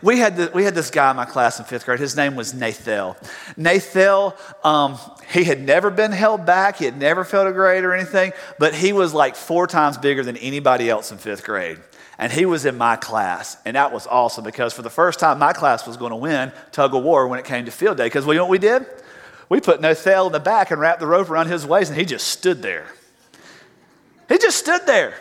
we, 0.00 0.18
had 0.18 0.54
we 0.54 0.64
had 0.64 0.74
this 0.74 0.90
guy 0.90 1.10
in 1.10 1.16
my 1.16 1.26
class 1.26 1.58
in 1.58 1.66
fifth 1.66 1.84
grade. 1.84 2.00
His 2.00 2.16
name 2.16 2.36
was 2.36 2.54
Nathel. 2.54 3.18
Nathel, 3.58 4.34
um, 4.64 4.98
he 5.30 5.44
had 5.44 5.60
never 5.60 5.90
been 5.90 6.10
held 6.10 6.46
back. 6.46 6.78
He 6.78 6.86
had 6.86 6.96
never 6.96 7.22
failed 7.22 7.48
a 7.48 7.52
grade 7.52 7.84
or 7.84 7.92
anything, 7.92 8.32
but 8.58 8.74
he 8.74 8.94
was 8.94 9.12
like 9.12 9.36
four 9.36 9.66
times 9.66 9.98
bigger 9.98 10.22
than 10.22 10.38
anybody 10.38 10.88
else 10.88 11.12
in 11.12 11.18
fifth 11.18 11.44
grade. 11.44 11.78
And 12.16 12.32
he 12.32 12.46
was 12.46 12.64
in 12.64 12.78
my 12.78 12.96
class. 12.96 13.58
And 13.66 13.76
that 13.76 13.92
was 13.92 14.06
awesome 14.06 14.44
because 14.44 14.72
for 14.72 14.80
the 14.80 14.90
first 14.90 15.20
time, 15.20 15.38
my 15.38 15.52
class 15.52 15.86
was 15.86 15.98
going 15.98 16.12
to 16.12 16.16
win 16.16 16.50
tug 16.72 16.94
of 16.94 17.02
war 17.02 17.28
when 17.28 17.38
it 17.38 17.44
came 17.44 17.66
to 17.66 17.70
field 17.70 17.98
day. 17.98 18.06
Because 18.06 18.24
you 18.26 18.34
know 18.34 18.44
what 18.44 18.50
we 18.50 18.58
did? 18.58 18.86
We 19.50 19.60
put 19.60 19.82
Nathel 19.82 20.28
in 20.28 20.32
the 20.32 20.40
back 20.40 20.70
and 20.70 20.80
wrapped 20.80 21.00
the 21.00 21.06
rope 21.06 21.28
around 21.28 21.48
his 21.48 21.66
waist, 21.66 21.90
and 21.90 22.00
he 22.00 22.06
just 22.06 22.26
stood 22.28 22.62
there. 22.62 22.86
He 24.30 24.38
just 24.38 24.56
stood 24.56 24.86
there. 24.86 25.14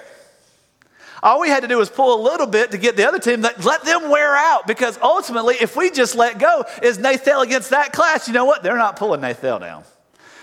All 1.21 1.41
we 1.41 1.49
had 1.49 1.61
to 1.61 1.67
do 1.67 1.77
was 1.77 1.89
pull 1.89 2.19
a 2.19 2.21
little 2.21 2.47
bit 2.47 2.71
to 2.71 2.77
get 2.77 2.95
the 2.95 3.07
other 3.07 3.19
team, 3.19 3.41
let 3.41 3.83
them 3.83 4.09
wear 4.09 4.35
out. 4.35 4.67
Because 4.67 4.97
ultimately, 5.01 5.55
if 5.59 5.75
we 5.75 5.91
just 5.91 6.15
let 6.15 6.39
go, 6.39 6.63
is 6.81 6.97
Nathel 6.97 7.41
against 7.41 7.71
that 7.71 7.91
class? 7.91 8.27
You 8.27 8.33
know 8.33 8.45
what? 8.45 8.63
They're 8.63 8.77
not 8.77 8.95
pulling 8.95 9.21
Nathel 9.21 9.59
down. 9.59 9.83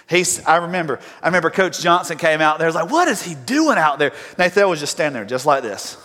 He's, 0.08 0.44
I 0.44 0.56
remember, 0.56 1.00
I 1.22 1.26
remember 1.26 1.50
Coach 1.50 1.80
Johnson 1.80 2.16
came 2.18 2.40
out 2.40 2.58
there. 2.58 2.68
Was 2.68 2.76
like, 2.76 2.90
what 2.90 3.08
is 3.08 3.22
he 3.22 3.34
doing 3.34 3.78
out 3.78 3.98
there? 3.98 4.12
Nathel 4.38 4.70
was 4.70 4.80
just 4.80 4.92
standing 4.92 5.14
there, 5.14 5.24
just 5.24 5.46
like 5.46 5.62
this. 5.62 5.96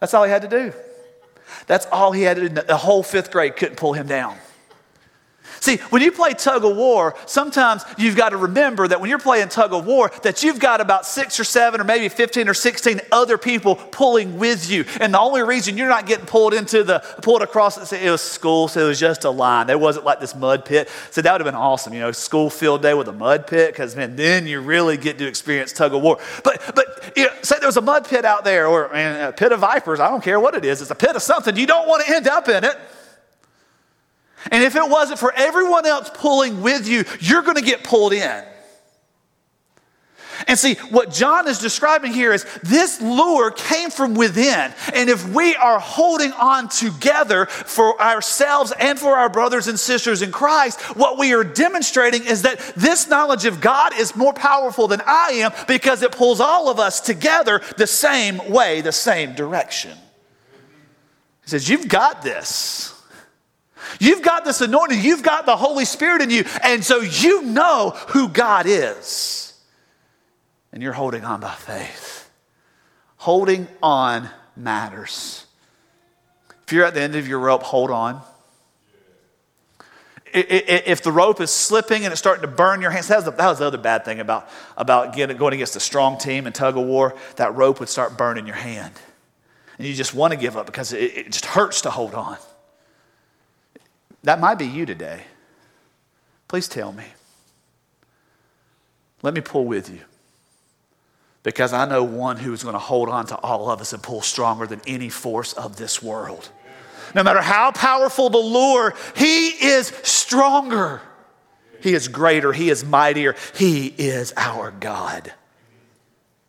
That's 0.00 0.12
all 0.12 0.24
he 0.24 0.30
had 0.30 0.42
to 0.42 0.48
do. 0.48 0.72
That's 1.66 1.86
all 1.86 2.12
he 2.12 2.22
had 2.22 2.36
to 2.36 2.48
do. 2.48 2.62
The 2.62 2.76
whole 2.76 3.02
fifth 3.02 3.30
grade 3.30 3.56
couldn't 3.56 3.76
pull 3.76 3.94
him 3.94 4.06
down. 4.06 4.36
See, 5.66 5.78
when 5.90 6.00
you 6.00 6.12
play 6.12 6.32
tug 6.32 6.64
of 6.64 6.76
war, 6.76 7.16
sometimes 7.26 7.82
you've 7.98 8.14
got 8.14 8.28
to 8.28 8.36
remember 8.36 8.86
that 8.86 9.00
when 9.00 9.10
you're 9.10 9.18
playing 9.18 9.48
tug 9.48 9.72
of 9.72 9.84
war, 9.84 10.12
that 10.22 10.44
you've 10.44 10.60
got 10.60 10.80
about 10.80 11.04
six 11.04 11.40
or 11.40 11.44
seven 11.44 11.80
or 11.80 11.84
maybe 11.84 12.08
15 12.08 12.48
or 12.48 12.54
16 12.54 13.00
other 13.10 13.36
people 13.36 13.74
pulling 13.74 14.38
with 14.38 14.70
you. 14.70 14.84
And 15.00 15.12
the 15.12 15.18
only 15.18 15.42
reason 15.42 15.76
you're 15.76 15.88
not 15.88 16.06
getting 16.06 16.24
pulled 16.24 16.54
into 16.54 16.84
the, 16.84 17.00
pulled 17.20 17.42
across, 17.42 17.92
it 17.92 18.08
was 18.08 18.22
school, 18.22 18.68
so 18.68 18.84
it 18.84 18.86
was 18.86 19.00
just 19.00 19.24
a 19.24 19.30
line. 19.30 19.66
There 19.66 19.76
wasn't 19.76 20.04
like 20.04 20.20
this 20.20 20.36
mud 20.36 20.64
pit. 20.64 20.88
So 21.10 21.20
that 21.20 21.32
would 21.32 21.40
have 21.40 21.52
been 21.52 21.60
awesome, 21.60 21.92
you 21.92 21.98
know, 21.98 22.12
school 22.12 22.48
field 22.48 22.82
day 22.82 22.94
with 22.94 23.08
a 23.08 23.12
mud 23.12 23.48
pit, 23.48 23.72
because 23.72 23.96
man, 23.96 24.14
then 24.14 24.46
you 24.46 24.60
really 24.60 24.96
get 24.96 25.18
to 25.18 25.26
experience 25.26 25.72
tug 25.72 25.94
of 25.94 26.00
war. 26.00 26.20
But, 26.44 26.62
but 26.76 27.12
you 27.16 27.24
know, 27.24 27.32
say 27.42 27.58
there 27.58 27.66
was 27.66 27.76
a 27.76 27.82
mud 27.82 28.06
pit 28.06 28.24
out 28.24 28.44
there 28.44 28.68
or 28.68 28.88
man, 28.92 29.30
a 29.30 29.32
pit 29.32 29.50
of 29.50 29.58
vipers, 29.58 29.98
I 29.98 30.10
don't 30.10 30.22
care 30.22 30.38
what 30.38 30.54
it 30.54 30.64
is, 30.64 30.80
it's 30.80 30.92
a 30.92 30.94
pit 30.94 31.16
of 31.16 31.22
something. 31.22 31.56
You 31.56 31.66
don't 31.66 31.88
want 31.88 32.06
to 32.06 32.14
end 32.14 32.28
up 32.28 32.48
in 32.48 32.62
it. 32.62 32.78
And 34.50 34.62
if 34.62 34.76
it 34.76 34.88
wasn't 34.88 35.18
for 35.18 35.32
everyone 35.32 35.86
else 35.86 36.10
pulling 36.12 36.62
with 36.62 36.88
you, 36.88 37.04
you're 37.20 37.42
going 37.42 37.56
to 37.56 37.62
get 37.62 37.84
pulled 37.84 38.12
in. 38.12 38.44
And 40.46 40.58
see, 40.58 40.74
what 40.90 41.10
John 41.10 41.48
is 41.48 41.58
describing 41.58 42.12
here 42.12 42.32
is 42.32 42.44
this 42.62 43.00
lure 43.00 43.50
came 43.50 43.90
from 43.90 44.14
within. 44.14 44.72
And 44.94 45.08
if 45.08 45.26
we 45.28 45.56
are 45.56 45.78
holding 45.78 46.32
on 46.32 46.68
together 46.68 47.46
for 47.46 48.00
ourselves 48.00 48.72
and 48.78 48.98
for 48.98 49.16
our 49.16 49.28
brothers 49.28 49.68
and 49.68 49.78
sisters 49.78 50.22
in 50.22 50.30
Christ, 50.30 50.80
what 50.96 51.18
we 51.18 51.32
are 51.32 51.44
demonstrating 51.44 52.24
is 52.24 52.42
that 52.42 52.58
this 52.76 53.08
knowledge 53.08 53.44
of 53.44 53.60
God 53.60 53.94
is 53.98 54.14
more 54.14 54.34
powerful 54.34 54.88
than 54.88 55.02
I 55.06 55.30
am 55.32 55.52
because 55.66 56.02
it 56.02 56.12
pulls 56.12 56.40
all 56.40 56.68
of 56.68 56.78
us 56.78 57.00
together 57.00 57.60
the 57.76 57.86
same 57.86 58.50
way, 58.50 58.82
the 58.82 58.92
same 58.92 59.34
direction. 59.34 59.96
He 61.42 61.50
says, 61.50 61.68
You've 61.68 61.88
got 61.88 62.22
this. 62.22 62.95
You've 64.00 64.22
got 64.22 64.44
this 64.44 64.60
anointing, 64.60 65.00
you've 65.00 65.22
got 65.22 65.46
the 65.46 65.56
Holy 65.56 65.84
Spirit 65.84 66.22
in 66.22 66.30
you, 66.30 66.44
and 66.62 66.84
so 66.84 67.00
you 67.00 67.42
know 67.42 67.90
who 68.08 68.28
God 68.28 68.66
is. 68.66 69.54
And 70.72 70.82
you're 70.82 70.92
holding 70.92 71.24
on 71.24 71.40
by 71.40 71.54
faith. 71.54 72.30
Holding 73.16 73.66
on 73.82 74.28
matters. 74.56 75.46
If 76.66 76.72
you're 76.72 76.84
at 76.84 76.94
the 76.94 77.00
end 77.00 77.16
of 77.16 77.28
your 77.28 77.38
rope, 77.38 77.62
hold 77.62 77.90
on. 77.90 78.20
If 80.32 81.02
the 81.02 81.12
rope 81.12 81.40
is 81.40 81.50
slipping 81.50 82.04
and 82.04 82.12
it's 82.12 82.18
starting 82.18 82.42
to 82.42 82.48
burn 82.48 82.82
your 82.82 82.90
hands, 82.90 83.08
that 83.08 83.16
was 83.16 83.24
the, 83.24 83.30
that 83.30 83.46
was 83.48 83.58
the 83.60 83.64
other 83.64 83.78
bad 83.78 84.04
thing 84.04 84.20
about, 84.20 84.48
about 84.76 85.14
getting, 85.14 85.36
going 85.38 85.54
against 85.54 85.76
a 85.76 85.80
strong 85.80 86.18
team 86.18 86.46
in 86.46 86.52
tug 86.52 86.76
of 86.76 86.84
war. 86.84 87.14
That 87.36 87.54
rope 87.54 87.80
would 87.80 87.88
start 87.88 88.18
burning 88.18 88.46
your 88.46 88.56
hand. 88.56 88.92
And 89.78 89.86
you 89.86 89.94
just 89.94 90.12
want 90.12 90.32
to 90.32 90.38
give 90.38 90.56
up 90.56 90.66
because 90.66 90.92
it, 90.92 91.16
it 91.16 91.32
just 91.32 91.46
hurts 91.46 91.82
to 91.82 91.90
hold 91.90 92.14
on. 92.14 92.36
That 94.26 94.40
might 94.40 94.56
be 94.56 94.66
you 94.66 94.86
today. 94.86 95.22
Please 96.48 96.66
tell 96.66 96.90
me. 96.90 97.04
Let 99.22 99.34
me 99.34 99.40
pull 99.40 99.64
with 99.64 99.88
you. 99.88 100.00
Because 101.44 101.72
I 101.72 101.84
know 101.88 102.02
one 102.02 102.36
who 102.36 102.52
is 102.52 102.64
going 102.64 102.72
to 102.72 102.80
hold 102.80 103.08
on 103.08 103.26
to 103.26 103.36
all 103.36 103.70
of 103.70 103.80
us 103.80 103.92
and 103.92 104.02
pull 104.02 104.22
stronger 104.22 104.66
than 104.66 104.80
any 104.84 105.10
force 105.10 105.52
of 105.52 105.76
this 105.76 106.02
world. 106.02 106.48
No 107.14 107.22
matter 107.22 107.40
how 107.40 107.70
powerful 107.70 108.28
the 108.28 108.38
lure, 108.38 108.94
he 109.14 109.50
is 109.50 109.92
stronger. 110.02 111.00
He 111.80 111.94
is 111.94 112.08
greater. 112.08 112.52
He 112.52 112.68
is 112.68 112.84
mightier. 112.84 113.36
He 113.56 113.86
is 113.86 114.32
our 114.36 114.72
God. 114.72 115.32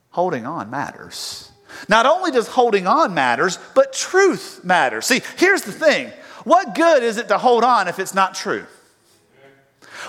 Holding 0.10 0.48
on 0.48 0.72
matters. 0.72 1.52
Not 1.88 2.08
only 2.08 2.32
does 2.32 2.48
holding 2.48 2.88
on 2.88 3.14
matters, 3.14 3.60
but 3.76 3.94
truth 3.94 4.62
matters. 4.64 5.06
See, 5.06 5.22
here's 5.38 5.62
the 5.62 5.72
thing 5.72 6.12
what 6.48 6.76
good 6.76 7.04
is 7.04 7.18
it 7.18 7.28
to 7.28 7.38
hold 7.38 7.66
on 7.66 7.90
if 7.90 8.00
it's 8.00 8.14
not 8.14 8.34
true? 8.34 8.66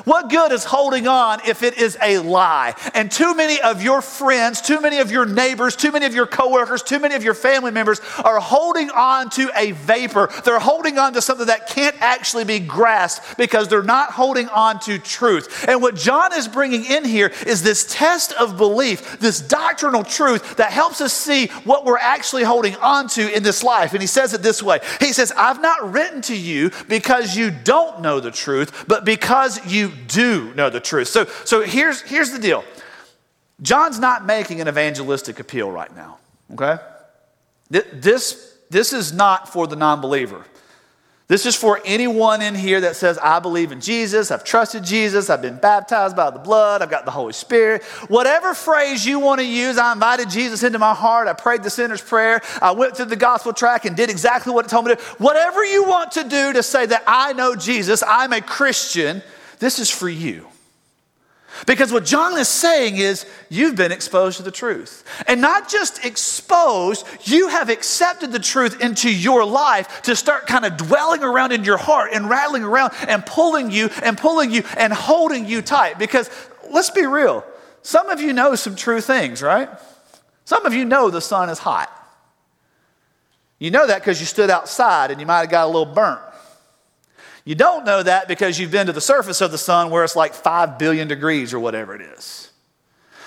What 0.05 0.31
good 0.31 0.53
is 0.53 0.65
holding 0.65 1.07
on 1.07 1.41
if 1.47 1.63
it 1.63 1.79
is 1.79 1.97
a 2.03 2.19
lie? 2.19 2.75
And 2.95 3.11
too 3.11 3.35
many 3.35 3.61
of 3.61 3.83
your 3.83 4.03
friends, 4.03 4.61
too 4.61 4.81
many 4.81 4.99
of 4.99 5.11
your 5.11 5.27
neighbors, 5.27 5.77
too 5.77 5.93
many 5.93 6.07
of 6.07 6.15
your 6.15 6.27
coworkers, 6.27 6.83
too 6.83 6.99
many 6.99 7.15
of 7.15 7.25
your 7.25 7.35
family 7.35 7.71
members 7.71 8.01
are 8.25 8.41
holding 8.41 8.91
on 8.91 9.31
to 9.31 9.51
a 9.57 9.73
vapor. 9.73 10.31
They're 10.45 10.59
holding 10.59 10.99
on 10.99 11.13
to 11.15 11.23
something 11.23 11.47
that 11.47 11.69
can't 11.69 11.97
actually 12.01 12.45
be 12.45 12.59
grasped 12.61 13.37
because 13.39 13.69
they're 13.69 13.83
not 13.83 14.11
holding 14.11 14.49
on 14.49 14.81
to 14.81 14.99
truth. 14.99 15.67
And 15.69 15.83
what 15.83 15.95
John 15.95 16.33
is 16.33 16.49
bringing 16.49 16.85
in 16.85 17.05
here 17.05 17.33
is 17.47 17.63
this 17.63 17.87
test 17.89 18.33
of 18.33 18.57
belief, 18.57 19.19
this 19.19 19.41
doctrinal 19.41 20.05
truth 20.05 20.57
that 20.57 20.73
helps 20.73 21.01
us 21.01 21.13
see 21.13 21.49
what 21.65 21.85
we're 21.85 21.99
actually 21.99 22.45
holding 22.45 22.77
on 22.77 23.09
to 23.09 23.35
in 23.35 23.43
this 23.43 23.63
life. 23.63 23.93
And 23.93 24.01
he 24.01 24.07
says 24.07 24.35
it 24.35 24.43
this 24.43 24.63
way 24.63 24.81
He 25.01 25.13
says, 25.13 25.33
I've 25.37 25.61
not 25.61 25.93
written 25.93 26.23
to 26.23 26.37
you 26.37 26.71
because 26.89 27.37
you 27.37 27.51
don't 27.51 28.01
know 28.01 28.21
the 28.21 28.31
truth, 28.31 28.85
but 28.87 29.05
because 29.05 29.73
you 29.79 29.93
do 30.07 30.53
know 30.55 30.71
the 30.71 30.81
truth. 30.81 31.09
So, 31.09 31.27
so 31.45 31.63
here's, 31.63 32.03
here's 32.03 32.31
the 32.31 32.39
deal 32.39 32.65
John's 33.61 33.99
not 33.99 34.25
making 34.25 34.61
an 34.61 34.69
evangelistic 34.69 35.41
appeal 35.41 35.71
right 35.71 35.95
now, 35.95 36.19
okay? 36.53 36.83
This, 37.71 38.57
this 38.71 38.93
is 38.93 39.13
not 39.13 39.53
for 39.53 39.67
the 39.67 39.77
non 39.77 40.01
believer. 40.01 40.45
This 41.29 41.45
is 41.45 41.55
for 41.55 41.79
anyone 41.85 42.41
in 42.41 42.55
here 42.55 42.81
that 42.81 42.97
says, 42.97 43.19
I 43.19 43.39
believe 43.39 43.71
in 43.71 43.83
Jesus, 43.83 44.31
I've 44.31 44.45
trusted 44.45 44.83
Jesus, 44.83 45.29
I've 45.29 45.43
been 45.43 45.59
baptized 45.59 46.17
by 46.17 46.31
the 46.31 46.39
blood, 46.39 46.81
I've 46.81 46.89
got 46.89 47.05
the 47.05 47.11
Holy 47.11 47.35
Spirit. 47.35 47.85
Whatever 48.09 48.55
phrase 48.55 49.05
you 49.05 49.21
want 49.21 49.41
to 49.41 49.47
use, 49.47 49.77
I 49.77 49.93
invited 49.93 50.31
Jesus 50.31 50.63
into 50.63 50.79
my 50.79 50.95
heart, 50.95 51.29
I 51.29 51.35
prayed 51.35 51.63
the 51.63 51.69
sinner's 51.69 52.01
prayer, 52.01 52.41
I 52.63 52.71
went 52.71 52.97
through 52.97 53.07
the 53.07 53.17
gospel 53.17 53.53
track 53.53 53.85
and 53.85 53.95
did 53.95 54.09
exactly 54.09 54.55
what 54.55 54.65
it 54.65 54.69
told 54.71 54.87
me 54.87 54.95
to 54.95 54.97
do. 54.97 55.03
Whatever 55.19 55.63
you 55.67 55.85
want 55.85 56.13
to 56.13 56.25
do 56.25 56.55
to 56.55 56.63
say 56.63 56.87
that 56.87 57.05
I 57.07 57.35
know 57.35 57.55
Jesus, 57.55 58.03
I'm 58.03 58.33
a 58.33 58.41
Christian, 58.41 59.23
this 59.59 59.79
is 59.79 59.91
for 59.91 60.09
you. 60.09 60.47
Because 61.67 61.93
what 61.93 62.05
John 62.05 62.39
is 62.39 62.49
saying 62.49 62.99
is, 62.99 63.27
you've 63.49 63.75
been 63.75 63.91
exposed 63.91 64.37
to 64.37 64.43
the 64.43 64.51
truth. 64.51 65.05
And 65.27 65.41
not 65.41 65.69
just 65.69 66.05
exposed, 66.05 67.07
you 67.23 67.49
have 67.49 67.69
accepted 67.69 68.33
the 68.33 68.39
truth 68.39 68.81
into 68.81 69.13
your 69.13 69.45
life 69.45 70.03
to 70.03 70.15
start 70.15 70.47
kind 70.47 70.65
of 70.65 70.77
dwelling 70.77 71.25
around 71.25 71.53
in 71.53 71.65
your 71.65 71.79
heart 71.79 72.11
and 72.13 72.31
rattling 72.31 72.63
around 72.63 72.93
and 73.09 73.25
pulling 73.27 73.71
you 73.71 73.89
and 74.03 74.17
pulling 74.17 74.51
you 74.51 74.63
and 74.77 74.93
holding 74.93 75.47
you 75.47 75.63
tight. 75.63 75.99
Because 75.99 76.31
let's 76.71 76.91
be 76.91 77.07
real, 77.07 77.45
some 77.83 78.09
of 78.09 78.21
you 78.21 78.33
know 78.33 78.55
some 78.55 78.77
true 78.77 79.01
things, 79.01 79.43
right? 79.43 79.69
Some 80.45 80.65
of 80.65 80.75
you 80.75 80.85
know 80.85 81.11
the 81.11 81.21
sun 81.21 81.51
is 81.51 81.59
hot. 81.59 81.91
You 83.59 83.71
know 83.73 83.87
that 83.87 84.01
because 84.01 84.21
you 84.21 84.27
stood 84.27 84.51
outside 84.51 85.11
and 85.11 85.21
you 85.21 85.27
might 85.27 85.41
have 85.41 85.51
got 85.51 85.65
a 85.65 85.67
little 85.67 85.93
burnt. 85.93 86.21
You 87.49 87.55
don't 87.55 87.87
know 87.87 88.03
that 88.03 88.29
because 88.29 88.59
you've 88.59 88.71
been 88.71 88.89
to 88.89 88.93
the 88.93 89.01
surface 89.01 89.41
of 89.41 89.51
the 89.53 89.57
sun 89.57 89.89
where 89.89 90.05
it's 90.05 90.15
like 90.15 90.35
5 90.35 90.79
billion 90.79 91.09
degrees 91.09 91.55
or 91.55 91.59
whatever 91.59 91.95
it 91.95 92.03
is. 92.03 92.51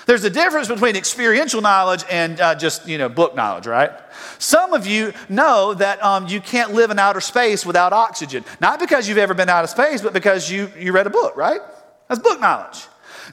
There's 0.06 0.22
a 0.22 0.30
difference 0.30 0.68
between 0.68 0.94
experiential 0.94 1.60
knowledge 1.60 2.04
and 2.08 2.40
uh, 2.40 2.54
just, 2.54 2.86
you 2.86 2.98
know, 2.98 3.08
book 3.08 3.34
knowledge, 3.34 3.66
right? 3.66 3.90
Some 4.38 4.74
of 4.74 4.86
you 4.86 5.12
know 5.28 5.74
that 5.74 6.00
um, 6.04 6.28
you 6.28 6.40
can't 6.40 6.72
live 6.72 6.92
in 6.92 7.00
outer 7.00 7.20
space 7.20 7.66
without 7.66 7.92
oxygen. 7.92 8.44
Not 8.60 8.78
because 8.78 9.08
you've 9.08 9.18
ever 9.18 9.34
been 9.34 9.48
out 9.48 9.64
of 9.64 9.70
space, 9.70 10.02
but 10.02 10.12
because 10.12 10.48
you, 10.48 10.70
you 10.78 10.92
read 10.92 11.08
a 11.08 11.10
book, 11.10 11.36
right? 11.36 11.60
That's 12.06 12.20
book 12.20 12.38
knowledge. 12.40 12.78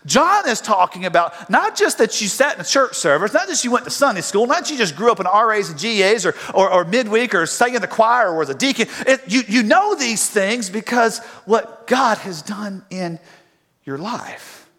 John 0.06 0.48
is 0.48 0.62
talking 0.62 1.06
about 1.06 1.50
not 1.50 1.76
just 1.76 1.98
that 1.98 2.22
you 2.22 2.28
sat 2.28 2.56
in 2.56 2.62
a 2.62 2.66
church 2.66 2.96
service, 2.96 3.34
not 3.34 3.48
just 3.48 3.64
you 3.64 3.72
went 3.72 3.86
to 3.86 3.92
Sunday 3.92 4.22
school, 4.22 4.48
not 4.48 4.64
that 4.64 4.72
you 4.72 4.78
just 4.78 4.96
grew 4.96 5.12
up 5.12 5.20
in 5.20 5.26
RAs 5.26 5.70
and 5.70 5.80
GAs 5.80 6.26
or, 6.26 6.36
or, 6.54 6.72
or 6.72 6.86
midweek 6.86 7.34
or 7.34 7.46
sang 7.46 7.76
in 7.76 7.82
the 7.82 7.88
choir 7.88 8.30
or 8.32 8.38
was 8.38 8.50
a 8.50 8.56
deacon. 8.56 8.88
It, 9.08 9.22
you, 9.28 9.42
you 9.48 9.64
know 9.64 9.96
these 9.96 10.30
things 10.30 10.70
because 10.70 11.20
what 11.46 11.88
God 11.88 12.18
has 12.20 12.42
done 12.42 12.84
in 12.90 13.20
your 13.84 13.98
life. 13.98 14.70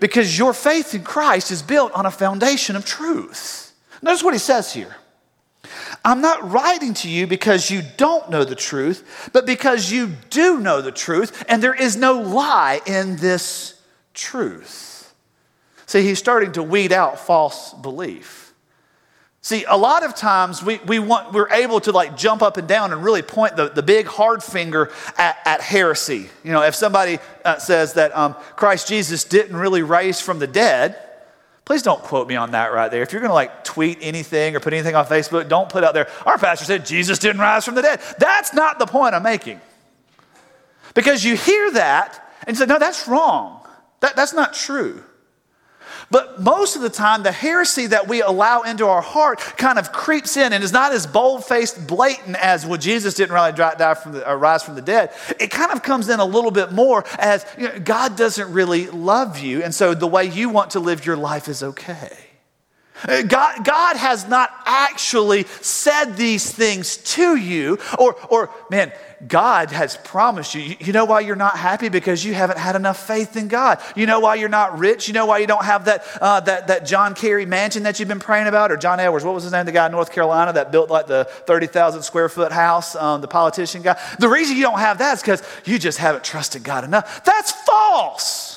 Because 0.00 0.38
your 0.38 0.52
faith 0.52 0.94
in 0.94 1.04
Christ 1.04 1.50
is 1.50 1.62
built 1.62 1.92
on 1.92 2.04
a 2.04 2.10
foundation 2.10 2.76
of 2.76 2.84
truth. 2.84 3.72
Notice 4.02 4.22
what 4.22 4.34
he 4.34 4.38
says 4.38 4.72
here. 4.72 4.96
I'm 6.04 6.20
not 6.20 6.50
writing 6.50 6.94
to 6.94 7.08
you 7.08 7.26
because 7.26 7.70
you 7.70 7.82
don't 7.96 8.30
know 8.30 8.44
the 8.44 8.54
truth, 8.54 9.30
but 9.32 9.46
because 9.46 9.90
you 9.90 10.12
do 10.30 10.60
know 10.60 10.80
the 10.80 10.92
truth, 10.92 11.44
and 11.48 11.62
there 11.62 11.74
is 11.74 11.96
no 11.96 12.20
lie 12.20 12.80
in 12.86 13.16
this 13.16 13.75
truth. 14.16 15.14
See, 15.86 16.02
he's 16.02 16.18
starting 16.18 16.52
to 16.52 16.62
weed 16.64 16.90
out 16.90 17.20
false 17.20 17.72
belief. 17.74 18.52
See, 19.40 19.64
a 19.68 19.76
lot 19.76 20.02
of 20.02 20.16
times 20.16 20.60
we, 20.60 20.78
we 20.88 20.98
want, 20.98 21.32
we're 21.32 21.48
able 21.50 21.78
to 21.82 21.92
like 21.92 22.16
jump 22.16 22.42
up 22.42 22.56
and 22.56 22.66
down 22.66 22.92
and 22.92 23.04
really 23.04 23.22
point 23.22 23.54
the, 23.54 23.68
the 23.68 23.82
big 23.82 24.08
hard 24.08 24.42
finger 24.42 24.90
at, 25.16 25.38
at 25.44 25.60
heresy. 25.60 26.28
You 26.42 26.50
know, 26.50 26.64
if 26.64 26.74
somebody 26.74 27.20
uh, 27.44 27.58
says 27.58 27.92
that 27.92 28.16
um, 28.16 28.34
Christ 28.56 28.88
Jesus 28.88 29.22
didn't 29.22 29.56
really 29.56 29.82
raise 29.82 30.20
from 30.20 30.40
the 30.40 30.48
dead, 30.48 30.98
please 31.64 31.82
don't 31.82 32.02
quote 32.02 32.26
me 32.26 32.34
on 32.34 32.50
that 32.50 32.72
right 32.72 32.90
there. 32.90 33.02
If 33.02 33.12
you're 33.12 33.20
going 33.20 33.30
to 33.30 33.34
like 33.34 33.62
tweet 33.62 33.98
anything 34.00 34.56
or 34.56 34.60
put 34.60 34.72
anything 34.72 34.96
on 34.96 35.06
Facebook, 35.06 35.48
don't 35.48 35.68
put 35.68 35.84
out 35.84 35.94
there, 35.94 36.08
our 36.24 36.38
pastor 36.38 36.64
said 36.64 36.84
Jesus 36.84 37.20
didn't 37.20 37.40
rise 37.40 37.64
from 37.64 37.76
the 37.76 37.82
dead. 37.82 38.00
That's 38.18 38.52
not 38.52 38.80
the 38.80 38.86
point 38.86 39.14
I'm 39.14 39.22
making. 39.22 39.60
Because 40.92 41.24
you 41.24 41.36
hear 41.36 41.70
that 41.70 42.20
and 42.48 42.56
you 42.56 42.58
say, 42.58 42.66
no, 42.66 42.80
that's 42.80 43.06
wrong. 43.06 43.55
That, 44.00 44.16
that's 44.16 44.34
not 44.34 44.54
true. 44.54 45.02
But 46.10 46.40
most 46.40 46.76
of 46.76 46.82
the 46.82 46.90
time, 46.90 47.22
the 47.22 47.32
heresy 47.32 47.86
that 47.88 48.06
we 48.06 48.22
allow 48.22 48.62
into 48.62 48.86
our 48.86 49.00
heart 49.00 49.38
kind 49.38 49.78
of 49.78 49.92
creeps 49.92 50.36
in 50.36 50.52
and 50.52 50.62
is 50.62 50.72
not 50.72 50.92
as 50.92 51.06
bold 51.06 51.44
faced, 51.44 51.86
blatant 51.86 52.36
as, 52.36 52.64
well, 52.64 52.78
Jesus 52.78 53.14
didn't 53.14 53.34
really 53.34 53.52
die 53.52 53.94
from 53.94 54.12
the, 54.12 54.28
or 54.28 54.38
rise 54.38 54.62
from 54.62 54.76
the 54.76 54.82
dead. 54.82 55.10
It 55.40 55.50
kind 55.50 55.72
of 55.72 55.82
comes 55.82 56.08
in 56.08 56.20
a 56.20 56.24
little 56.24 56.52
bit 56.52 56.70
more 56.72 57.04
as 57.18 57.44
you 57.58 57.68
know, 57.68 57.78
God 57.80 58.16
doesn't 58.16 58.52
really 58.52 58.88
love 58.88 59.38
you, 59.38 59.62
and 59.62 59.74
so 59.74 59.94
the 59.94 60.06
way 60.06 60.24
you 60.24 60.48
want 60.48 60.72
to 60.72 60.80
live 60.80 61.04
your 61.04 61.16
life 61.16 61.48
is 61.48 61.62
okay. 61.62 62.25
Uh, 63.04 63.22
God, 63.22 63.64
God 63.64 63.96
has 63.96 64.26
not 64.28 64.50
actually 64.64 65.44
said 65.60 66.16
these 66.16 66.50
things 66.50 66.96
to 66.98 67.36
you, 67.36 67.78
or, 67.98 68.16
or 68.30 68.50
man, 68.70 68.92
God 69.26 69.70
has 69.70 69.96
promised 69.96 70.54
you. 70.54 70.76
You 70.78 70.92
know 70.92 71.06
why 71.06 71.20
you're 71.20 71.36
not 71.36 71.56
happy? 71.56 71.88
Because 71.88 72.24
you 72.24 72.34
haven't 72.34 72.58
had 72.58 72.76
enough 72.76 73.06
faith 73.06 73.36
in 73.36 73.48
God. 73.48 73.80
You 73.94 74.06
know 74.06 74.20
why 74.20 74.34
you're 74.34 74.48
not 74.48 74.78
rich? 74.78 75.08
You 75.08 75.14
know 75.14 75.26
why 75.26 75.38
you 75.38 75.46
don't 75.46 75.64
have 75.64 75.86
that, 75.86 76.04
uh, 76.20 76.40
that, 76.40 76.68
that 76.68 76.86
John 76.86 77.14
Kerry 77.14 77.46
mansion 77.46 77.84
that 77.84 77.98
you've 77.98 78.08
been 78.08 78.20
praying 78.20 78.46
about? 78.46 78.70
Or 78.70 78.76
John 78.76 79.00
Edwards, 79.00 79.24
what 79.24 79.34
was 79.34 79.44
his 79.44 79.52
name? 79.52 79.64
The 79.64 79.72
guy 79.72 79.86
in 79.86 79.92
North 79.92 80.12
Carolina 80.12 80.52
that 80.54 80.70
built 80.70 80.90
like 80.90 81.06
the 81.06 81.24
30,000 81.24 82.02
square 82.02 82.28
foot 82.28 82.52
house, 82.52 82.94
um, 82.94 83.20
the 83.20 83.28
politician 83.28 83.82
guy. 83.82 83.98
The 84.18 84.28
reason 84.28 84.56
you 84.56 84.62
don't 84.62 84.78
have 84.78 84.98
that 84.98 85.14
is 85.14 85.22
because 85.22 85.42
you 85.64 85.78
just 85.78 85.98
haven't 85.98 86.24
trusted 86.24 86.62
God 86.62 86.84
enough. 86.84 87.24
That's 87.24 87.52
false. 87.52 88.55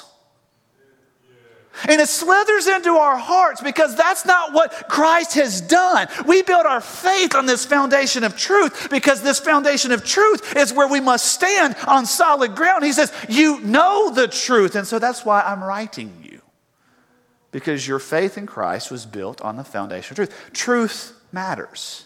And 1.88 2.02
it 2.02 2.10
slithers 2.10 2.68
into 2.68 2.96
our 2.96 3.18
hearts 3.18 3.62
because 3.62 3.96
that's 3.96 4.26
not 4.26 4.54
what 4.54 4.89
Christ 4.89 5.36
has 5.36 5.62
done. 5.62 6.08
We 6.26 6.42
build 6.42 6.65
our 6.65 6.82
faith 6.82 7.36
on 7.36 7.46
this 7.46 7.65
foundation 7.65 8.24
of 8.24 8.38
truth 8.38 8.89
because 8.89 9.22
this 9.22 9.39
foundation 9.39 9.92
of 9.92 10.06
truth 10.06 10.56
is 10.56 10.74
where 10.74 10.88
we 10.88 11.00
must 11.00 11.32
stand 11.32 11.76
on 11.88 12.06
solid 12.06 12.56
ground. 12.56 12.84
He 12.84 12.94
says, 12.94 13.13
You 13.28 13.60
know 13.62 14.12
the 14.12 14.28
truth. 14.28 14.76
And 14.76 14.88
so 14.88 15.00
that's 15.00 15.24
why 15.24 15.42
I'm 15.42 15.63
writing 15.63 16.13
you 16.24 16.42
because 17.52 17.88
your 17.88 18.00
faith 18.00 18.38
in 18.38 18.46
Christ 18.46 18.92
was 18.92 19.06
built 19.06 19.42
on 19.42 19.58
the 19.58 19.63
foundation 19.63 20.13
of 20.13 20.15
truth. 20.15 20.52
Truth 20.54 21.13
matters. 21.32 22.06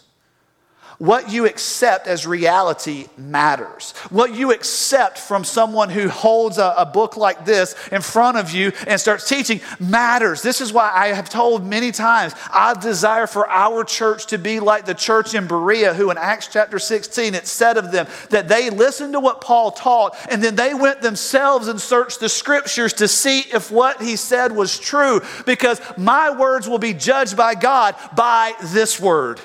What 0.98 1.30
you 1.30 1.46
accept 1.46 2.06
as 2.06 2.26
reality 2.26 3.06
matters. 3.16 3.92
What 4.10 4.34
you 4.34 4.52
accept 4.52 5.18
from 5.18 5.44
someone 5.44 5.90
who 5.90 6.08
holds 6.08 6.58
a, 6.58 6.74
a, 6.78 6.84
book 6.86 7.16
like 7.16 7.44
this 7.44 7.74
in 7.90 8.02
front 8.02 8.36
of 8.36 8.52
you 8.52 8.70
and 8.86 9.00
starts 9.00 9.28
teaching 9.28 9.60
matters. 9.80 10.42
This 10.42 10.60
is 10.60 10.72
why 10.72 10.92
I 10.94 11.08
have 11.08 11.28
told 11.28 11.66
many 11.66 11.90
times 11.90 12.34
I 12.52 12.74
desire 12.74 13.26
for 13.26 13.48
our 13.48 13.82
church 13.82 14.26
to 14.26 14.38
be 14.38 14.60
like 14.60 14.84
the 14.84 14.94
church 14.94 15.34
in 15.34 15.46
Berea, 15.46 15.94
who 15.94 16.10
in 16.10 16.18
Acts 16.18 16.48
chapter 16.52 16.78
16 16.78 17.34
it 17.34 17.46
said 17.46 17.76
of 17.76 17.90
them 17.90 18.06
that 18.30 18.48
they 18.48 18.70
listened 18.70 19.14
to 19.14 19.20
what 19.20 19.40
Paul 19.40 19.72
taught 19.72 20.16
and 20.30 20.42
then 20.42 20.54
they 20.54 20.74
went 20.74 21.00
themselves 21.00 21.68
and 21.68 21.80
searched 21.80 22.20
the 22.20 22.28
scriptures 22.28 22.92
to 22.94 23.08
see 23.08 23.40
if 23.52 23.70
what 23.70 24.00
he 24.00 24.16
said 24.16 24.52
was 24.52 24.78
true, 24.78 25.20
because 25.46 25.80
my 25.96 26.30
words 26.30 26.68
will 26.68 26.78
be 26.78 26.94
judged 26.94 27.36
by 27.36 27.54
God 27.54 27.94
by 28.16 28.52
this 28.62 29.00
word. 29.00 29.40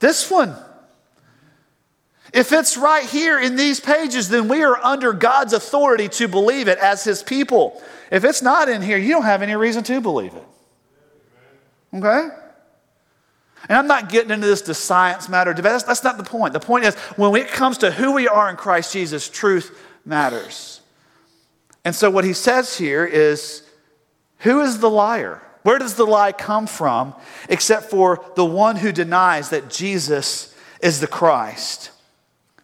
This 0.00 0.30
one. 0.30 0.56
If 2.32 2.52
it's 2.52 2.76
right 2.76 3.04
here 3.04 3.40
in 3.40 3.56
these 3.56 3.80
pages, 3.80 4.28
then 4.28 4.48
we 4.48 4.62
are 4.62 4.76
under 4.84 5.12
God's 5.12 5.54
authority 5.54 6.08
to 6.10 6.28
believe 6.28 6.68
it 6.68 6.78
as 6.78 7.02
His 7.04 7.22
people. 7.22 7.82
If 8.10 8.24
it's 8.24 8.42
not 8.42 8.68
in 8.68 8.82
here, 8.82 8.98
you 8.98 9.10
don't 9.10 9.22
have 9.22 9.42
any 9.42 9.56
reason 9.56 9.82
to 9.84 10.00
believe 10.00 10.34
it. 10.34 10.44
Okay? 11.94 12.28
And 13.68 13.78
I'm 13.78 13.86
not 13.86 14.08
getting 14.08 14.30
into 14.30 14.46
this 14.46 14.62
to 14.62 14.74
science 14.74 15.28
matter. 15.28 15.54
That's, 15.54 15.84
that's 15.84 16.04
not 16.04 16.16
the 16.18 16.24
point. 16.24 16.52
The 16.52 16.60
point 16.60 16.84
is, 16.84 16.94
when 17.16 17.34
it 17.36 17.48
comes 17.48 17.78
to 17.78 17.90
who 17.90 18.12
we 18.12 18.28
are 18.28 18.48
in 18.50 18.56
Christ 18.56 18.92
Jesus, 18.92 19.28
truth 19.28 19.76
matters. 20.04 20.80
And 21.84 21.94
so, 21.94 22.10
what 22.10 22.24
he 22.24 22.34
says 22.34 22.76
here 22.76 23.04
is 23.04 23.62
who 24.40 24.60
is 24.60 24.78
the 24.80 24.90
liar? 24.90 25.42
Where 25.68 25.78
does 25.78 25.96
the 25.96 26.06
lie 26.06 26.32
come 26.32 26.66
from 26.66 27.12
except 27.50 27.90
for 27.90 28.24
the 28.36 28.44
one 28.46 28.76
who 28.76 28.90
denies 28.90 29.50
that 29.50 29.68
Jesus 29.68 30.54
is 30.80 30.98
the 30.98 31.06
Christ? 31.06 31.90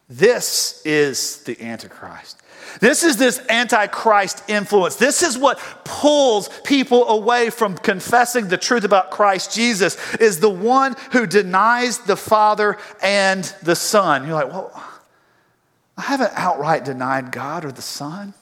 This 0.08 0.80
is 0.86 1.42
the 1.42 1.62
Antichrist. 1.62 2.40
This 2.80 3.04
is 3.04 3.18
this 3.18 3.42
antichrist 3.50 4.42
influence. 4.48 4.96
This 4.96 5.22
is 5.22 5.36
what 5.36 5.58
pulls 5.84 6.48
people 6.64 7.06
away 7.10 7.50
from 7.50 7.76
confessing 7.76 8.48
the 8.48 8.56
truth 8.56 8.84
about 8.84 9.10
Christ 9.10 9.54
Jesus 9.54 9.98
is 10.14 10.40
the 10.40 10.48
one 10.48 10.96
who 11.12 11.26
denies 11.26 11.98
the 11.98 12.16
Father 12.16 12.78
and 13.02 13.44
the 13.62 13.76
Son. 13.76 14.26
You're 14.26 14.36
like, 14.36 14.50
"Well, 14.50 14.72
I 15.98 16.02
haven't 16.02 16.32
outright 16.36 16.86
denied 16.86 17.32
God 17.32 17.66
or 17.66 17.70
the 17.70 17.82
Son." 17.82 18.32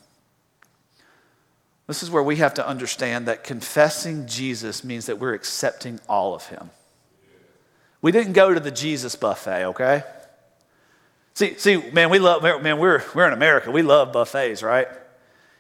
This 1.93 2.03
is 2.03 2.11
where 2.11 2.23
we 2.23 2.37
have 2.37 2.55
to 2.55 2.67
understand 2.67 3.27
that 3.29 3.45
confessing 3.45 4.27
Jesus 4.27 4.83
means 4.83 5.05
that 5.05 5.19
we're 5.19 5.35
accepting 5.35 6.01
all 6.09 6.35
of 6.35 6.47
him. 6.47 6.71
We 8.01 8.13
didn't 8.13 8.33
go 8.33 8.55
to 8.55 8.61
the 8.61 8.71
Jesus 8.71 9.15
buffet, 9.15 9.67
okay? 9.67 10.03
See, 11.35 11.53
see, 11.59 11.91
man, 11.91 12.09
we 12.09 12.19
love, 12.19 12.43
man, 12.43 12.79
we're, 12.79 13.03
we're 13.15 13.27
in 13.27 13.35
America. 13.35 13.71
We 13.71 13.83
love 13.83 14.11
buffets, 14.11 14.63
right? 14.63 14.89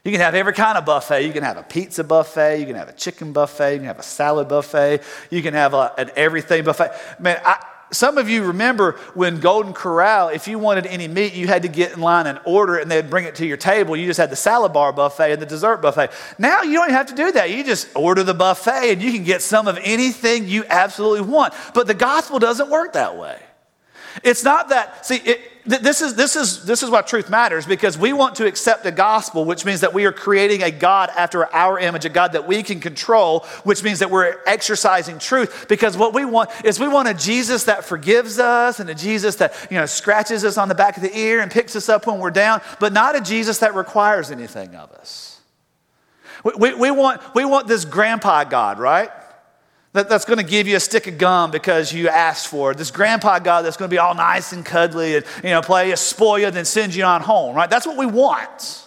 You 0.06 0.10
can 0.10 0.22
have 0.22 0.34
every 0.34 0.54
kind 0.54 0.78
of 0.78 0.86
buffet. 0.86 1.26
You 1.26 1.34
can 1.34 1.42
have 1.42 1.58
a 1.58 1.62
pizza 1.64 2.02
buffet. 2.02 2.60
You 2.60 2.64
can 2.64 2.76
have 2.76 2.88
a 2.88 2.94
chicken 2.94 3.34
buffet. 3.34 3.74
You 3.74 3.78
can 3.80 3.86
have 3.88 3.98
a 3.98 4.02
salad 4.02 4.48
buffet. 4.48 5.02
You 5.30 5.42
can 5.42 5.52
have 5.52 5.74
a, 5.74 5.92
an 5.98 6.12
everything 6.16 6.64
buffet. 6.64 6.92
Man, 7.20 7.42
I, 7.44 7.62
some 7.92 8.18
of 8.18 8.28
you 8.28 8.44
remember 8.44 8.92
when 9.14 9.38
Golden 9.38 9.72
Corral, 9.72 10.28
if 10.28 10.48
you 10.48 10.58
wanted 10.58 10.86
any 10.86 11.06
meat, 11.06 11.34
you 11.34 11.46
had 11.46 11.62
to 11.62 11.68
get 11.68 11.92
in 11.92 12.00
line 12.00 12.26
and 12.26 12.40
order 12.44 12.78
it 12.78 12.82
and 12.82 12.90
they'd 12.90 13.08
bring 13.08 13.26
it 13.26 13.34
to 13.36 13.46
your 13.46 13.56
table. 13.56 13.94
You 13.96 14.06
just 14.06 14.18
had 14.18 14.30
the 14.30 14.36
salad 14.36 14.72
bar 14.72 14.92
buffet 14.92 15.32
and 15.32 15.42
the 15.42 15.46
dessert 15.46 15.82
buffet. 15.82 16.10
Now 16.38 16.62
you 16.62 16.74
don't 16.74 16.90
have 16.90 17.06
to 17.06 17.14
do 17.14 17.32
that. 17.32 17.50
You 17.50 17.62
just 17.62 17.88
order 17.94 18.22
the 18.22 18.34
buffet 18.34 18.92
and 18.92 19.02
you 19.02 19.12
can 19.12 19.24
get 19.24 19.42
some 19.42 19.68
of 19.68 19.78
anything 19.82 20.48
you 20.48 20.64
absolutely 20.68 21.28
want. 21.28 21.54
But 21.74 21.86
the 21.86 21.94
gospel 21.94 22.38
doesn't 22.38 22.70
work 22.70 22.94
that 22.94 23.16
way. 23.16 23.38
It's 24.24 24.44
not 24.44 24.70
that, 24.70 25.06
see, 25.06 25.16
it, 25.16 25.51
this, 25.64 26.00
is, 26.00 26.16
this, 26.16 26.34
is, 26.34 26.64
this 26.64 26.82
is 26.82 26.90
why 26.90 27.02
truth 27.02 27.30
matters 27.30 27.66
because 27.66 27.96
we 27.96 28.12
want 28.12 28.34
to 28.36 28.46
accept 28.46 28.82
the 28.82 28.90
gospel, 28.90 29.44
which 29.44 29.64
means 29.64 29.80
that 29.80 29.94
we 29.94 30.06
are 30.06 30.12
creating 30.12 30.62
a 30.62 30.72
God 30.72 31.10
after 31.16 31.46
our 31.54 31.78
image, 31.78 32.04
a 32.04 32.08
God 32.08 32.32
that 32.32 32.48
we 32.48 32.64
can 32.64 32.80
control, 32.80 33.40
which 33.62 33.84
means 33.84 34.00
that 34.00 34.10
we're 34.10 34.38
exercising 34.44 35.20
truth. 35.20 35.66
Because 35.68 35.96
what 35.96 36.14
we 36.14 36.24
want 36.24 36.50
is 36.64 36.80
we 36.80 36.88
want 36.88 37.06
a 37.06 37.14
Jesus 37.14 37.64
that 37.64 37.84
forgives 37.84 38.40
us 38.40 38.80
and 38.80 38.90
a 38.90 38.94
Jesus 38.94 39.36
that, 39.36 39.54
you 39.70 39.76
know, 39.76 39.86
scratches 39.86 40.44
us 40.44 40.58
on 40.58 40.68
the 40.68 40.74
back 40.74 40.96
of 40.96 41.02
the 41.02 41.16
ear 41.16 41.40
and 41.40 41.50
picks 41.50 41.76
us 41.76 41.88
up 41.88 42.08
when 42.08 42.18
we're 42.18 42.32
down, 42.32 42.60
but 42.80 42.92
not 42.92 43.14
a 43.14 43.20
Jesus 43.20 43.58
that 43.58 43.76
requires 43.76 44.32
anything 44.32 44.74
of 44.74 44.90
us. 44.92 45.40
We, 46.42 46.52
we, 46.58 46.74
we 46.74 46.90
want, 46.90 47.20
we 47.36 47.44
want 47.44 47.68
this 47.68 47.84
grandpa 47.84 48.42
God, 48.44 48.80
right? 48.80 49.10
That, 49.92 50.08
that's 50.08 50.24
going 50.24 50.38
to 50.38 50.44
give 50.44 50.66
you 50.66 50.76
a 50.76 50.80
stick 50.80 51.06
of 51.06 51.18
gum 51.18 51.50
because 51.50 51.92
you 51.92 52.08
asked 52.08 52.48
for 52.48 52.70
it. 52.70 52.78
This 52.78 52.90
grandpa 52.90 53.38
God 53.38 53.62
that's 53.62 53.76
going 53.76 53.90
to 53.90 53.94
be 53.94 53.98
all 53.98 54.14
nice 54.14 54.52
and 54.52 54.64
cuddly 54.64 55.16
and, 55.16 55.24
you 55.44 55.50
know, 55.50 55.60
play 55.60 55.92
a 55.92 55.96
spoil 55.96 56.50
then 56.50 56.64
send 56.64 56.94
you 56.94 57.04
on 57.04 57.20
home, 57.20 57.54
right? 57.54 57.68
That's 57.68 57.86
what 57.86 57.98
we 57.98 58.06
want. 58.06 58.86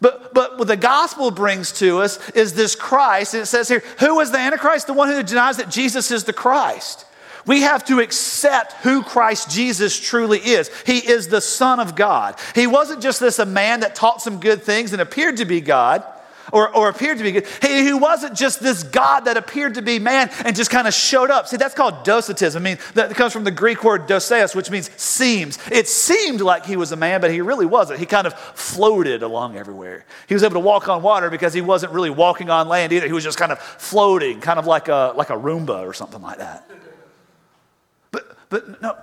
But, 0.00 0.34
but 0.34 0.58
what 0.58 0.68
the 0.68 0.76
gospel 0.76 1.30
brings 1.30 1.72
to 1.78 2.00
us 2.00 2.30
is 2.30 2.52
this 2.52 2.74
Christ, 2.74 3.34
and 3.34 3.44
it 3.44 3.46
says 3.46 3.68
here, 3.68 3.82
who 4.00 4.20
is 4.20 4.30
the 4.30 4.38
Antichrist? 4.38 4.88
The 4.88 4.92
one 4.92 5.08
who 5.08 5.22
denies 5.22 5.56
that 5.56 5.70
Jesus 5.70 6.10
is 6.10 6.24
the 6.24 6.32
Christ. 6.32 7.06
We 7.46 7.62
have 7.62 7.84
to 7.84 8.00
accept 8.00 8.72
who 8.82 9.04
Christ 9.04 9.50
Jesus 9.50 9.98
truly 9.98 10.40
is. 10.40 10.68
He 10.84 10.98
is 10.98 11.28
the 11.28 11.40
Son 11.40 11.78
of 11.78 11.94
God. 11.94 12.34
He 12.56 12.66
wasn't 12.66 13.00
just 13.00 13.20
this 13.20 13.38
a 13.38 13.46
man 13.46 13.80
that 13.80 13.94
taught 13.94 14.20
some 14.20 14.40
good 14.40 14.62
things 14.64 14.92
and 14.92 15.00
appeared 15.00 15.36
to 15.36 15.44
be 15.44 15.60
God 15.60 16.02
or, 16.52 16.74
or 16.74 16.88
appeared 16.88 17.18
to 17.18 17.24
be 17.24 17.32
good. 17.32 17.46
He, 17.62 17.96
wasn't 17.96 18.36
just 18.36 18.60
this 18.60 18.82
God 18.82 19.20
that 19.20 19.36
appeared 19.36 19.74
to 19.74 19.82
be 19.82 19.98
man 19.98 20.30
and 20.44 20.54
just 20.54 20.70
kind 20.70 20.86
of 20.86 20.94
showed 20.94 21.30
up. 21.30 21.48
See, 21.48 21.56
that's 21.56 21.74
called 21.74 22.04
docetism. 22.04 22.62
I 22.62 22.64
mean, 22.64 22.78
that 22.94 23.14
comes 23.14 23.32
from 23.32 23.44
the 23.44 23.50
Greek 23.50 23.82
word 23.82 24.06
doseos, 24.06 24.54
which 24.54 24.70
means 24.70 24.90
seems. 25.00 25.58
It 25.72 25.88
seemed 25.88 26.40
like 26.40 26.66
he 26.66 26.76
was 26.76 26.92
a 26.92 26.96
man, 26.96 27.20
but 27.20 27.30
he 27.30 27.40
really 27.40 27.66
wasn't. 27.66 27.98
He 27.98 28.06
kind 28.06 28.26
of 28.26 28.34
floated 28.34 29.22
along 29.22 29.56
everywhere. 29.56 30.04
He 30.28 30.34
was 30.34 30.42
able 30.42 30.54
to 30.54 30.60
walk 30.60 30.88
on 30.88 31.02
water 31.02 31.30
because 31.30 31.54
he 31.54 31.62
wasn't 31.62 31.92
really 31.92 32.10
walking 32.10 32.50
on 32.50 32.68
land 32.68 32.92
either. 32.92 33.06
He 33.06 33.12
was 33.12 33.24
just 33.24 33.38
kind 33.38 33.52
of 33.52 33.58
floating, 33.58 34.40
kind 34.40 34.58
of 34.58 34.66
like 34.66 34.88
a, 34.88 35.14
like 35.16 35.30
a 35.30 35.36
Roomba 35.36 35.86
or 35.86 35.94
something 35.94 36.20
like 36.20 36.38
that. 36.38 36.70
But, 38.10 38.36
but 38.50 38.82
no, 38.82 38.96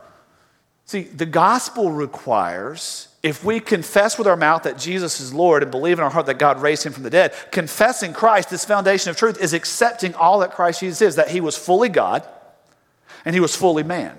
see, 0.85 1.03
the 1.03 1.25
gospel 1.25 1.91
requires 1.91 3.07
if 3.23 3.41
we 3.41 3.61
confess 3.61 4.17
with 4.17 4.27
our 4.27 4.35
mouth 4.35 4.63
that 4.63 4.77
Jesus 4.77 5.21
is 5.21 5.33
Lord 5.33 5.63
and 5.63 5.71
believe 5.71 5.97
in 5.97 6.03
our 6.03 6.09
heart 6.09 6.25
that 6.25 6.37
God 6.37 6.61
raised 6.61 6.83
him 6.83 6.91
from 6.91 7.03
the 7.03 7.09
dead, 7.09 7.33
confessing 7.51 8.11
Christ, 8.11 8.49
this 8.49 8.65
foundation 8.65 9.09
of 9.09 9.17
truth, 9.17 9.41
is 9.41 9.53
accepting 9.53 10.13
all 10.13 10.39
that 10.39 10.51
Christ 10.51 10.81
Jesus 10.81 11.01
is 11.01 11.15
that 11.15 11.29
he 11.29 11.39
was 11.39 11.57
fully 11.57 11.87
God 11.87 12.27
and 13.23 13.33
he 13.33 13.39
was 13.39 13.55
fully 13.55 13.83
man. 13.83 14.17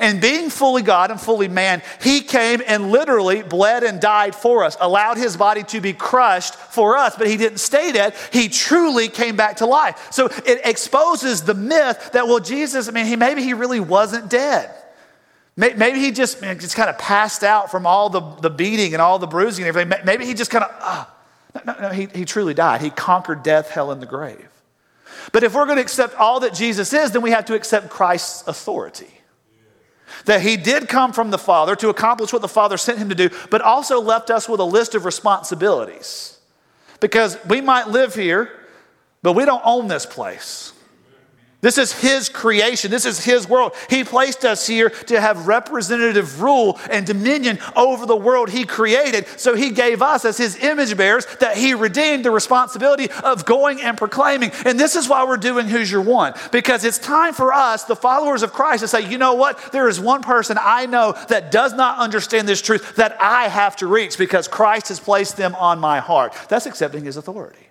And 0.00 0.20
being 0.20 0.48
fully 0.48 0.80
God 0.80 1.10
and 1.10 1.20
fully 1.20 1.48
man, 1.48 1.82
he 2.00 2.20
came 2.20 2.62
and 2.66 2.90
literally 2.90 3.42
bled 3.42 3.82
and 3.82 4.00
died 4.00 4.34
for 4.34 4.64
us, 4.64 4.76
allowed 4.80 5.18
his 5.18 5.36
body 5.36 5.62
to 5.64 5.80
be 5.80 5.92
crushed 5.92 6.54
for 6.54 6.96
us, 6.96 7.16
but 7.16 7.26
he 7.26 7.36
didn't 7.36 7.58
stay 7.58 7.92
dead. 7.92 8.14
He 8.32 8.48
truly 8.48 9.08
came 9.08 9.36
back 9.36 9.56
to 9.56 9.66
life. 9.66 10.08
So 10.10 10.26
it 10.46 10.60
exposes 10.64 11.42
the 11.42 11.52
myth 11.52 12.12
that, 12.12 12.26
well, 12.28 12.40
Jesus, 12.40 12.88
I 12.88 12.92
mean, 12.92 13.06
he, 13.06 13.16
maybe 13.16 13.42
he 13.42 13.54
really 13.54 13.80
wasn't 13.80 14.30
dead. 14.30 14.70
Maybe 15.56 16.00
he 16.00 16.10
just, 16.10 16.40
just 16.40 16.74
kind 16.74 16.90
of 16.90 16.98
passed 16.98 17.44
out 17.44 17.70
from 17.70 17.86
all 17.86 18.10
the, 18.10 18.20
the 18.40 18.50
beating 18.50 18.92
and 18.92 19.00
all 19.00 19.20
the 19.20 19.26
bruising 19.28 19.64
and 19.64 19.68
everything. 19.68 20.04
Maybe 20.04 20.26
he 20.26 20.34
just 20.34 20.50
kind 20.50 20.64
of, 20.64 20.70
ah. 20.80 21.10
No, 21.64 21.76
no, 21.80 21.88
he, 21.90 22.06
he 22.06 22.24
truly 22.24 22.54
died. 22.54 22.80
He 22.80 22.90
conquered 22.90 23.44
death, 23.44 23.70
hell, 23.70 23.92
and 23.92 24.02
the 24.02 24.06
grave. 24.06 24.48
But 25.32 25.44
if 25.44 25.54
we're 25.54 25.66
going 25.66 25.76
to 25.76 25.82
accept 25.82 26.16
all 26.16 26.40
that 26.40 26.52
Jesus 26.52 26.92
is, 26.92 27.12
then 27.12 27.22
we 27.22 27.30
have 27.30 27.44
to 27.44 27.54
accept 27.54 27.88
Christ's 27.88 28.46
authority. 28.48 29.06
That 30.24 30.40
he 30.42 30.56
did 30.56 30.88
come 30.88 31.12
from 31.12 31.30
the 31.30 31.38
Father 31.38 31.76
to 31.76 31.88
accomplish 31.88 32.32
what 32.32 32.42
the 32.42 32.48
Father 32.48 32.76
sent 32.76 32.98
him 32.98 33.08
to 33.08 33.14
do, 33.14 33.30
but 33.50 33.62
also 33.62 34.00
left 34.00 34.30
us 34.30 34.48
with 34.48 34.58
a 34.58 34.64
list 34.64 34.96
of 34.96 35.04
responsibilities. 35.04 36.38
Because 36.98 37.38
we 37.44 37.60
might 37.60 37.88
live 37.88 38.14
here, 38.14 38.50
but 39.22 39.32
we 39.32 39.44
don't 39.44 39.62
own 39.64 39.86
this 39.86 40.06
place. 40.06 40.72
This 41.64 41.78
is 41.78 41.92
His 41.92 42.28
creation. 42.28 42.90
This 42.90 43.06
is 43.06 43.24
His 43.24 43.48
world. 43.48 43.72
He 43.88 44.04
placed 44.04 44.44
us 44.44 44.66
here 44.66 44.90
to 44.90 45.18
have 45.18 45.46
representative 45.46 46.42
rule 46.42 46.78
and 46.90 47.06
dominion 47.06 47.58
over 47.74 48.04
the 48.04 48.14
world 48.14 48.50
He 48.50 48.64
created. 48.64 49.26
So 49.38 49.54
He 49.54 49.70
gave 49.70 50.02
us, 50.02 50.26
as 50.26 50.36
His 50.36 50.62
image 50.62 50.94
bearers, 50.94 51.24
that 51.40 51.56
He 51.56 51.72
redeemed 51.72 52.22
the 52.22 52.30
responsibility 52.30 53.10
of 53.10 53.46
going 53.46 53.80
and 53.80 53.96
proclaiming. 53.96 54.50
And 54.66 54.78
this 54.78 54.94
is 54.94 55.08
why 55.08 55.24
we're 55.24 55.38
doing 55.38 55.66
Who's 55.66 55.90
Your 55.90 56.02
One, 56.02 56.34
because 56.52 56.84
it's 56.84 56.98
time 56.98 57.32
for 57.32 57.50
us, 57.50 57.84
the 57.84 57.96
followers 57.96 58.42
of 58.42 58.52
Christ, 58.52 58.82
to 58.82 58.88
say, 58.88 59.08
you 59.08 59.16
know 59.16 59.32
what? 59.32 59.72
There 59.72 59.88
is 59.88 59.98
one 59.98 60.20
person 60.20 60.58
I 60.60 60.84
know 60.84 61.12
that 61.28 61.50
does 61.50 61.72
not 61.72 61.98
understand 61.98 62.46
this 62.46 62.60
truth 62.60 62.96
that 62.96 63.16
I 63.22 63.48
have 63.48 63.74
to 63.76 63.86
reach 63.86 64.18
because 64.18 64.48
Christ 64.48 64.88
has 64.88 65.00
placed 65.00 65.38
them 65.38 65.54
on 65.54 65.80
my 65.80 66.00
heart. 66.00 66.34
That's 66.50 66.66
accepting 66.66 67.06
His 67.06 67.16
authority. 67.16 67.63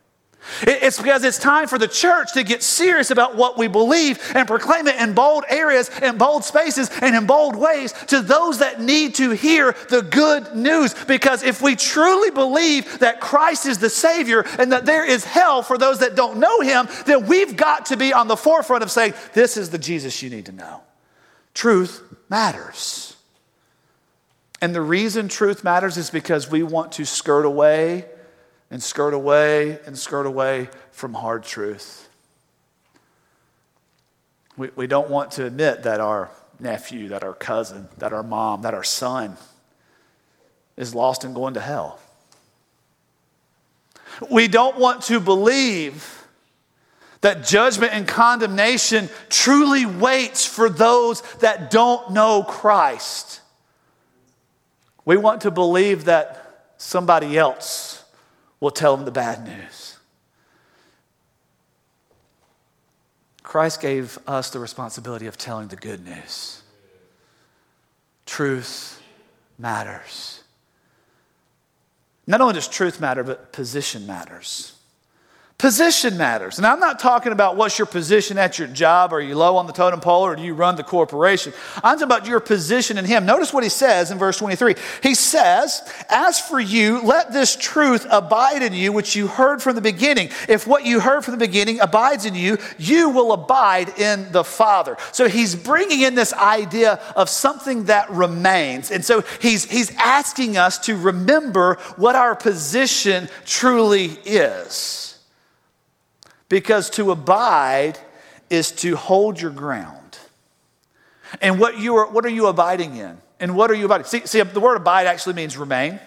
It's 0.63 1.01
because 1.01 1.23
it's 1.23 1.37
time 1.37 1.67
for 1.67 1.77
the 1.77 1.87
church 1.87 2.33
to 2.33 2.43
get 2.43 2.63
serious 2.63 3.11
about 3.11 3.35
what 3.35 3.57
we 3.57 3.67
believe 3.67 4.19
and 4.35 4.47
proclaim 4.47 4.87
it 4.87 4.95
in 4.97 5.13
bold 5.13 5.45
areas, 5.49 5.89
in 5.99 6.17
bold 6.17 6.43
spaces, 6.43 6.89
and 7.01 7.15
in 7.15 7.25
bold 7.25 7.55
ways 7.55 7.93
to 8.07 8.21
those 8.21 8.59
that 8.59 8.81
need 8.81 9.15
to 9.15 9.31
hear 9.31 9.75
the 9.89 10.01
good 10.01 10.55
news. 10.55 10.93
Because 11.05 11.43
if 11.43 11.61
we 11.61 11.75
truly 11.75 12.31
believe 12.31 12.99
that 12.99 13.21
Christ 13.21 13.65
is 13.65 13.79
the 13.79 13.89
Savior 13.89 14.45
and 14.59 14.71
that 14.71 14.85
there 14.85 15.05
is 15.05 15.23
hell 15.23 15.61
for 15.61 15.77
those 15.77 15.99
that 15.99 16.15
don't 16.15 16.37
know 16.37 16.59
Him, 16.61 16.87
then 17.05 17.25
we've 17.25 17.55
got 17.55 17.87
to 17.87 17.97
be 17.97 18.13
on 18.13 18.27
the 18.27 18.37
forefront 18.37 18.83
of 18.83 18.91
saying, 18.91 19.13
This 19.33 19.57
is 19.57 19.69
the 19.69 19.77
Jesus 19.77 20.21
you 20.21 20.29
need 20.29 20.47
to 20.47 20.51
know. 20.51 20.81
Truth 21.53 22.03
matters. 22.29 23.15
And 24.61 24.73
the 24.73 24.81
reason 24.81 25.27
truth 25.27 25.63
matters 25.63 25.97
is 25.97 26.09
because 26.09 26.49
we 26.49 26.63
want 26.63 26.93
to 26.93 27.05
skirt 27.05 27.45
away 27.45 28.05
and 28.73 28.81
skirt 28.81 29.13
away 29.13 29.77
and 29.85 29.95
skirt 29.95 30.25
away 30.25 30.67
from 30.91 31.13
hard 31.13 31.43
truth. 31.43 32.09
We, 34.57 34.71
we 34.75 34.87
don't 34.87 35.11
want 35.11 35.29
to 35.33 35.45
admit 35.45 35.83
that 35.83 35.99
our 35.99 36.31
nephew, 36.59 37.09
that 37.09 37.23
our 37.23 37.35
cousin, 37.35 37.87
that 37.99 38.13
our 38.13 38.23
mom, 38.23 38.63
that 38.63 38.73
our 38.73 38.83
son 38.83 39.37
is 40.75 40.95
lost 40.95 41.23
and 41.23 41.35
going 41.35 41.53
to 41.53 41.59
hell. 41.59 41.99
We 44.31 44.47
don't 44.47 44.79
want 44.79 45.03
to 45.03 45.19
believe 45.19 46.25
that 47.21 47.45
judgment 47.45 47.93
and 47.93 48.07
condemnation 48.07 49.07
truly 49.29 49.85
waits 49.85 50.47
for 50.47 50.67
those 50.67 51.21
that 51.41 51.69
don't 51.69 52.11
know 52.11 52.41
Christ. 52.41 53.39
We 55.05 55.15
want 55.15 55.41
to 55.41 55.51
believe 55.51 56.05
that 56.05 56.71
somebody 56.77 57.37
else 57.37 57.92
will 58.63 58.71
tell 58.71 58.95
them 58.95 59.03
the 59.03 59.11
bad 59.11 59.45
news. 59.45 59.97
Christ 63.43 63.81
gave 63.81 64.17
us 64.25 64.51
the 64.51 64.59
responsibility 64.59 65.27
of 65.27 65.37
telling 65.37 65.67
the 65.67 65.75
good 65.75 66.05
news. 66.05 66.61
Truth 68.25 69.03
matters. 69.59 70.45
Not 72.25 72.39
only 72.39 72.53
does 72.53 72.69
truth 72.69 73.01
matter, 73.01 73.21
but 73.21 73.51
position 73.51 74.07
matters. 74.07 74.79
Position 75.63 76.17
matters. 76.17 76.57
And 76.57 76.67
I'm 76.67 76.81
not 76.81 76.99
talking 76.99 77.31
about 77.31 77.55
what's 77.55 77.79
your 77.79 77.85
position 77.85 78.37
at 78.37 78.59
your 78.59 78.67
job. 78.67 79.13
Are 79.13 79.21
you 79.21 79.33
low 79.35 79.55
on 79.55 79.65
the 79.65 79.71
totem 79.71 80.01
pole 80.01 80.23
or 80.23 80.35
do 80.35 80.41
you 80.41 80.53
run 80.53 80.75
the 80.75 80.83
corporation? 80.83 81.53
I'm 81.77 81.97
talking 81.97 82.03
about 82.03 82.25
your 82.25 82.41
position 82.41 82.97
in 82.97 83.05
Him. 83.05 83.25
Notice 83.25 83.53
what 83.53 83.63
He 83.63 83.69
says 83.69 84.11
in 84.11 84.17
verse 84.17 84.37
23. 84.37 84.75
He 85.01 85.15
says, 85.15 85.81
As 86.09 86.37
for 86.37 86.59
you, 86.59 87.01
let 87.03 87.31
this 87.31 87.55
truth 87.55 88.05
abide 88.09 88.61
in 88.61 88.73
you, 88.73 88.91
which 88.91 89.15
you 89.15 89.27
heard 89.27 89.63
from 89.63 89.75
the 89.75 89.81
beginning. 89.81 90.31
If 90.49 90.67
what 90.67 90.85
you 90.85 90.99
heard 90.99 91.23
from 91.23 91.31
the 91.31 91.45
beginning 91.45 91.79
abides 91.79 92.25
in 92.25 92.35
you, 92.35 92.57
you 92.77 93.11
will 93.11 93.31
abide 93.31 93.97
in 93.97 94.33
the 94.33 94.43
Father. 94.43 94.97
So 95.13 95.29
He's 95.29 95.55
bringing 95.55 96.01
in 96.01 96.13
this 96.13 96.33
idea 96.33 96.99
of 97.15 97.29
something 97.29 97.85
that 97.85 98.09
remains. 98.09 98.91
And 98.91 99.05
so 99.05 99.21
He's, 99.39 99.63
he's 99.63 99.95
asking 99.95 100.57
us 100.57 100.77
to 100.79 100.97
remember 100.97 101.75
what 101.95 102.17
our 102.17 102.35
position 102.35 103.29
truly 103.45 104.07
is. 104.25 105.12
Because 106.49 106.89
to 106.91 107.11
abide 107.11 107.97
is 108.49 108.71
to 108.71 108.95
hold 108.95 109.41
your 109.41 109.51
ground. 109.51 110.17
And 111.41 111.59
what, 111.59 111.79
you 111.79 111.95
are, 111.95 112.07
what 112.07 112.25
are 112.25 112.29
you 112.29 112.47
abiding 112.47 112.95
in? 112.97 113.17
And 113.39 113.55
what 113.55 113.71
are 113.71 113.73
you 113.73 113.85
abiding? 113.85 114.05
See, 114.05 114.25
see 114.25 114.41
the 114.41 114.59
word 114.59 114.75
abide 114.75 115.07
actually 115.07 115.33
means 115.33 115.57
remain. 115.57 115.99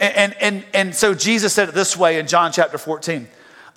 And, 0.00 0.14
and, 0.16 0.34
and, 0.40 0.64
and 0.74 0.94
so 0.94 1.14
Jesus 1.14 1.52
said 1.52 1.68
it 1.68 1.74
this 1.74 1.96
way 1.96 2.18
in 2.18 2.26
John 2.26 2.52
chapter 2.52 2.78
14 2.78 3.28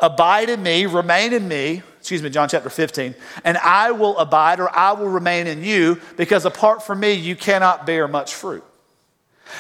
Abide 0.01 0.49
in 0.49 0.63
me, 0.63 0.85
remain 0.85 1.33
in 1.33 1.45
me, 1.47 1.83
excuse 1.99 2.23
me, 2.23 2.29
John 2.29 2.47
chapter 2.47 2.69
15, 2.69 3.13
and 3.43 3.57
I 3.57 3.91
will 3.91 4.17
abide 4.17 4.61
or 4.61 4.73
I 4.73 4.93
will 4.93 5.09
remain 5.09 5.45
in 5.45 5.61
you 5.61 5.99
because 6.15 6.45
apart 6.45 6.83
from 6.83 7.01
me, 7.01 7.13
you 7.13 7.35
cannot 7.35 7.85
bear 7.85 8.07
much 8.07 8.33
fruit. 8.33 8.63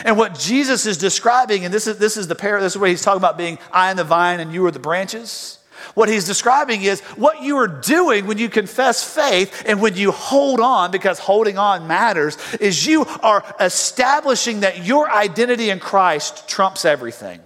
And 0.05 0.17
what 0.17 0.39
Jesus 0.39 0.85
is 0.85 0.97
describing, 0.97 1.65
and 1.65 1.73
this 1.73 1.87
is, 1.87 1.97
this 1.97 2.15
is 2.15 2.27
the 2.27 2.35
pair, 2.35 2.61
this 2.61 2.73
is 2.73 2.79
where 2.79 2.89
he's 2.89 3.01
talking 3.01 3.19
about 3.19 3.37
being 3.37 3.59
I 3.71 3.91
am 3.91 3.97
the 3.97 4.03
vine 4.03 4.39
and 4.39 4.53
you 4.53 4.65
are 4.65 4.71
the 4.71 4.79
branches. 4.79 5.58
What 5.93 6.09
he's 6.09 6.25
describing 6.25 6.83
is 6.83 7.01
what 7.17 7.41
you 7.41 7.57
are 7.57 7.67
doing 7.67 8.25
when 8.25 8.37
you 8.37 8.49
confess 8.49 9.03
faith 9.03 9.63
and 9.65 9.81
when 9.81 9.95
you 9.95 10.11
hold 10.11 10.59
on, 10.59 10.91
because 10.91 11.19
holding 11.19 11.57
on 11.57 11.87
matters, 11.87 12.37
is 12.59 12.85
you 12.85 13.05
are 13.21 13.43
establishing 13.59 14.61
that 14.61 14.85
your 14.85 15.09
identity 15.09 15.69
in 15.69 15.79
Christ 15.79 16.47
trumps 16.47 16.85
everything. 16.85 17.39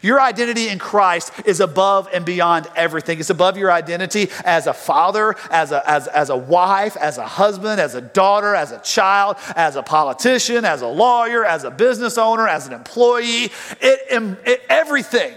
Your 0.00 0.20
identity 0.20 0.68
in 0.68 0.78
Christ 0.78 1.32
is 1.44 1.60
above 1.60 2.08
and 2.12 2.24
beyond 2.24 2.66
everything. 2.76 3.18
It's 3.20 3.30
above 3.30 3.56
your 3.56 3.70
identity 3.70 4.30
as 4.44 4.66
a 4.66 4.72
father, 4.72 5.34
as 5.50 5.72
a, 5.72 5.88
as, 5.88 6.08
as 6.08 6.30
a 6.30 6.36
wife, 6.36 6.96
as 6.96 7.18
a 7.18 7.26
husband, 7.26 7.80
as 7.80 7.94
a 7.94 8.00
daughter, 8.00 8.54
as 8.54 8.72
a 8.72 8.80
child, 8.80 9.36
as 9.54 9.76
a 9.76 9.82
politician, 9.82 10.64
as 10.64 10.82
a 10.82 10.86
lawyer, 10.86 11.44
as 11.44 11.64
a 11.64 11.70
business 11.70 12.16
owner, 12.16 12.48
as 12.48 12.66
an 12.66 12.72
employee. 12.72 13.50
It, 13.80 14.40
it, 14.46 14.62
everything 14.68 15.34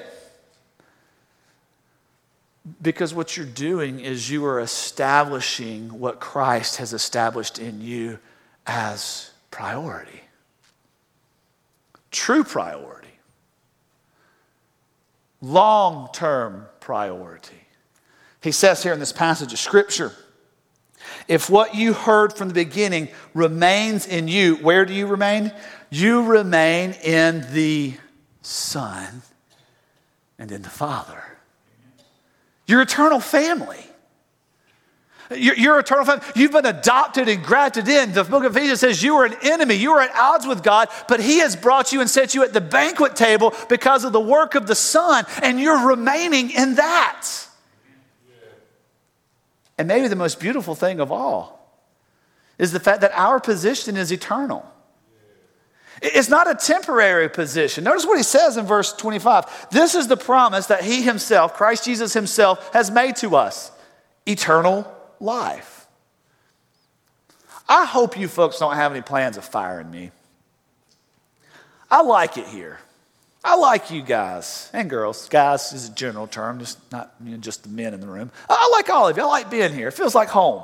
Because 2.81 3.13
what 3.13 3.37
you're 3.37 3.45
doing 3.45 3.99
is 3.99 4.29
you 4.29 4.43
are 4.45 4.59
establishing 4.59 5.99
what 5.99 6.19
Christ 6.19 6.77
has 6.77 6.93
established 6.93 7.59
in 7.59 7.81
you 7.81 8.17
as 8.65 9.31
priority. 9.51 10.21
True 12.11 12.43
priority. 12.43 13.07
Long 15.41 16.09
term 16.11 16.65
priority. 16.79 17.53
He 18.41 18.51
says 18.51 18.81
here 18.81 18.93
in 18.93 18.99
this 18.99 19.11
passage 19.11 19.53
of 19.53 19.59
Scripture 19.59 20.11
if 21.27 21.49
what 21.49 21.75
you 21.75 21.93
heard 21.93 22.33
from 22.33 22.49
the 22.49 22.53
beginning 22.53 23.09
remains 23.33 24.07
in 24.07 24.27
you, 24.27 24.55
where 24.57 24.85
do 24.85 24.93
you 24.93 25.07
remain? 25.07 25.51
You 25.89 26.23
remain 26.23 26.91
in 27.03 27.45
the 27.51 27.93
Son 28.41 29.21
and 30.37 30.51
in 30.51 30.61
the 30.61 30.69
Father. 30.69 31.34
Your 32.67 32.81
eternal 32.81 33.19
family. 33.19 33.79
Your, 35.31 35.55
your, 35.55 35.79
eternal 35.79 36.05
family. 36.05 36.23
You've 36.35 36.51
been 36.51 36.67
adopted 36.67 37.27
and 37.27 37.43
grafted 37.43 37.87
in. 37.87 38.13
The 38.13 38.23
book 38.23 38.43
of 38.43 38.55
Ephesians 38.55 38.79
says 38.79 39.01
you 39.01 39.15
were 39.15 39.25
an 39.25 39.35
enemy. 39.41 39.73
You 39.73 39.91
were 39.91 40.01
at 40.01 40.15
odds 40.15 40.45
with 40.45 40.61
God, 40.61 40.89
but 41.07 41.19
He 41.19 41.39
has 41.39 41.55
brought 41.55 41.91
you 41.91 42.01
and 42.01 42.09
set 42.09 42.35
you 42.35 42.43
at 42.43 42.53
the 42.53 42.61
banquet 42.61 43.15
table 43.15 43.53
because 43.67 44.03
of 44.03 44.13
the 44.13 44.19
work 44.19 44.53
of 44.53 44.67
the 44.67 44.75
Son, 44.75 45.25
and 45.41 45.59
you're 45.59 45.87
remaining 45.87 46.51
in 46.51 46.75
that. 46.75 47.27
And 49.77 49.87
maybe 49.87 50.07
the 50.07 50.15
most 50.15 50.39
beautiful 50.39 50.75
thing 50.75 50.99
of 50.99 51.11
all 51.11 51.55
is 52.57 52.71
the 52.71 52.79
fact 52.79 53.01
that 53.01 53.11
our 53.13 53.39
position 53.39 53.97
is 53.97 54.11
eternal. 54.11 54.71
It's 56.01 56.29
not 56.29 56.49
a 56.49 56.55
temporary 56.55 57.29
position. 57.29 57.83
Notice 57.83 58.05
what 58.05 58.17
he 58.17 58.23
says 58.23 58.57
in 58.57 58.65
verse 58.65 58.93
25. 58.93 59.69
This 59.71 59.95
is 59.95 60.07
the 60.07 60.17
promise 60.17 60.67
that 60.67 60.83
he 60.83 61.01
himself, 61.01 61.53
Christ 61.53 61.85
Jesus 61.85 62.13
himself, 62.13 62.73
has 62.73 62.91
made 62.91 63.15
to 63.17 63.35
us 63.35 63.71
eternal 64.25 64.91
life. 65.19 65.87
I 67.67 67.85
hope 67.85 68.17
you 68.17 68.27
folks 68.27 68.59
don't 68.59 68.75
have 68.75 68.91
any 68.91 69.01
plans 69.01 69.37
of 69.37 69.45
firing 69.45 69.89
me. 69.89 70.11
I 71.89 72.01
like 72.01 72.37
it 72.37 72.47
here. 72.47 72.79
I 73.43 73.55
like 73.55 73.91
you 73.91 74.01
guys 74.01 74.69
and 74.73 74.89
girls. 74.89 75.29
Guys 75.29 75.71
is 75.71 75.89
a 75.89 75.91
general 75.93 76.25
term, 76.25 76.59
just 76.59 76.79
not 76.91 77.13
you 77.23 77.31
know, 77.31 77.37
just 77.37 77.63
the 77.63 77.69
men 77.69 77.93
in 77.93 78.01
the 78.01 78.07
room. 78.07 78.31
I 78.49 78.69
like 78.71 78.89
all 78.89 79.07
of 79.07 79.15
you. 79.15 79.23
I 79.23 79.27
like 79.27 79.51
being 79.51 79.71
here. 79.71 79.87
It 79.89 79.93
feels 79.93 80.15
like 80.15 80.29
home. 80.29 80.63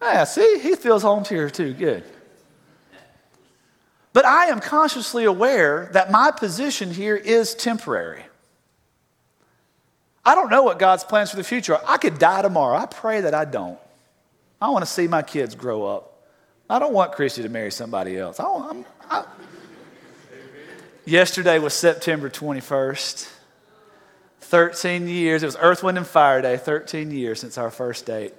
Yeah, 0.00 0.24
see, 0.24 0.58
he 0.60 0.76
feels 0.76 1.02
home 1.02 1.24
here 1.24 1.50
too. 1.50 1.72
Good. 1.74 2.04
But 4.14 4.24
I 4.24 4.46
am 4.46 4.60
consciously 4.60 5.24
aware 5.24 5.90
that 5.92 6.10
my 6.10 6.30
position 6.30 6.94
here 6.94 7.16
is 7.16 7.54
temporary. 7.54 8.22
I 10.24 10.36
don't 10.36 10.48
know 10.48 10.62
what 10.62 10.78
God's 10.78 11.02
plans 11.04 11.30
for 11.30 11.36
the 11.36 11.44
future 11.44 11.74
are. 11.74 11.82
I 11.86 11.98
could 11.98 12.18
die 12.18 12.40
tomorrow. 12.40 12.78
I 12.78 12.86
pray 12.86 13.20
that 13.22 13.34
I 13.34 13.44
don't. 13.44 13.78
I 14.62 14.70
want 14.70 14.84
to 14.84 14.90
see 14.90 15.08
my 15.08 15.22
kids 15.22 15.56
grow 15.56 15.84
up. 15.84 16.22
I 16.70 16.78
don't 16.78 16.94
want 16.94 17.12
Christy 17.12 17.42
to 17.42 17.48
marry 17.48 17.72
somebody 17.72 18.16
else. 18.16 18.38
I, 18.38 18.84
I, 19.10 19.24
Yesterday 21.04 21.58
was 21.58 21.74
September 21.74 22.30
21st. 22.30 23.30
13 24.42 25.08
years. 25.08 25.42
It 25.42 25.46
was 25.46 25.56
Earth, 25.58 25.82
Wind, 25.82 25.98
and 25.98 26.06
Fire 26.06 26.40
Day. 26.40 26.56
13 26.56 27.10
years 27.10 27.40
since 27.40 27.58
our 27.58 27.70
first 27.70 28.06
date. 28.06 28.32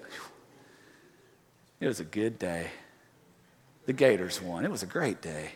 It 1.81 1.87
was 1.87 1.99
a 1.99 2.05
good 2.05 2.39
day. 2.39 2.67
The 3.87 3.93
Gators 3.93 4.41
won. 4.41 4.63
It 4.63 4.71
was 4.71 4.81
a 4.81 4.87
great 4.87 5.21
day. 5.21 5.51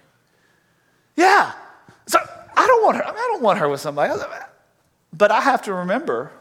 Yeah. 1.20 1.52
So 2.08 2.18
I 2.56 2.66
don't 2.66 2.82
want 2.82 2.96
her. 2.96 3.04
I, 3.04 3.12
mean, 3.12 3.18
I 3.18 3.28
don't 3.28 3.42
want 3.42 3.60
her 3.60 3.68
with 3.68 3.82
somebody 3.82 4.10
else. 4.10 4.24
But 5.12 5.32
I 5.32 5.42
have 5.42 5.62
to 5.64 5.74
remember 5.74 6.32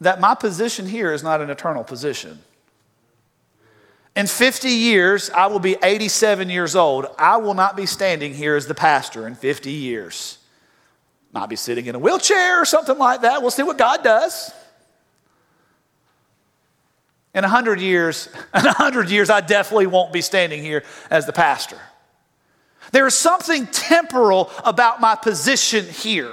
that 0.00 0.20
my 0.20 0.34
position 0.34 0.88
here 0.88 1.12
is 1.12 1.22
not 1.22 1.42
an 1.42 1.50
eternal 1.50 1.84
position. 1.84 2.38
In 4.16 4.26
50 4.26 4.70
years, 4.70 5.28
I 5.28 5.48
will 5.48 5.58
be 5.58 5.76
87 5.82 6.48
years 6.48 6.74
old. 6.74 7.06
I 7.18 7.36
will 7.36 7.52
not 7.52 7.76
be 7.76 7.84
standing 7.84 8.32
here 8.32 8.56
as 8.56 8.66
the 8.66 8.74
pastor 8.74 9.26
in 9.26 9.34
50 9.34 9.70
years. 9.70 10.38
Might 11.32 11.50
be 11.50 11.56
sitting 11.56 11.84
in 11.84 11.94
a 11.94 11.98
wheelchair 11.98 12.62
or 12.62 12.64
something 12.64 12.96
like 12.96 13.20
that. 13.20 13.42
We'll 13.42 13.50
see 13.50 13.64
what 13.64 13.76
God 13.76 14.02
does. 14.02 14.50
In 17.34 17.42
100 17.42 17.80
years, 17.80 18.28
in 18.54 18.64
100 18.64 19.10
years, 19.10 19.28
I 19.28 19.42
definitely 19.42 19.88
won't 19.88 20.10
be 20.10 20.22
standing 20.22 20.62
here 20.62 20.84
as 21.10 21.26
the 21.26 21.34
pastor. 21.34 21.78
There 22.92 23.06
is 23.06 23.14
something 23.14 23.66
temporal 23.66 24.50
about 24.64 25.00
my 25.00 25.14
position 25.14 25.84
here. 25.86 26.32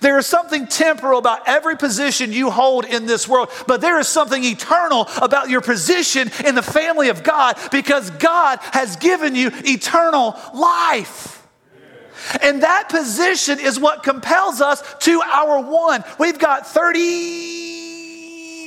There 0.00 0.18
is 0.18 0.26
something 0.26 0.66
temporal 0.66 1.18
about 1.18 1.46
every 1.46 1.76
position 1.76 2.32
you 2.32 2.50
hold 2.50 2.84
in 2.84 3.06
this 3.06 3.28
world, 3.28 3.50
but 3.66 3.80
there 3.80 3.98
is 3.98 4.08
something 4.08 4.44
eternal 4.44 5.08
about 5.22 5.48
your 5.48 5.60
position 5.60 6.30
in 6.44 6.54
the 6.54 6.62
family 6.62 7.08
of 7.08 7.22
God 7.22 7.56
because 7.70 8.10
God 8.10 8.58
has 8.72 8.96
given 8.96 9.34
you 9.34 9.50
eternal 9.64 10.36
life. 10.52 11.46
And 12.42 12.62
that 12.62 12.88
position 12.88 13.60
is 13.60 13.78
what 13.78 14.02
compels 14.02 14.60
us 14.60 14.82
to 15.00 15.22
our 15.22 15.60
one. 15.60 16.04
We've 16.18 16.38
got 16.38 16.66
30 16.66 17.67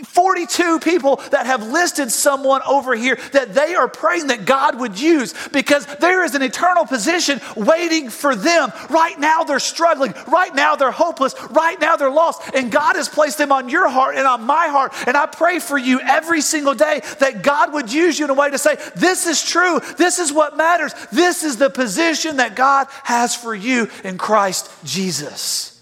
42 0.04 0.80
people 0.80 1.18
that 1.32 1.46
have 1.46 1.68
listed 1.68 2.12
someone 2.12 2.62
over 2.68 2.96
here 2.96 3.18
that 3.34 3.54
they 3.54 3.76
are 3.76 3.88
praying 3.88 4.28
that 4.28 4.46
God 4.46 4.80
would 4.80 5.00
use 5.00 5.34
because 5.50 5.86
there 5.98 6.24
is 6.24 6.36
an 6.36 6.42
eternal 6.42 6.86
position 6.86 7.40
waiting 7.56 8.10
for 8.10 8.36
them. 8.36 8.72
Right 8.90 9.20
now 9.20 9.44
they're 9.44 9.60
struggling. 9.60 10.14
Right 10.28 10.54
now 10.54 10.76
they're 10.76 10.92
hopeless. 10.92 11.36
Right 11.50 11.80
now 11.80 11.96
they're 11.96 12.12
lost. 12.12 12.42
And 12.54 12.72
God 12.72 12.96
has 12.96 13.10
placed 13.10 13.38
them 13.38 13.52
on 13.52 13.70
your 13.70 13.90
heart 13.90 14.16
and 14.16 14.28
on 14.28 14.44
my 14.44 14.68
heart. 14.68 14.94
And 15.08 15.16
I 15.18 15.26
pray 15.26 15.60
for 15.60 15.78
you 15.78 16.00
every 16.02 16.42
single 16.42 16.74
day 16.74 17.02
that 17.20 17.44
God 17.44 17.74
would 17.74 17.92
use 17.92 18.20
you 18.20 18.26
in 18.26 18.32
a 18.32 18.36
way 18.36 18.50
to 18.50 18.58
say, 18.58 18.78
This 18.96 19.28
is 19.28 19.44
true. 19.44 19.80
This 19.98 20.20
is 20.20 20.32
what 20.34 20.58
matters. 20.58 20.94
This 21.12 21.44
is 21.44 21.58
the 21.58 21.70
position 21.70 22.38
that 22.38 22.56
God 22.56 22.88
has 23.04 23.36
for 23.36 23.54
you 23.54 23.90
in 24.04 24.18
Christ 24.18 24.70
Jesus. 24.84 25.82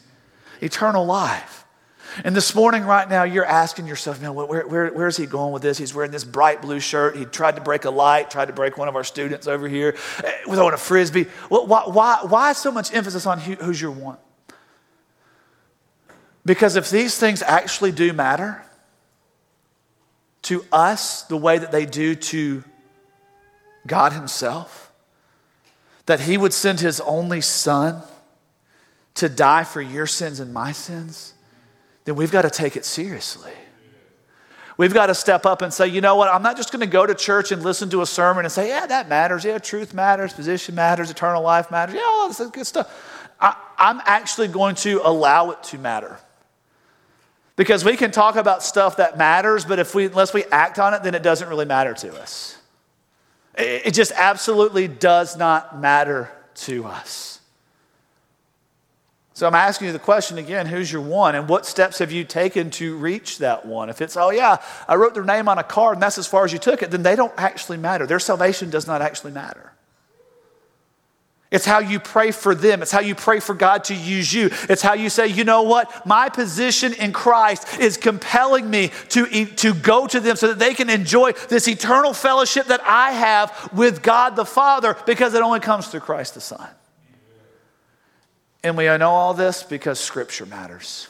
Eternal 0.62 1.06
life. 1.06 1.59
And 2.24 2.36
this 2.36 2.56
morning, 2.56 2.84
right 2.84 3.08
now, 3.08 3.24
you're 3.24 3.46
asking 3.46 3.88
yourself, 3.88 4.22
man, 4.22 4.34
where, 4.34 4.66
where, 4.68 4.90
where 4.92 5.08
is 5.08 5.18
he 5.18 5.26
going 5.26 5.54
with 5.54 5.62
this? 5.62 5.78
He's 5.78 5.94
wearing 5.94 6.12
this 6.12 6.24
bright 6.24 6.62
blue 6.62 6.80
shirt. 6.80 7.16
He 7.16 7.26
tried 7.26 7.56
to 7.56 7.62
break 7.62 7.86
a 7.86 7.90
light, 7.90 8.32
tried 8.32 8.46
to 8.46 8.54
break 8.54 8.78
one 8.78 8.88
of 8.88 8.96
our 8.96 9.04
students 9.04 9.48
over 9.48 9.68
here, 9.68 9.96
eh, 10.24 10.32
throwing 10.46 10.74
a 10.74 10.78
frisbee. 10.78 11.26
Why, 11.50 11.84
why, 11.86 12.20
why 12.24 12.54
so 12.54 12.72
much 12.72 12.94
emphasis 12.94 13.26
on 13.26 13.40
who, 13.40 13.56
who's 13.56 13.82
your 13.82 13.92
one? 13.92 14.18
Because 16.46 16.76
if 16.76 16.90
these 16.90 17.18
things 17.18 17.42
actually 17.42 17.92
do 17.92 18.12
matter 18.14 18.64
to 20.44 20.66
us 20.72 21.24
the 21.24 21.38
way 21.38 21.58
that 21.58 21.72
they 21.72 21.86
do 21.86 22.16
to 22.16 22.64
God 23.86 24.14
Himself, 24.14 24.92
that 26.06 26.22
He 26.22 26.38
would 26.38 26.54
send 26.54 26.80
His 26.80 27.00
only 27.02 27.42
Son 27.42 28.02
to 29.16 29.30
die 29.30 29.64
for 29.64 29.82
your 29.82 30.08
sins 30.08 30.40
and 30.40 30.54
my 30.54 30.72
sins 30.72 31.34
then 32.10 32.16
we've 32.16 32.32
got 32.32 32.42
to 32.42 32.50
take 32.50 32.76
it 32.76 32.86
seriously. 32.86 33.52
We've 34.78 34.96
got 34.96 35.08
to 35.08 35.14
step 35.14 35.46
up 35.46 35.62
and 35.62 35.72
say, 35.72 35.86
you 35.88 36.02
know 36.02 36.16
what, 36.16 36.28
I'm 36.28 36.42
not 36.42 36.58
just 36.58 36.72
going 36.72 36.80
to 36.80 36.88
go 36.88 37.06
to 37.06 37.14
church 37.14 37.52
and 37.52 37.62
listen 37.62 37.88
to 37.92 38.02
a 38.02 38.06
sermon 38.08 38.46
and 38.46 38.52
say, 38.52 38.70
yeah, 38.70 38.88
that 38.88 39.08
matters. 39.08 39.46
Yeah, 39.46 39.60
truth 39.60 39.94
matters, 39.94 40.34
position 40.34 40.74
matters, 40.74 41.12
eternal 41.12 41.44
life 41.44 41.70
matters. 41.70 41.94
Yeah, 41.94 42.02
all 42.06 42.28
this 42.28 42.42
good 42.50 42.66
stuff. 42.66 43.32
I, 43.40 43.56
I'm 43.78 44.02
actually 44.06 44.48
going 44.48 44.74
to 44.78 45.02
allow 45.04 45.52
it 45.52 45.62
to 45.66 45.78
matter. 45.78 46.18
Because 47.56 47.86
we 47.86 47.96
can 47.96 48.10
talk 48.10 48.38
about 48.38 48.64
stuff 48.64 48.98
that 48.98 49.16
matters, 49.16 49.66
but 49.66 49.78
if 49.78 49.94
we, 49.94 50.06
unless 50.06 50.34
we 50.34 50.46
act 50.46 50.80
on 50.80 50.96
it, 50.96 51.04
then 51.04 51.14
it 51.14 51.22
doesn't 51.22 51.48
really 51.48 51.66
matter 51.66 51.94
to 51.94 52.20
us. 52.20 52.58
It, 53.56 53.86
it 53.86 53.94
just 53.94 54.14
absolutely 54.16 54.88
does 54.88 55.38
not 55.38 55.80
matter 55.80 56.32
to 56.56 56.86
us. 56.86 57.39
So 59.40 59.48
I'm 59.48 59.56
asking 59.56 59.88
you 59.88 59.94
the 59.94 60.00
question 60.00 60.38
again 60.38 60.66
who's 60.66 60.92
your 60.92 61.02
one, 61.02 61.34
and 61.34 61.48
what 61.48 61.66
steps 61.66 62.00
have 62.00 62.12
you 62.12 62.26
taken 62.26 62.70
to 62.72 62.98
reach 62.98 63.38
that 63.38 63.66
one? 63.66 63.90
If 63.90 64.02
it's, 64.02 64.18
oh, 64.18 64.32
yeah, 64.32 64.58
I 64.86 64.96
wrote 64.96 65.14
their 65.14 65.24
name 65.24 65.48
on 65.48 65.58
a 65.58 65.64
card 65.64 65.96
and 65.96 66.04
that's 66.04 66.18
as 66.18 66.28
far 66.28 66.44
as 66.44 66.52
you 66.52 66.60
took 66.60 66.84
it, 66.84 66.92
then 66.92 67.04
they 67.04 67.16
don't 67.16 67.32
actually 67.38 67.78
matter. 67.78 68.06
Their 68.06 68.20
salvation 68.20 68.70
does 68.70 68.86
not 68.86 69.02
actually 69.02 69.32
matter. 69.32 69.72
It's 71.52 71.64
how 71.64 71.80
you 71.80 72.02
pray 72.02 72.32
for 72.32 72.54
them. 72.54 72.82
It's 72.82 72.92
how 72.92 73.00
you 73.00 73.16
pray 73.16 73.40
for 73.40 73.56
God 73.56 73.86
to 73.86 73.96
use 73.96 74.34
you. 74.34 74.50
It's 74.68 74.82
how 74.82 74.92
you 74.92 75.10
say, 75.10 75.28
you 75.28 75.46
know 75.46 75.62
what? 75.62 76.06
My 76.06 76.28
position 76.28 76.92
in 76.92 77.14
Christ 77.14 77.80
is 77.80 77.96
compelling 77.96 78.70
me 78.70 78.92
to, 79.12 79.46
to 79.46 79.74
go 79.74 80.06
to 80.06 80.20
them 80.20 80.36
so 80.36 80.50
that 80.50 80.60
they 80.60 80.74
can 80.74 80.90
enjoy 80.90 81.32
this 81.48 81.70
eternal 81.70 82.12
fellowship 82.12 82.66
that 82.66 82.82
I 82.84 83.12
have 83.12 83.70
with 83.72 84.02
God 84.02 84.36
the 84.36 84.44
Father 84.44 84.98
because 85.06 85.34
it 85.34 85.42
only 85.42 85.62
comes 85.62 85.88
through 85.88 86.02
Christ 86.02 86.34
the 86.34 86.42
Son. 86.42 86.68
And 88.64 88.76
we 88.76 88.86
know 88.86 89.12
all 89.12 89.34
this 89.34 89.64
because 89.64 90.00
Scripture 90.00 90.46
matters. 90.46 91.08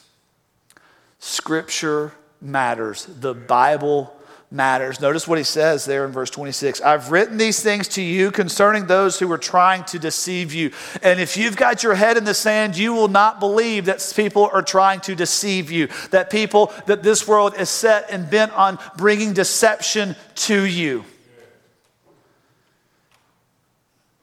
Scripture 1.19 2.13
matters. 2.41 3.05
The 3.05 3.33
Bible 3.33 4.15
matters. 4.51 4.99
Notice 4.99 5.27
what 5.27 5.38
he 5.38 5.43
says 5.43 5.85
there 5.85 6.05
in 6.05 6.12
verse 6.12 6.29
26. 6.29 6.81
I've 6.81 7.12
written 7.12 7.38
these 7.38 7.62
things 7.62 7.88
to 7.89 8.01
you 8.01 8.31
concerning 8.31 8.88
those 8.88 9.19
who 9.19 9.31
are 9.31 9.37
trying 9.37 9.83
to 9.85 10.00
deceive 10.00 10.54
you. 10.54 10.71
And 11.04 11.19
if 11.19 11.37
you've 11.37 11.56
got 11.56 11.83
your 11.83 11.95
head 11.95 12.17
in 12.17 12.23
the 12.23 12.33
sand, 12.33 12.77
you 12.77 12.93
will 12.93 13.08
not 13.08 13.39
believe 13.39 13.85
that 13.85 14.13
people 14.15 14.50
are 14.52 14.63
trying 14.63 15.02
to 15.02 15.15
deceive 15.15 15.69
you, 15.69 15.87
that 16.12 16.29
people, 16.29 16.73
that 16.87 17.04
this 17.04 17.27
world 17.27 17.54
is 17.60 17.69
set 17.69 18.10
and 18.10 18.29
bent 18.29 18.52
on 18.54 18.79
bringing 18.97 19.33
deception 19.33 20.15
to 20.35 20.63
you. 20.63 21.06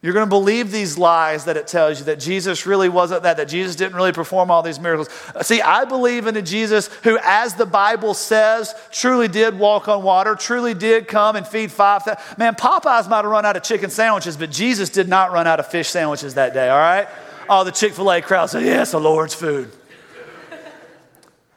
You're 0.07 0.15
going 0.15 0.27
to 0.27 0.31
believe 0.31 0.71
these 0.71 0.97
lies 0.97 1.47
that 1.47 1.57
it 1.57 1.67
tells 1.67 1.99
you 1.99 2.05
that 2.05 2.21
Jesus 2.21 2.65
really 2.65 2.89
wasn't 2.89 3.25
that, 3.25 3.39
that 3.39 3.49
Jesus 3.49 3.75
didn't 3.75 3.97
really 3.97 4.13
perform 4.13 4.53
all 4.53 4.63
these 4.63 4.79
miracles. 4.79 5.09
Uh, 5.35 5.43
see, 5.43 5.61
I 5.61 5.85
believe 5.85 6.29
in 6.29 6.37
a 6.37 6.43
Jesus 6.43 6.87
who, 7.03 7.19
as 7.25 7.55
the 7.55 7.67
Bible 7.67 8.15
says, 8.15 8.73
truly 8.93 9.27
did 9.27 9.59
walk 9.59 9.89
on 9.89 10.05
water, 10.05 10.37
truly 10.37 10.75
did 10.75 11.09
come 11.09 11.35
and 11.35 11.45
feed 11.45 11.73
5,000. 11.73 12.39
Man, 12.39 12.55
Popeyes 12.55 13.09
might 13.09 13.23
have 13.23 13.25
run 13.25 13.45
out 13.45 13.57
of 13.57 13.65
chicken 13.65 13.91
sandwiches, 13.91 14.37
but 14.37 14.49
Jesus 14.49 14.91
did 14.91 15.09
not 15.09 15.33
run 15.33 15.49
out 15.49 15.59
of 15.59 15.67
fish 15.67 15.89
sandwiches 15.89 16.35
that 16.35 16.55
day, 16.55 16.69
all 16.69 16.79
right? 16.79 17.09
All 17.49 17.65
the 17.65 17.73
Chick 17.73 17.93
fil 17.93 18.13
A 18.13 18.23
crowd 18.23 18.47
said, 18.49 18.63
Yes, 18.63 18.93
the 18.93 19.01
Lord's 19.01 19.35
food. 19.35 19.73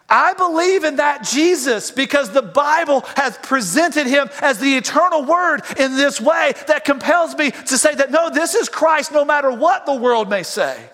I 0.10 0.34
believe 0.34 0.84
in 0.84 0.98
that 0.98 1.24
Jesus 1.24 1.92
because 1.92 2.32
the 2.32 2.42
Bible 2.42 3.02
has 3.16 3.38
presented 3.38 4.08
him 4.08 4.30
as 4.42 4.60
the 4.60 4.76
eternal 4.76 5.24
word 5.24 5.62
in 5.78 5.96
this 5.96 6.20
way 6.20 6.54
that 6.68 6.86
compels 6.86 7.38
me 7.38 7.52
to 7.52 7.78
say 7.78 7.94
that 7.96 8.12
no, 8.12 8.30
this 8.30 8.56
is 8.56 8.70
Christ 8.70 9.12
no 9.12 9.24
matter 9.24 9.52
what 9.52 9.86
the 9.86 9.96
world 9.96 10.30
may 10.30 10.44
say. 10.44 10.90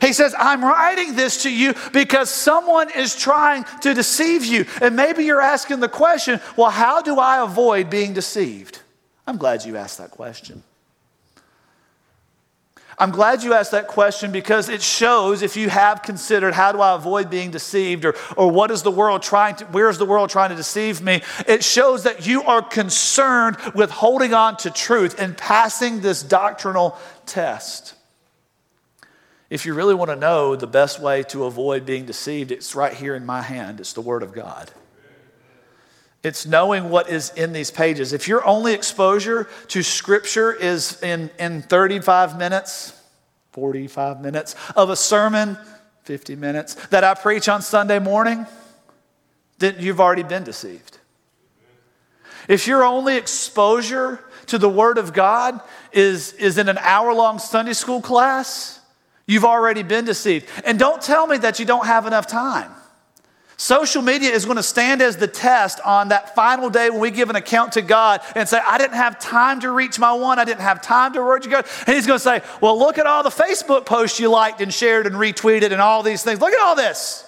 He 0.00 0.12
says, 0.12 0.34
I'm 0.38 0.62
writing 0.62 1.14
this 1.14 1.44
to 1.44 1.52
you 1.52 1.74
because 1.92 2.30
someone 2.30 2.90
is 2.90 3.14
trying 3.16 3.64
to 3.82 3.94
deceive 3.94 4.44
you. 4.44 4.66
And 4.82 4.96
maybe 4.96 5.24
you're 5.24 5.40
asking 5.40 5.80
the 5.80 5.88
question, 5.88 6.40
well, 6.56 6.70
how 6.70 7.00
do 7.00 7.18
I 7.18 7.42
avoid 7.42 7.88
being 7.88 8.12
deceived? 8.12 8.80
I'm 9.26 9.36
glad 9.36 9.64
you 9.64 9.76
asked 9.76 9.98
that 9.98 10.10
question. 10.10 10.62
I'm 13.00 13.12
glad 13.12 13.44
you 13.44 13.54
asked 13.54 13.70
that 13.70 13.86
question 13.86 14.32
because 14.32 14.68
it 14.68 14.82
shows 14.82 15.42
if 15.42 15.56
you 15.56 15.68
have 15.68 16.02
considered 16.02 16.52
how 16.52 16.72
do 16.72 16.80
I 16.80 16.96
avoid 16.96 17.30
being 17.30 17.52
deceived 17.52 18.04
or, 18.04 18.16
or 18.36 18.50
what 18.50 18.72
is 18.72 18.82
the 18.82 18.90
world 18.90 19.22
trying 19.22 19.54
to, 19.56 19.64
where 19.66 19.88
is 19.88 19.98
the 19.98 20.04
world 20.04 20.30
trying 20.30 20.50
to 20.50 20.56
deceive 20.56 21.00
me? 21.00 21.22
It 21.46 21.62
shows 21.62 22.02
that 22.02 22.26
you 22.26 22.42
are 22.42 22.60
concerned 22.60 23.56
with 23.74 23.90
holding 23.90 24.34
on 24.34 24.56
to 24.58 24.70
truth 24.70 25.14
and 25.20 25.36
passing 25.36 26.00
this 26.00 26.24
doctrinal 26.24 26.98
test. 27.24 27.94
If 29.48 29.64
you 29.64 29.74
really 29.74 29.94
want 29.94 30.10
to 30.10 30.16
know 30.16 30.56
the 30.56 30.66
best 30.66 31.00
way 31.00 31.22
to 31.24 31.44
avoid 31.44 31.86
being 31.86 32.04
deceived, 32.04 32.50
it's 32.50 32.74
right 32.74 32.92
here 32.92 33.14
in 33.14 33.24
my 33.24 33.42
hand. 33.42 33.78
It's 33.78 33.92
the 33.92 34.00
Word 34.00 34.22
of 34.24 34.32
God. 34.32 34.72
It's 36.24 36.46
knowing 36.46 36.90
what 36.90 37.08
is 37.08 37.30
in 37.30 37.52
these 37.52 37.70
pages. 37.70 38.12
If 38.12 38.26
your 38.26 38.44
only 38.44 38.74
exposure 38.74 39.48
to 39.68 39.82
Scripture 39.82 40.52
is 40.52 41.00
in, 41.02 41.30
in 41.38 41.62
35 41.62 42.38
minutes, 42.38 42.92
45 43.52 44.20
minutes 44.20 44.56
of 44.74 44.90
a 44.90 44.96
sermon, 44.96 45.56
50 46.04 46.34
minutes, 46.36 46.74
that 46.88 47.04
I 47.04 47.14
preach 47.14 47.48
on 47.48 47.62
Sunday 47.62 47.98
morning, 47.98 48.46
then 49.58 49.76
you've 49.78 50.00
already 50.00 50.24
been 50.24 50.44
deceived. 50.44 50.98
If 52.48 52.66
your 52.66 52.82
only 52.82 53.16
exposure 53.16 54.24
to 54.46 54.58
the 54.58 54.68
Word 54.68 54.98
of 54.98 55.12
God 55.12 55.60
is, 55.92 56.32
is 56.32 56.58
in 56.58 56.68
an 56.68 56.78
hour 56.78 57.12
long 57.12 57.38
Sunday 57.38 57.74
school 57.74 58.00
class, 58.00 58.80
you've 59.26 59.44
already 59.44 59.82
been 59.82 60.04
deceived. 60.04 60.48
And 60.64 60.78
don't 60.78 61.00
tell 61.02 61.26
me 61.26 61.36
that 61.38 61.60
you 61.60 61.66
don't 61.66 61.86
have 61.86 62.06
enough 62.06 62.26
time. 62.26 62.72
Social 63.60 64.02
media 64.02 64.30
is 64.30 64.44
going 64.44 64.56
to 64.56 64.62
stand 64.62 65.02
as 65.02 65.16
the 65.16 65.26
test 65.26 65.80
on 65.84 66.10
that 66.10 66.36
final 66.36 66.70
day 66.70 66.90
when 66.90 67.00
we 67.00 67.10
give 67.10 67.28
an 67.28 67.34
account 67.34 67.72
to 67.72 67.82
God 67.82 68.20
and 68.36 68.48
say, 68.48 68.60
I 68.64 68.78
didn't 68.78 68.94
have 68.94 69.18
time 69.18 69.58
to 69.62 69.72
reach 69.72 69.98
my 69.98 70.12
one. 70.12 70.38
I 70.38 70.44
didn't 70.44 70.60
have 70.60 70.80
time 70.80 71.12
to 71.14 71.20
you 71.44 71.50
God. 71.50 71.66
And 71.88 71.96
He's 71.96 72.06
going 72.06 72.20
to 72.20 72.24
say, 72.24 72.40
Well, 72.60 72.78
look 72.78 72.98
at 72.98 73.06
all 73.06 73.24
the 73.24 73.30
Facebook 73.30 73.84
posts 73.84 74.20
you 74.20 74.30
liked 74.30 74.60
and 74.60 74.72
shared 74.72 75.08
and 75.08 75.16
retweeted 75.16 75.72
and 75.72 75.80
all 75.80 76.04
these 76.04 76.22
things. 76.22 76.40
Look 76.40 76.52
at 76.52 76.62
all 76.62 76.76
this. 76.76 77.24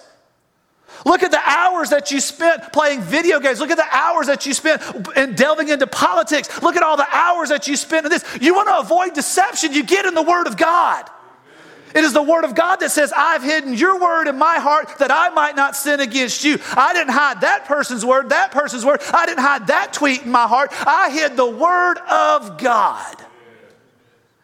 Look 1.04 1.24
at 1.24 1.32
the 1.32 1.40
hours 1.44 1.90
that 1.90 2.12
you 2.12 2.20
spent 2.20 2.72
playing 2.72 3.00
video 3.00 3.40
games. 3.40 3.58
Look 3.58 3.70
at 3.70 3.76
the 3.76 3.88
hours 3.90 4.28
that 4.28 4.46
you 4.46 4.54
spent 4.54 4.82
in 5.16 5.34
delving 5.34 5.68
into 5.68 5.88
politics. 5.88 6.62
Look 6.62 6.76
at 6.76 6.84
all 6.84 6.96
the 6.96 7.08
hours 7.10 7.48
that 7.48 7.66
you 7.66 7.74
spent 7.74 8.06
in 8.06 8.10
this. 8.10 8.24
You 8.40 8.54
want 8.54 8.68
to 8.68 8.78
avoid 8.78 9.14
deception, 9.14 9.72
you 9.72 9.82
get 9.82 10.06
in 10.06 10.14
the 10.14 10.22
Word 10.22 10.46
of 10.46 10.56
God. 10.56 11.10
It 11.94 12.04
is 12.04 12.12
the 12.12 12.22
word 12.22 12.44
of 12.44 12.54
God 12.54 12.76
that 12.76 12.90
says, 12.90 13.12
I've 13.16 13.42
hidden 13.42 13.74
your 13.74 14.00
word 14.00 14.28
in 14.28 14.38
my 14.38 14.58
heart 14.58 14.98
that 14.98 15.10
I 15.10 15.30
might 15.30 15.56
not 15.56 15.76
sin 15.76 16.00
against 16.00 16.44
you. 16.44 16.58
I 16.72 16.92
didn't 16.92 17.12
hide 17.12 17.40
that 17.40 17.64
person's 17.64 18.04
word, 18.04 18.30
that 18.30 18.52
person's 18.52 18.84
word. 18.84 19.00
I 19.12 19.26
didn't 19.26 19.42
hide 19.42 19.66
that 19.68 19.92
tweet 19.92 20.22
in 20.22 20.30
my 20.30 20.46
heart. 20.46 20.70
I 20.72 21.10
hid 21.10 21.36
the 21.36 21.50
word 21.50 21.98
of 21.98 22.58
God. 22.58 23.16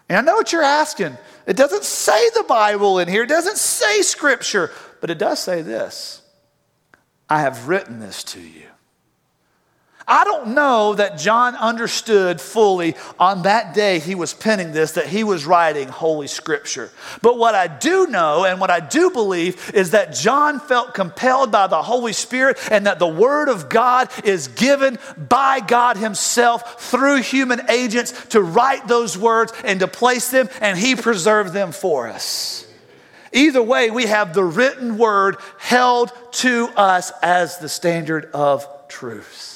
And 0.08 0.18
I 0.18 0.20
know 0.20 0.36
what 0.36 0.52
you're 0.52 0.62
asking. 0.62 1.16
It 1.46 1.56
doesn't 1.56 1.84
say 1.84 2.30
the 2.30 2.44
Bible 2.44 2.98
in 2.98 3.08
here, 3.08 3.22
it 3.22 3.28
doesn't 3.28 3.58
say 3.58 4.02
scripture, 4.02 4.72
but 5.00 5.10
it 5.10 5.18
does 5.18 5.38
say 5.38 5.62
this 5.62 6.22
I 7.28 7.40
have 7.40 7.68
written 7.68 8.00
this 8.00 8.22
to 8.24 8.40
you. 8.40 8.65
I 10.08 10.22
don't 10.22 10.54
know 10.54 10.94
that 10.94 11.18
John 11.18 11.56
understood 11.56 12.40
fully 12.40 12.94
on 13.18 13.42
that 13.42 13.74
day 13.74 13.98
he 13.98 14.14
was 14.14 14.32
penning 14.32 14.70
this 14.70 14.92
that 14.92 15.08
he 15.08 15.24
was 15.24 15.44
writing 15.44 15.88
Holy 15.88 16.28
Scripture. 16.28 16.92
But 17.22 17.38
what 17.38 17.56
I 17.56 17.66
do 17.66 18.06
know 18.06 18.44
and 18.44 18.60
what 18.60 18.70
I 18.70 18.78
do 18.78 19.10
believe 19.10 19.72
is 19.74 19.90
that 19.90 20.14
John 20.14 20.60
felt 20.60 20.94
compelled 20.94 21.50
by 21.50 21.66
the 21.66 21.82
Holy 21.82 22.12
Spirit 22.12 22.56
and 22.70 22.86
that 22.86 23.00
the 23.00 23.08
Word 23.08 23.48
of 23.48 23.68
God 23.68 24.08
is 24.24 24.46
given 24.46 24.96
by 25.16 25.58
God 25.58 25.96
Himself 25.96 26.80
through 26.80 27.22
human 27.22 27.68
agents 27.68 28.26
to 28.28 28.40
write 28.40 28.86
those 28.86 29.18
words 29.18 29.52
and 29.64 29.80
to 29.80 29.88
place 29.88 30.30
them, 30.30 30.48
and 30.60 30.78
He 30.78 30.94
preserved 30.94 31.52
them 31.52 31.72
for 31.72 32.06
us. 32.06 32.64
Either 33.32 33.62
way, 33.62 33.90
we 33.90 34.06
have 34.06 34.34
the 34.34 34.44
written 34.44 34.98
Word 34.98 35.36
held 35.58 36.12
to 36.30 36.68
us 36.76 37.10
as 37.22 37.58
the 37.58 37.68
standard 37.68 38.30
of 38.32 38.68
truth. 38.86 39.55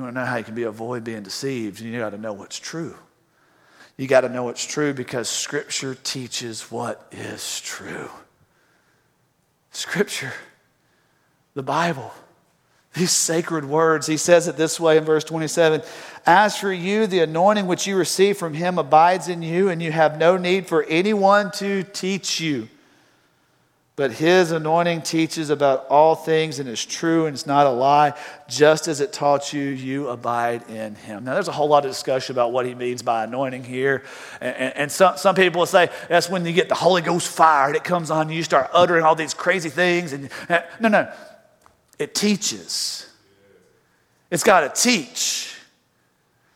You 0.00 0.04
want 0.04 0.14
to 0.14 0.20
know 0.20 0.26
how 0.26 0.36
you 0.38 0.44
can 0.44 0.54
be 0.54 0.62
avoid 0.62 1.04
being 1.04 1.22
deceived? 1.22 1.78
You 1.78 1.98
got 1.98 2.10
to 2.10 2.18
know 2.18 2.32
what's 2.32 2.58
true. 2.58 2.94
You 3.98 4.06
got 4.06 4.22
to 4.22 4.30
know 4.30 4.44
what's 4.44 4.64
true 4.64 4.94
because 4.94 5.28
Scripture 5.28 5.94
teaches 5.94 6.70
what 6.70 7.06
is 7.12 7.60
true. 7.60 8.08
Scripture, 9.72 10.32
the 11.52 11.62
Bible, 11.62 12.14
these 12.94 13.10
sacred 13.10 13.66
words. 13.66 14.06
He 14.06 14.16
says 14.16 14.48
it 14.48 14.56
this 14.56 14.80
way 14.80 14.96
in 14.96 15.04
verse 15.04 15.22
27 15.22 15.82
As 16.24 16.56
for 16.56 16.72
you, 16.72 17.06
the 17.06 17.20
anointing 17.20 17.66
which 17.66 17.86
you 17.86 17.94
receive 17.94 18.38
from 18.38 18.54
him 18.54 18.78
abides 18.78 19.28
in 19.28 19.42
you, 19.42 19.68
and 19.68 19.82
you 19.82 19.92
have 19.92 20.16
no 20.16 20.38
need 20.38 20.66
for 20.66 20.84
anyone 20.84 21.50
to 21.56 21.82
teach 21.82 22.40
you. 22.40 22.70
But 24.00 24.12
his 24.12 24.50
anointing 24.50 25.02
teaches 25.02 25.50
about 25.50 25.86
all 25.88 26.14
things 26.14 26.58
and 26.58 26.66
is 26.66 26.82
true 26.86 27.26
and 27.26 27.34
it's 27.34 27.44
not 27.44 27.66
a 27.66 27.70
lie. 27.70 28.14
Just 28.48 28.88
as 28.88 29.02
it 29.02 29.12
taught 29.12 29.52
you, 29.52 29.60
you 29.60 30.08
abide 30.08 30.62
in 30.70 30.94
him. 30.94 31.24
Now, 31.24 31.34
there's 31.34 31.48
a 31.48 31.52
whole 31.52 31.68
lot 31.68 31.84
of 31.84 31.90
discussion 31.90 32.34
about 32.34 32.50
what 32.50 32.64
he 32.64 32.74
means 32.74 33.02
by 33.02 33.24
anointing 33.24 33.62
here. 33.62 34.04
And, 34.40 34.56
and, 34.56 34.76
and 34.78 34.90
some, 34.90 35.18
some 35.18 35.34
people 35.34 35.58
will 35.58 35.66
say 35.66 35.90
that's 36.08 36.30
when 36.30 36.46
you 36.46 36.54
get 36.54 36.70
the 36.70 36.74
Holy 36.74 37.02
Ghost 37.02 37.28
fire 37.28 37.66
and 37.66 37.76
it 37.76 37.84
comes 37.84 38.10
on 38.10 38.30
you, 38.30 38.36
you 38.36 38.42
start 38.42 38.70
uttering 38.72 39.04
all 39.04 39.14
these 39.14 39.34
crazy 39.34 39.68
things. 39.68 40.14
And 40.14 40.30
No, 40.80 40.88
no. 40.88 41.12
It 41.98 42.14
teaches, 42.14 43.06
it's 44.30 44.44
got 44.44 44.74
to 44.74 44.82
teach. 44.82 45.59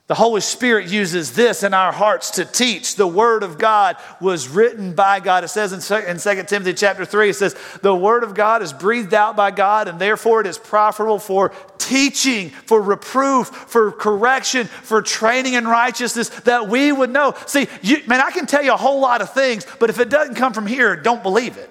The 0.06 0.14
Holy 0.14 0.42
Spirit 0.42 0.88
uses 0.88 1.32
this 1.32 1.62
in 1.62 1.72
our 1.72 1.90
hearts 1.90 2.32
to 2.32 2.44
teach. 2.44 2.96
The 2.96 3.06
Word 3.06 3.42
of 3.42 3.56
God 3.56 3.96
was 4.20 4.48
written 4.48 4.92
by 4.92 5.18
God. 5.18 5.44
It 5.44 5.48
says 5.48 5.72
in 5.72 5.80
2 5.80 6.42
Timothy 6.42 6.74
chapter 6.74 7.06
3, 7.06 7.30
it 7.30 7.34
says, 7.34 7.56
The 7.80 7.94
Word 7.94 8.22
of 8.22 8.34
God 8.34 8.62
is 8.62 8.74
breathed 8.74 9.14
out 9.14 9.34
by 9.34 9.50
God, 9.50 9.88
and 9.88 9.98
therefore 9.98 10.42
it 10.42 10.46
is 10.46 10.58
profitable 10.58 11.18
for 11.18 11.52
teaching, 11.78 12.50
for 12.50 12.82
reproof, 12.82 13.48
for 13.48 13.92
correction, 13.92 14.66
for 14.66 15.00
training 15.00 15.54
in 15.54 15.66
righteousness, 15.66 16.28
that 16.40 16.68
we 16.68 16.92
would 16.92 17.08
know. 17.08 17.34
See, 17.46 17.66
you, 17.80 18.02
man, 18.06 18.20
I 18.20 18.30
can 18.30 18.44
tell 18.44 18.62
you 18.62 18.74
a 18.74 18.76
whole 18.76 19.00
lot 19.00 19.22
of 19.22 19.32
things, 19.32 19.66
but 19.80 19.88
if 19.88 19.98
it 20.00 20.10
doesn't 20.10 20.34
come 20.34 20.52
from 20.52 20.66
here, 20.66 20.96
don't 20.96 21.22
believe 21.22 21.56
it. 21.56 21.70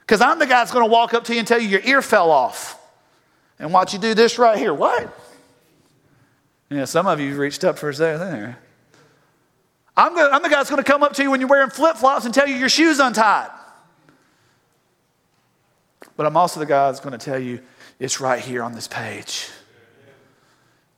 Because 0.00 0.22
I'm 0.22 0.38
the 0.38 0.46
guy 0.46 0.60
that's 0.60 0.72
going 0.72 0.86
to 0.86 0.90
walk 0.90 1.12
up 1.12 1.24
to 1.24 1.34
you 1.34 1.40
and 1.40 1.46
tell 1.46 1.60
you 1.60 1.68
your 1.68 1.82
ear 1.82 2.00
fell 2.00 2.30
off 2.30 2.80
and 3.58 3.74
watch 3.74 3.92
you 3.92 3.98
do 3.98 4.14
this 4.14 4.38
right 4.38 4.56
here. 4.56 4.72
What? 4.72 5.14
Yeah, 6.70 6.84
some 6.84 7.06
of 7.06 7.18
you 7.18 7.36
reached 7.36 7.64
up 7.64 7.78
for 7.78 7.88
a 7.88 7.94
second 7.94 8.20
there. 8.20 8.58
I'm, 9.96 10.16
I'm 10.16 10.42
the 10.42 10.48
guy 10.48 10.56
that's 10.56 10.70
going 10.70 10.82
to 10.82 10.90
come 10.90 11.02
up 11.02 11.14
to 11.14 11.22
you 11.22 11.30
when 11.30 11.40
you're 11.40 11.48
wearing 11.48 11.70
flip 11.70 11.96
flops 11.96 12.24
and 12.24 12.32
tell 12.32 12.46
you 12.46 12.54
your 12.54 12.68
shoe's 12.68 13.00
untied. 13.00 13.50
But 16.16 16.26
I'm 16.26 16.36
also 16.36 16.60
the 16.60 16.66
guy 16.66 16.90
that's 16.90 17.00
going 17.00 17.18
to 17.18 17.24
tell 17.24 17.38
you 17.38 17.60
it's 17.98 18.20
right 18.20 18.40
here 18.40 18.62
on 18.62 18.72
this 18.74 18.86
page. 18.86 19.48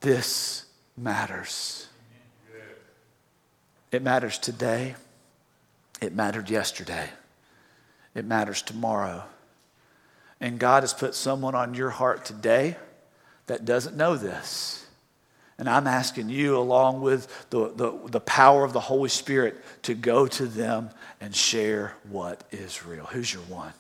This 0.01 0.67
matters. 0.97 1.87
It 3.93 4.03
matters 4.03 4.39
today. 4.39 4.97
It 6.01 6.15
mattered 6.15 6.51
yesterday. 6.51 7.09
It 8.15 8.25
matters 8.25 8.63
tomorrow. 8.63 9.25
And 10.41 10.59
God 10.59 10.83
has 10.83 10.95
put 10.95 11.15
someone 11.15 11.55
on 11.55 11.75
your 11.75 11.91
heart 11.91 12.25
today 12.25 12.77
that 13.47 13.65
doesn't 13.65 13.97
know 13.97 14.17
this. 14.17 14.80
And 15.61 15.69
I'm 15.69 15.87
asking 15.87 16.31
you, 16.31 16.57
along 16.57 17.03
with 17.03 17.51
the, 17.51 17.71
the, 17.77 17.93
the 18.07 18.21
power 18.21 18.65
of 18.65 18.73
the 18.73 18.81
Holy 18.81 19.11
Spirit, 19.11 19.63
to 19.83 19.95
go 19.95 20.27
to 20.27 20.47
them 20.47 20.89
and 21.21 21.37
share 21.37 21.95
what 22.09 22.43
is 22.51 22.85
real. 22.85 23.05
Who's 23.05 23.33
your 23.33 23.43
one? 23.43 23.75